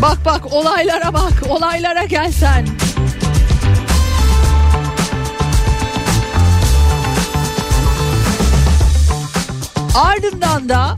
Bak 0.01 0.17
bak 0.25 0.53
olaylara 0.53 1.13
bak 1.13 1.33
olaylara 1.49 2.05
gel 2.05 2.31
Ardından 9.95 10.69
da 10.69 10.97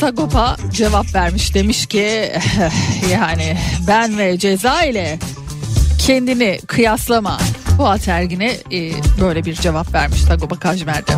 Sagopa 0.00 0.56
cevap 0.72 1.14
vermiş 1.14 1.54
demiş 1.54 1.86
ki 1.86 2.32
yani 3.12 3.58
ben 3.88 4.18
ve 4.18 4.38
ceza 4.38 4.82
ile 4.82 5.18
kendini 5.98 6.60
kıyaslama. 6.66 7.38
Fuat 7.76 8.08
Ergin'e 8.08 8.50
e, 8.72 8.92
böyle 9.20 9.44
bir 9.44 9.54
cevap 9.54 9.94
vermiş 9.94 10.20
Sagopa 10.20 10.58
Kajmer'de. 10.58 11.12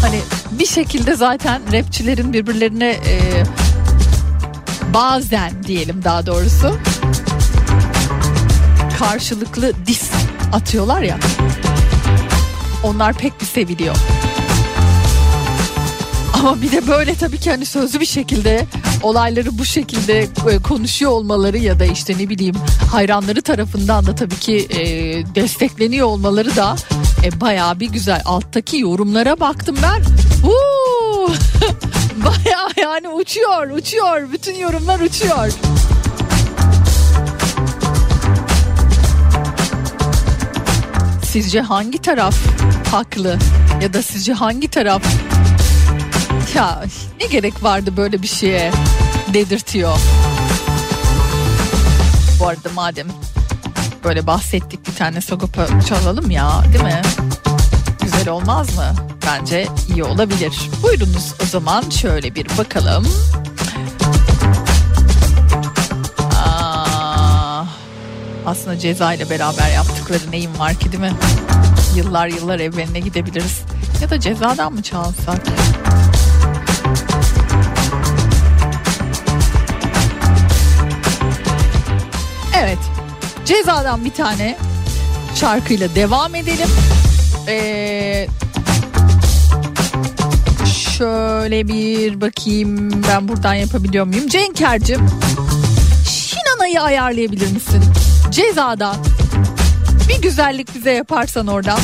Hani 0.00 0.20
bir 0.50 0.66
şekilde 0.66 1.16
zaten 1.16 1.62
rapçilerin 1.72 2.32
birbirlerine 2.32 2.90
e, 2.90 3.44
bazen 4.94 5.62
diyelim 5.62 6.04
daha 6.04 6.26
doğrusu 6.26 6.78
karşılıklı 8.98 9.72
dis 9.86 10.10
atıyorlar 10.52 11.02
ya. 11.02 11.18
Onlar 12.84 13.12
pek 13.12 13.40
bir 13.40 13.46
seviliyor. 13.46 13.96
Ama 16.34 16.62
bir 16.62 16.72
de 16.72 16.88
böyle 16.88 17.14
tabii 17.14 17.38
ki 17.38 17.50
hani 17.50 17.66
sözlü 17.66 18.00
bir 18.00 18.06
şekilde 18.06 18.66
olayları 19.02 19.58
bu 19.58 19.64
şekilde 19.64 20.20
e, 20.50 20.58
konuşuyor 20.62 21.10
olmaları 21.12 21.58
ya 21.58 21.80
da 21.80 21.84
işte 21.84 22.18
ne 22.18 22.28
bileyim 22.28 22.54
hayranları 22.92 23.42
tarafından 23.42 24.06
da 24.06 24.14
tabii 24.14 24.36
ki 24.36 24.66
e, 24.70 24.80
destekleniyor 25.34 26.06
olmaları 26.06 26.56
da 26.56 26.76
e, 27.24 27.40
bayağı 27.40 27.80
bir 27.80 27.88
güzel. 27.88 28.22
Alttaki 28.24 28.78
yorumlara 28.78 29.40
baktım 29.40 29.76
ben. 29.82 30.02
Uuu, 30.48 31.32
bayağı 32.24 32.68
yani 32.82 33.08
uçuyor 33.08 33.70
uçuyor 33.70 34.32
bütün 34.32 34.54
yorumlar 34.54 35.00
uçuyor. 35.00 35.52
Sizce 41.22 41.60
hangi 41.60 41.98
taraf 41.98 42.34
haklı 42.90 43.38
ya 43.82 43.94
da 43.94 44.02
sizce 44.02 44.32
hangi 44.32 44.68
taraf 44.68 45.02
ya 46.54 46.84
ne 47.20 47.26
gerek 47.26 47.62
vardı 47.62 47.96
böyle 47.96 48.22
bir 48.22 48.26
şeye 48.26 48.72
dedirtiyor. 49.34 49.98
Bu 52.40 52.48
arada 52.48 52.68
madem 52.74 53.06
böyle 54.04 54.26
bahsettik 54.26 54.88
bir 54.88 54.94
tane 54.94 55.20
Sagopa 55.20 55.66
çalalım 55.88 56.30
ya 56.30 56.62
değil 56.72 56.84
mi? 56.84 57.02
Güzel 58.02 58.28
olmaz 58.28 58.76
mı? 58.76 58.94
Bence 59.26 59.68
iyi 59.94 60.04
olabilir. 60.04 60.70
Buyurunuz 60.82 61.34
o 61.42 61.46
zaman 61.46 61.90
şöyle 61.90 62.34
bir 62.34 62.46
bakalım. 62.58 63.06
Aa, 66.46 67.64
aslında 68.46 68.78
ceza 68.78 69.14
ile 69.14 69.30
beraber 69.30 69.70
yaptıkları 69.74 70.30
neyim 70.30 70.58
var 70.58 70.74
ki 70.74 70.92
değil 70.92 71.02
mi? 71.02 71.12
Yıllar 71.96 72.28
yıllar 72.28 72.60
evrenine 72.60 73.00
gidebiliriz. 73.00 73.62
Ya 74.02 74.10
da 74.10 74.20
cezadan 74.20 74.72
mı 74.72 74.82
çalsak? 74.82 75.40
Evet. 82.62 82.78
Cezadan 83.44 84.04
bir 84.04 84.10
tane 84.10 84.56
şarkıyla 85.34 85.94
devam 85.94 86.34
edelim. 86.34 86.68
Ee, 87.48 88.26
Şöyle 90.98 91.68
bir 91.68 92.20
bakayım 92.20 93.02
ben 93.08 93.28
buradan 93.28 93.54
yapabiliyor 93.54 94.06
muyum? 94.06 94.28
Cenker'cim 94.28 95.06
Şinana'yı 96.08 96.80
ayarlayabilir 96.82 97.52
misin? 97.52 97.84
Cezadan 98.30 98.96
güzellik 100.24 100.74
bize 100.74 100.90
yaparsan 100.90 101.46
oradan. 101.46 101.78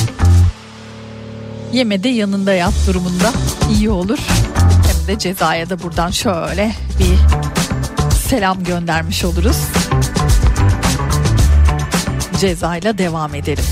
Yeme 1.73 2.03
de 2.03 2.09
yanında 2.09 2.53
yat 2.53 2.75
durumunda 2.87 3.33
iyi 3.71 3.91
olur. 3.91 4.19
Hem 4.59 5.07
de 5.07 5.19
cezaya 5.19 5.71
da 5.71 5.83
buradan 5.83 6.11
şöyle 6.11 6.73
bir 6.99 7.19
selam 8.29 8.65
göndermiş 8.65 9.25
oluruz. 9.25 9.57
Cezayla 12.41 12.99
devam 12.99 13.35
edelim. 13.35 13.65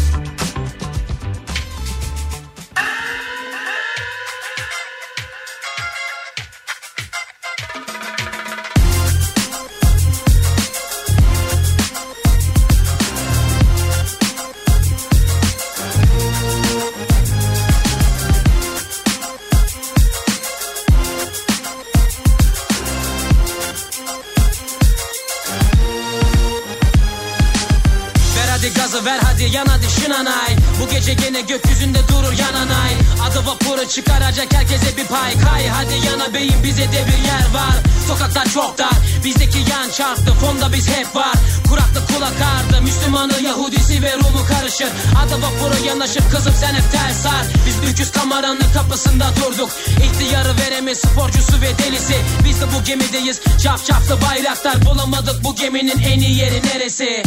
Çarptı 39.98 40.32
Fonda 40.40 40.72
biz 40.72 40.88
hep 40.88 41.16
var. 41.16 41.34
Kuraklık 41.68 42.08
kulak 42.08 42.34
ardı 42.56 42.82
Müslümanı 42.82 43.42
Yahudisi 43.42 44.02
ve 44.02 44.12
Rumu 44.12 44.46
karışır. 44.48 44.88
Adı 45.20 45.42
vapuru 45.42 45.86
yanaşır 45.86 46.30
kızım 46.30 46.54
sen 46.60 46.74
hep 46.74 46.92
ters 46.92 47.16
sar. 47.16 47.46
Biz 47.66 47.90
ülküz 47.90 48.10
kameranın 48.10 48.72
kapısında 48.74 49.24
durduk. 49.36 49.70
İhtiyarı 50.04 50.56
veremiz 50.58 50.98
sporcusu 50.98 51.60
ve 51.60 51.78
delisi. 51.78 52.14
Biz 52.44 52.60
de 52.60 52.64
bu 52.76 52.84
gemideyiz. 52.84 53.40
Çap 53.62 53.84
çaplı 53.84 54.18
bayraklar 54.22 54.86
Bulamadık. 54.86 55.44
Bu 55.44 55.54
geminin 55.54 55.98
en 55.98 56.20
iyi 56.20 56.38
yeri 56.38 56.62
neresi 56.66 57.22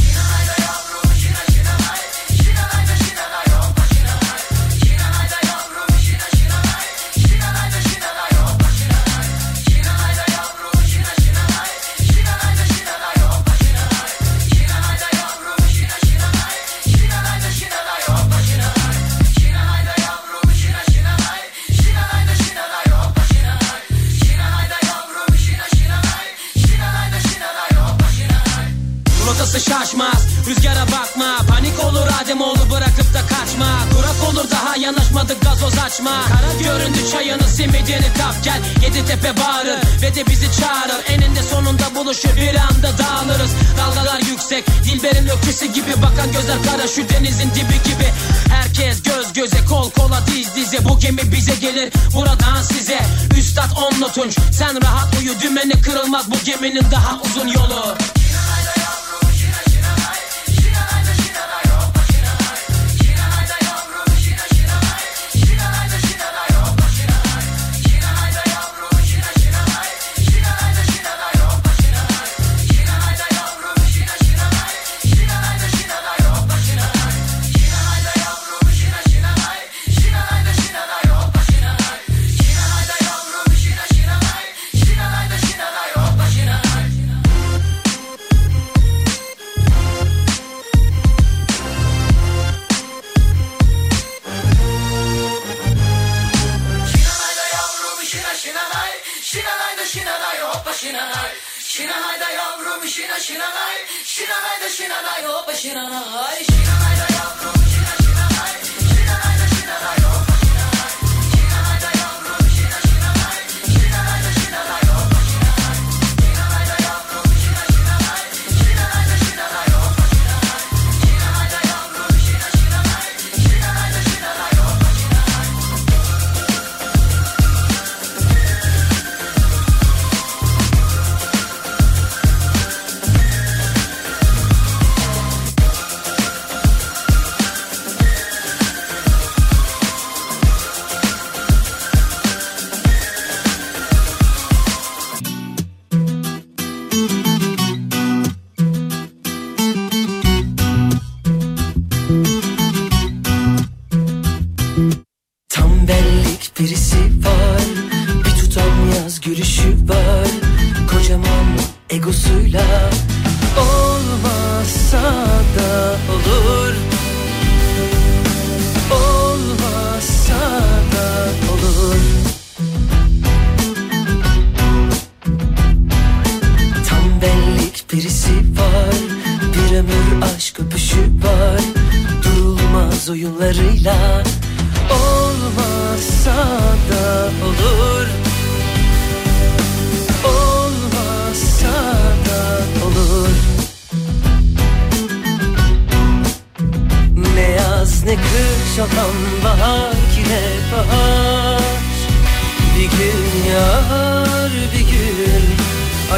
buluşur 42.12 42.36
bir 42.38 42.56
anda 42.56 42.98
dağılırız. 42.98 43.52
Dalgalar 43.78 44.20
yüksek 44.20 44.66
Dilberin 44.84 45.28
öpkesi 45.28 45.74
gibi. 45.74 46.02
Bakan 46.02 46.32
gözler 46.32 46.58
kara 46.66 46.88
şu 46.88 47.10
denizin 47.10 47.50
dibi 47.50 47.90
gibi. 47.90 48.08
Herkes 48.50 49.04
göz 49.04 49.34
göze 49.34 49.66
kol 49.66 49.92
kola 49.92 50.24
diz 50.28 50.56
dize. 50.56 50.86
Bu 50.86 51.00
gemi 51.00 51.32
bize 51.32 51.56
gelir 51.56 51.94
buradan 52.16 52.62
size. 52.62 53.00
Üstad 53.38 53.70
on 53.78 54.02
notunç 54.02 54.38
Sen 54.52 54.84
rahat 54.84 55.16
uyu. 55.20 55.40
Dümeni 55.40 55.82
kırılmaz 55.82 56.32
Bu 56.32 56.46
geminin 56.46 56.86
daha 56.92 57.22
uzun 57.22 57.48
yolu 57.48 57.96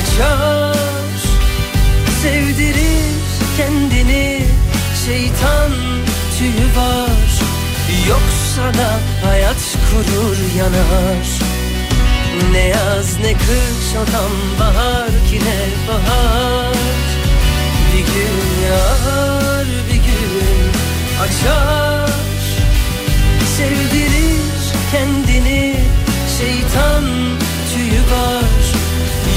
açar. 0.04 1.22
Sevdirir 2.22 3.14
kendini 3.58 4.42
şeytan 5.06 5.72
tüyü 6.38 6.68
var. 6.78 7.32
Yoksa 8.10 8.80
da 8.80 9.00
hayat 9.28 9.78
kurur 9.90 10.38
yanar. 10.58 11.28
Ne 12.52 12.68
yaz 12.68 13.20
ne 13.20 13.34
kış 13.34 13.90
o 14.02 14.12
tam 14.12 14.60
bahar 14.60 15.10
ki 15.10 15.40
ne 15.46 15.88
bahar. 15.88 16.74
Bir 17.94 18.00
gün 18.00 18.66
yağar 18.68 19.68
bir 19.90 19.96
gün 19.96 20.72
açar. 21.22 22.10
Sevdirir 23.58 24.44
kendini 24.92 25.76
şeytan 26.38 27.04
tüyü 27.74 28.02
var 28.02 28.63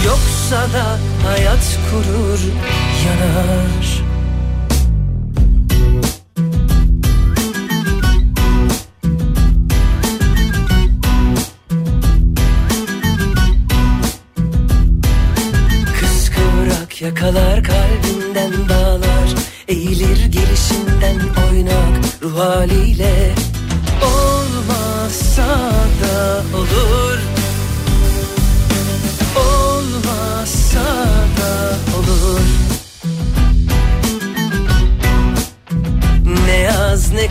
Yoksa 0.06 0.72
da 0.72 0.98
hayat 1.28 1.78
kurur 1.90 2.40
yanar. 3.06 4.06
Yakalar 17.00 17.64
kalbinden 17.64 18.68
bağlar 18.68 19.28
Eğilir 19.68 20.26
gelişinden 20.26 21.20
oynak 21.50 22.22
ruh 22.22 22.38
haliyle. 22.38 23.34
Olmazsa 24.02 25.46
da 26.02 26.42
olur 26.58 27.35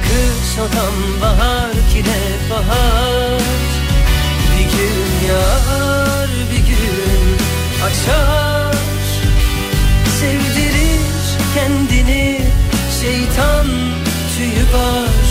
kış 0.07 0.59
o 0.59 0.67
tam 0.75 1.21
bahar 1.21 1.71
ki 1.71 2.03
ne 2.03 2.49
bahar? 2.49 3.41
Bir 4.51 4.63
gün 4.63 5.27
yağar 5.27 6.29
bir 6.51 6.67
gün 6.69 7.37
açar. 7.85 8.75
Sevdirir 10.19 11.05
kendini 11.55 12.41
şeytan 13.01 13.67
tüyü 14.37 14.65
var. 14.73 15.25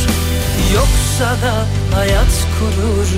Yoksa 0.74 1.46
da 1.46 1.66
hayat 1.96 2.34
kurur 2.58 3.08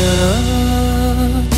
yanar 0.00 1.53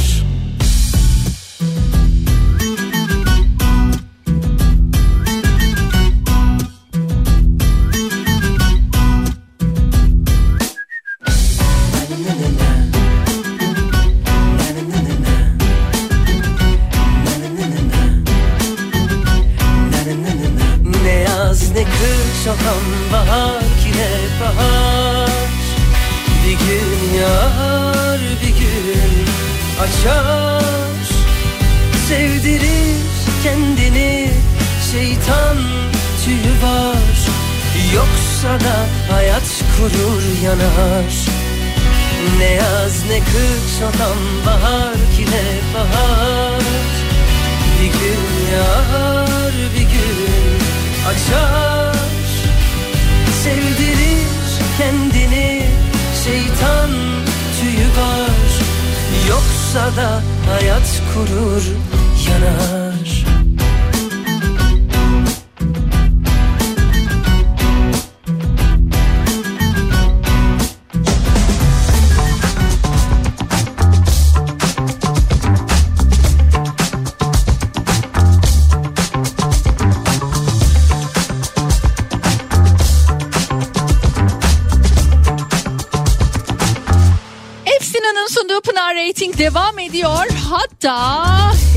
Rating 89.09 89.39
devam 89.39 89.79
ediyor. 89.79 90.27
Hatta 90.51 91.27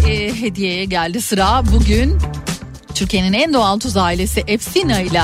e, 0.07 0.41
hediyeye 0.41 0.85
geldi 0.85 1.21
sıra. 1.21 1.61
Bugün 1.73 2.17
Türkiye'nin 2.95 3.33
en 3.33 3.53
doğal 3.53 3.79
tuz 3.79 3.97
ailesi 3.97 4.43
Efsina 4.47 5.01
ile 5.01 5.21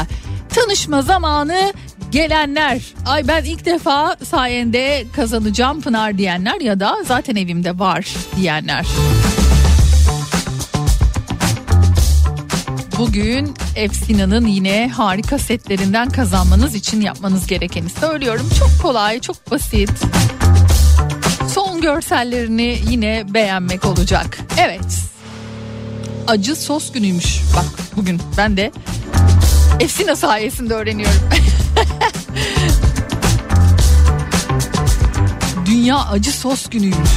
tanışma 0.50 1.02
zamanı 1.02 1.74
gelenler. 2.12 2.82
Ay 3.06 3.28
ben 3.28 3.44
ilk 3.44 3.66
defa 3.66 4.16
sayende 4.26 5.06
kazanacağım 5.16 5.82
Pınar 5.82 6.18
diyenler 6.18 6.62
ya 6.62 6.80
da 6.80 6.98
zaten 7.06 7.36
evimde 7.36 7.80
var 7.80 8.16
diyenler. 8.38 8.86
Bugün 12.98 13.54
Efsina'nın 13.76 14.48
yine 14.48 14.90
harika 14.90 15.38
setlerinden 15.38 16.10
kazanmanız 16.10 16.76
için 16.76 17.02
yapmanız 17.02 17.48
gerekeni 17.48 17.90
söylüyorum. 17.90 18.50
Çok 18.60 18.70
kolay, 18.82 19.20
çok 19.20 19.52
basit. 19.52 19.92
Görsellerini 21.86 22.80
yine 22.90 23.26
beğenmek 23.34 23.86
olacak. 23.86 24.38
Evet. 24.58 24.86
Acı 26.28 26.56
sos 26.56 26.92
günüymüş. 26.92 27.42
Bak 27.56 27.66
bugün 27.96 28.22
ben 28.38 28.58
de 28.58 28.72
Efsina 29.80 30.16
sayesinde 30.16 30.74
öğreniyorum. 30.74 31.22
Dünya 35.66 35.98
acı 36.00 36.32
sos 36.32 36.70
günüymüş. 36.70 37.10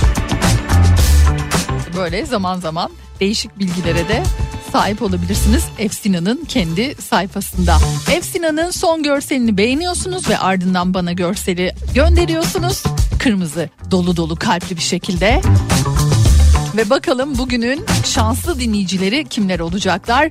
Böyle 1.96 2.26
zaman 2.26 2.60
zaman 2.60 2.90
değişik 3.20 3.58
bilgilere 3.58 4.08
de 4.08 4.22
sahip 4.72 5.02
olabilirsiniz 5.02 5.64
Efsina'nın 5.78 6.44
kendi 6.44 6.94
sayfasında. 7.02 7.78
Efsina'nın 8.12 8.70
son 8.70 9.02
görselini 9.02 9.56
beğeniyorsunuz 9.56 10.28
ve 10.28 10.38
ardından 10.38 10.94
bana 10.94 11.12
görseli 11.12 11.74
gönderiyorsunuz. 11.94 12.82
Kırmızı 13.18 13.70
dolu 13.90 14.16
dolu 14.16 14.36
kalpli 14.36 14.76
bir 14.76 14.82
şekilde. 14.82 15.40
Ve 16.76 16.90
bakalım 16.90 17.38
bugünün 17.38 17.84
şanslı 18.04 18.60
dinleyicileri 18.60 19.24
kimler 19.24 19.60
olacaklar? 19.60 20.30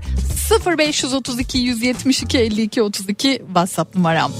0532 0.65 1.57
172 1.57 2.37
52 2.37 2.81
32 2.81 3.41
WhatsApp 3.47 3.95
numaram. 3.95 4.31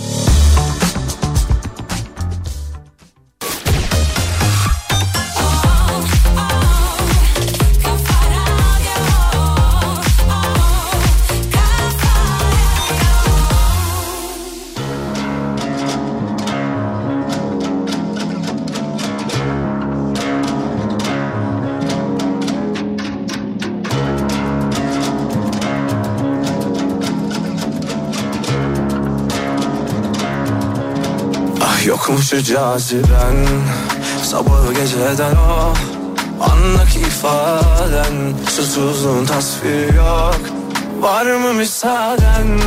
Şu 32.29 32.43
caziben 32.43 33.47
Sabahı 34.23 34.73
geceden 34.73 35.35
o 35.35 35.73
Anlık 36.43 36.95
ifaden. 36.95 38.33
Susuzluğun 38.49 39.25
tasviri 39.25 39.95
yok. 39.95 40.39
Var 40.99 41.25
mı 41.25 41.53
müsaaden? 41.53 42.59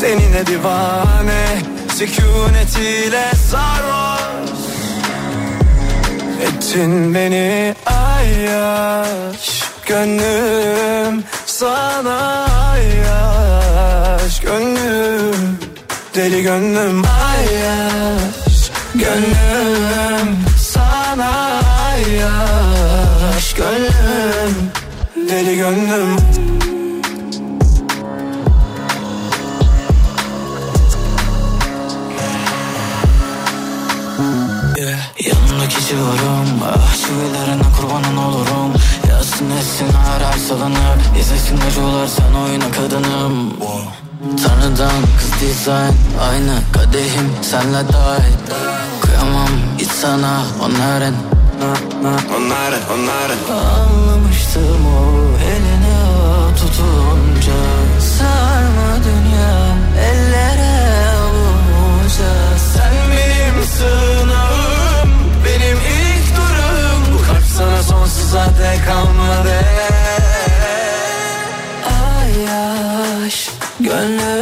Tenine 0.00 0.46
divane 0.46 1.62
Sükunetiyle 1.94 3.24
sarhoş. 3.50 4.58
Ettin 6.42 7.14
beni 7.14 7.74
ayyaş. 7.86 9.62
Gönlüm 9.86 11.24
sana 11.46 12.46
ayyaş. 12.72 14.40
Gönlüm 14.40 15.58
Deli 16.14 16.42
gönlüm 16.42 17.02
ayyaş 17.04 18.43
Gönlüm 18.94 20.38
sana 20.58 21.60
ayyaş 21.90 23.54
Gönlüm 23.54 24.70
deli 25.30 25.56
gönlüm 25.56 26.16
yeah. 34.78 34.98
Yanımda 35.26 35.64
geçiyorum 35.64 36.48
Ah 36.64 36.94
çivilerine 36.96 37.62
kurbanın 37.80 38.16
olurum 38.16 38.72
Yazsın 39.08 39.50
etsin 39.50 39.88
her 40.06 40.32
ay 40.32 40.38
salınıp 40.38 41.18
İzlesin 41.20 41.58
acılar 41.68 42.06
sen 42.06 42.34
oyuna 42.34 42.70
kadınım 42.70 43.50
wow. 43.50 44.03
Tanrıdan 44.24 45.02
kız 45.18 45.40
dizayn 45.40 45.94
Aynı 46.30 46.54
kadehim 46.72 47.30
senle 47.42 47.92
dahil. 47.92 48.34
Kıyamam 49.02 49.48
hiç 49.78 49.88
sana 49.88 50.42
onların. 50.60 51.14
Onların 52.36 52.80
onların. 52.94 53.38
Anlamıştım 53.50 54.86
o 54.86 55.38
eline 55.44 55.96
tutunca. 56.56 57.60
Sarma 58.18 59.04
dünyam 59.04 59.78
ellere 59.98 61.10
avunca 61.16 62.58
Sen 62.74 62.92
benim 63.10 63.64
sığınağım 63.64 65.10
Benim 65.44 65.76
ilk 65.76 66.36
durağım 66.36 67.02
Bu 67.12 67.26
kalp 67.26 67.44
sana 67.56 67.82
sonsuza 67.82 68.44
dek 68.44 68.86
kalmadı. 68.86 69.54
Ay 71.86 72.48
aşk 73.26 73.53
another 74.04 74.33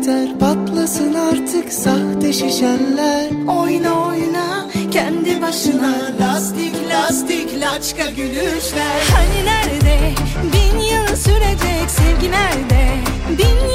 yeter 0.00 0.38
Patlasın 0.38 1.14
artık 1.14 1.72
sahte 1.72 2.32
şişeller. 2.32 3.30
Oyna 3.48 4.06
oyna 4.06 4.68
kendi 4.92 5.42
başına 5.42 5.92
Lastik 6.20 6.74
lastik 6.90 7.60
laçka 7.60 8.10
gülüşler. 8.10 9.00
Hani 9.14 9.46
nerede? 9.46 10.14
Bin 10.52 10.78
yıl 10.78 11.16
sürecek 11.16 11.90
sevgi 11.90 12.30
nerede? 12.30 12.90
Bin 13.38 13.69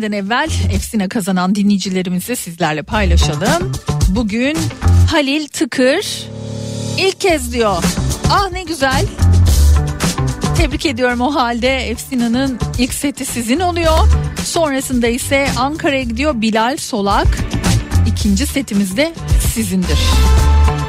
geçmeden 0.00 0.24
evvel 0.24 0.50
hepsine 0.50 1.08
kazanan 1.08 1.54
dinleyicilerimizi 1.54 2.36
sizlerle 2.36 2.82
paylaşalım. 2.82 3.72
Bugün 4.08 4.58
Halil 5.10 5.48
Tıkır 5.48 6.28
ilk 6.98 7.20
kez 7.20 7.52
diyor. 7.52 7.84
Ah 8.30 8.50
ne 8.52 8.62
güzel. 8.62 9.06
Tebrik 10.56 10.86
ediyorum 10.86 11.20
o 11.20 11.34
halde 11.34 11.88
Efsina'nın 11.90 12.58
ilk 12.78 12.94
seti 12.94 13.24
sizin 13.24 13.60
oluyor. 13.60 13.98
Sonrasında 14.44 15.06
ise 15.06 15.46
Ankara'ya 15.56 16.02
gidiyor 16.02 16.40
Bilal 16.40 16.76
Solak. 16.76 17.38
İkinci 18.06 18.46
setimiz 18.46 18.96
de 18.96 19.12
sizindir. 19.54 19.98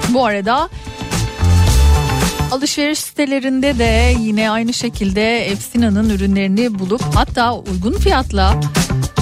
Bu 0.09 0.25
arada 0.25 0.69
Alışveriş 2.51 2.99
sitelerinde 2.99 3.79
de 3.79 4.15
yine 4.19 4.51
aynı 4.51 4.73
şekilde 4.73 5.45
Efsina'nın 5.45 6.09
ürünlerini 6.09 6.79
bulup 6.79 7.01
hatta 7.15 7.55
uygun 7.55 7.93
fiyatla 7.93 8.59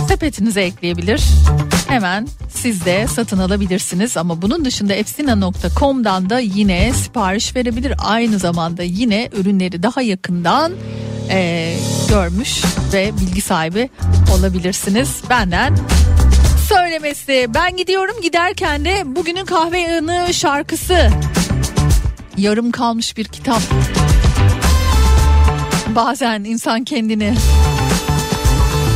sepetinize 0.08 0.62
ekleyebilir. 0.62 1.22
Hemen 1.88 2.28
siz 2.50 2.86
de 2.86 3.08
satın 3.08 3.40
alabilirsiniz 3.40 4.18
ama 4.18 4.42
bunun 4.42 4.66
dışında 4.66 4.94
efsina.com'dan 4.94 6.30
da 6.30 6.40
yine 6.40 6.94
sipariş 6.94 7.56
verebilir. 7.56 7.94
Aynı 8.00 8.40
zamanda 8.40 8.84
yine 8.84 9.30
ürünleri 9.34 9.84
daha 9.84 10.02
yakından 10.02 10.72
e, 11.30 11.76
görmüş 12.10 12.64
ve 12.94 13.12
bilgi 13.22 13.42
sahibi 13.42 13.90
olabilirsiniz. 14.40 15.22
Benden 15.30 15.78
söylemesi. 16.70 17.46
Ben 17.54 17.78
gidiyorum 17.78 18.22
giderken 18.22 18.86
de 18.86 19.16
bugünün 19.16 19.46
kahve 19.46 19.80
yanı 19.80 20.34
şarkısı. 20.34 21.10
Yarım 22.40 22.72
kalmış 22.72 23.18
bir 23.18 23.26
kitap. 23.26 23.62
Bazen 25.96 26.44
insan 26.44 26.84
kendini 26.84 27.36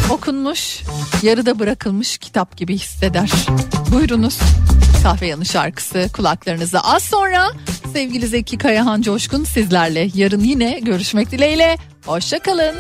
okunmuş, 0.10 0.82
yarıda 1.24 1.60
bırakılmış 1.60 2.18
kitap 2.18 2.58
gibi 2.58 2.76
hisseder. 2.76 3.32
Buyurunuz. 3.92 4.40
Kahve 5.04 5.28
yanı 5.28 5.46
şarkısı 5.46 6.10
kulaklarınızda. 6.14 6.86
Az 6.86 7.04
sonra 7.04 7.52
sevgili 7.94 8.28
Zeki 8.28 8.58
Kayahan 8.58 9.02
Coşkun 9.02 9.44
sizlerle. 9.44 10.10
Yarın 10.14 10.44
yine 10.44 10.80
görüşmek 10.80 11.32
dileğiyle. 11.32 11.78
Hoşçakalın. 12.06 12.76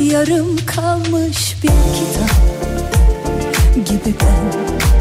Yarım 0.00 0.66
kalmış 0.66 1.56
bir 1.62 1.68
kitap 1.68 2.30
gibi 3.86 4.14
ben 4.20 4.91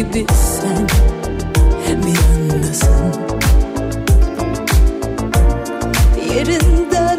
gibi 0.00 0.26
sen 0.32 0.88
bir 2.06 2.18
yandasın 2.52 3.14
Yerinden 6.34 7.09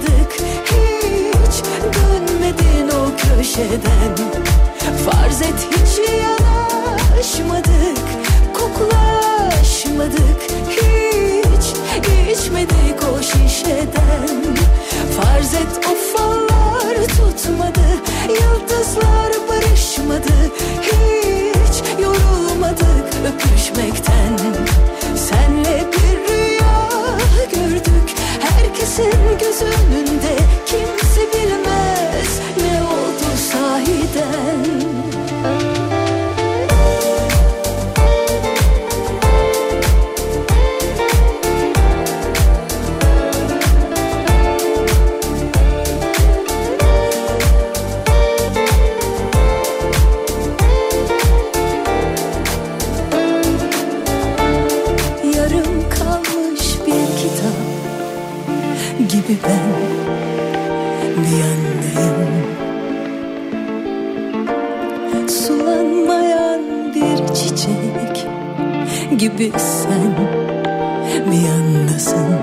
Buluşmadık 0.00 0.32
Hiç 0.64 1.64
dönmedin 1.94 2.88
o 2.88 3.16
köşeden. 3.16 4.16
Farz 5.04 5.42
et 5.42 5.68
hiç 5.70 6.08
yanaşmadık 6.22 7.98
Koklaşmadık. 8.52 10.40
Hiç 10.68 11.66
içmedik 12.32 13.02
o 13.14 13.22
şişeden. 13.22 14.28
Farz 15.16 15.54
et 15.54 15.86
o 15.90 15.94
tutmadı 17.06 17.88
Yıldızlar 18.28 19.32
barışmadı. 19.48 20.32
Hiç 20.82 22.02
yorulmadık 22.02 23.10
öpüşmekten. 23.26 24.38
Senle 25.16 25.84
bir 25.92 26.34
rüya 26.34 26.49
gördük. 27.50 28.10
Herkesin 28.40 29.38
göz 29.40 29.62
önünde 29.62 30.36
Kimse 30.66 31.09
gibi 69.40 69.58
sen 69.58 70.16
bir 71.26 71.46
yandasın 71.46 72.36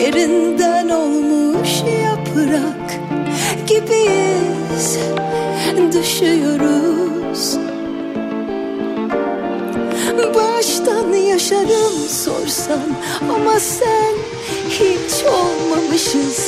Yerinden 0.00 0.88
olmuş 0.88 1.82
yaprak 2.04 3.00
gibiyiz 3.66 4.98
Düşüyoruz. 5.92 7.56
Baştan 10.34 11.12
yaşarım 11.12 12.08
sorsan 12.08 12.88
Ama 13.34 13.60
sen 13.60 14.14
hiç 14.68 15.24
olmamışız 15.24 16.41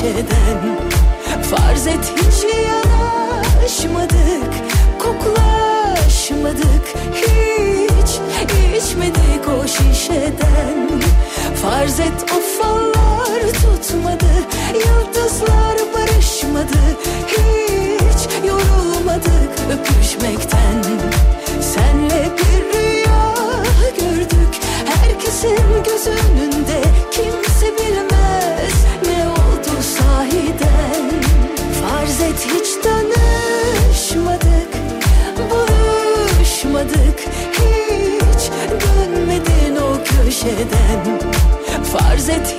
köşeden 0.00 0.78
Farz 1.42 1.86
et 1.86 2.12
hiç 2.16 2.44
yanaşmadık 2.66 4.52
Koklaşmadık 4.98 6.84
Hiç 7.14 8.10
içmedik 8.76 9.48
o 9.48 9.68
şişeden. 9.68 11.00
Farz 11.62 12.00
et 12.00 12.32
o 12.36 12.40
tutmadı 13.52 14.32
Yıldızlar 14.74 15.76
barışmadı 15.94 16.82
Hiç 17.26 18.48
yorulmadık 18.48 19.50
öpüşmekten 19.72 20.89
Hiç 40.40 40.46
köşeden 40.46 41.18
Farz 41.84 42.28
et 42.28 42.56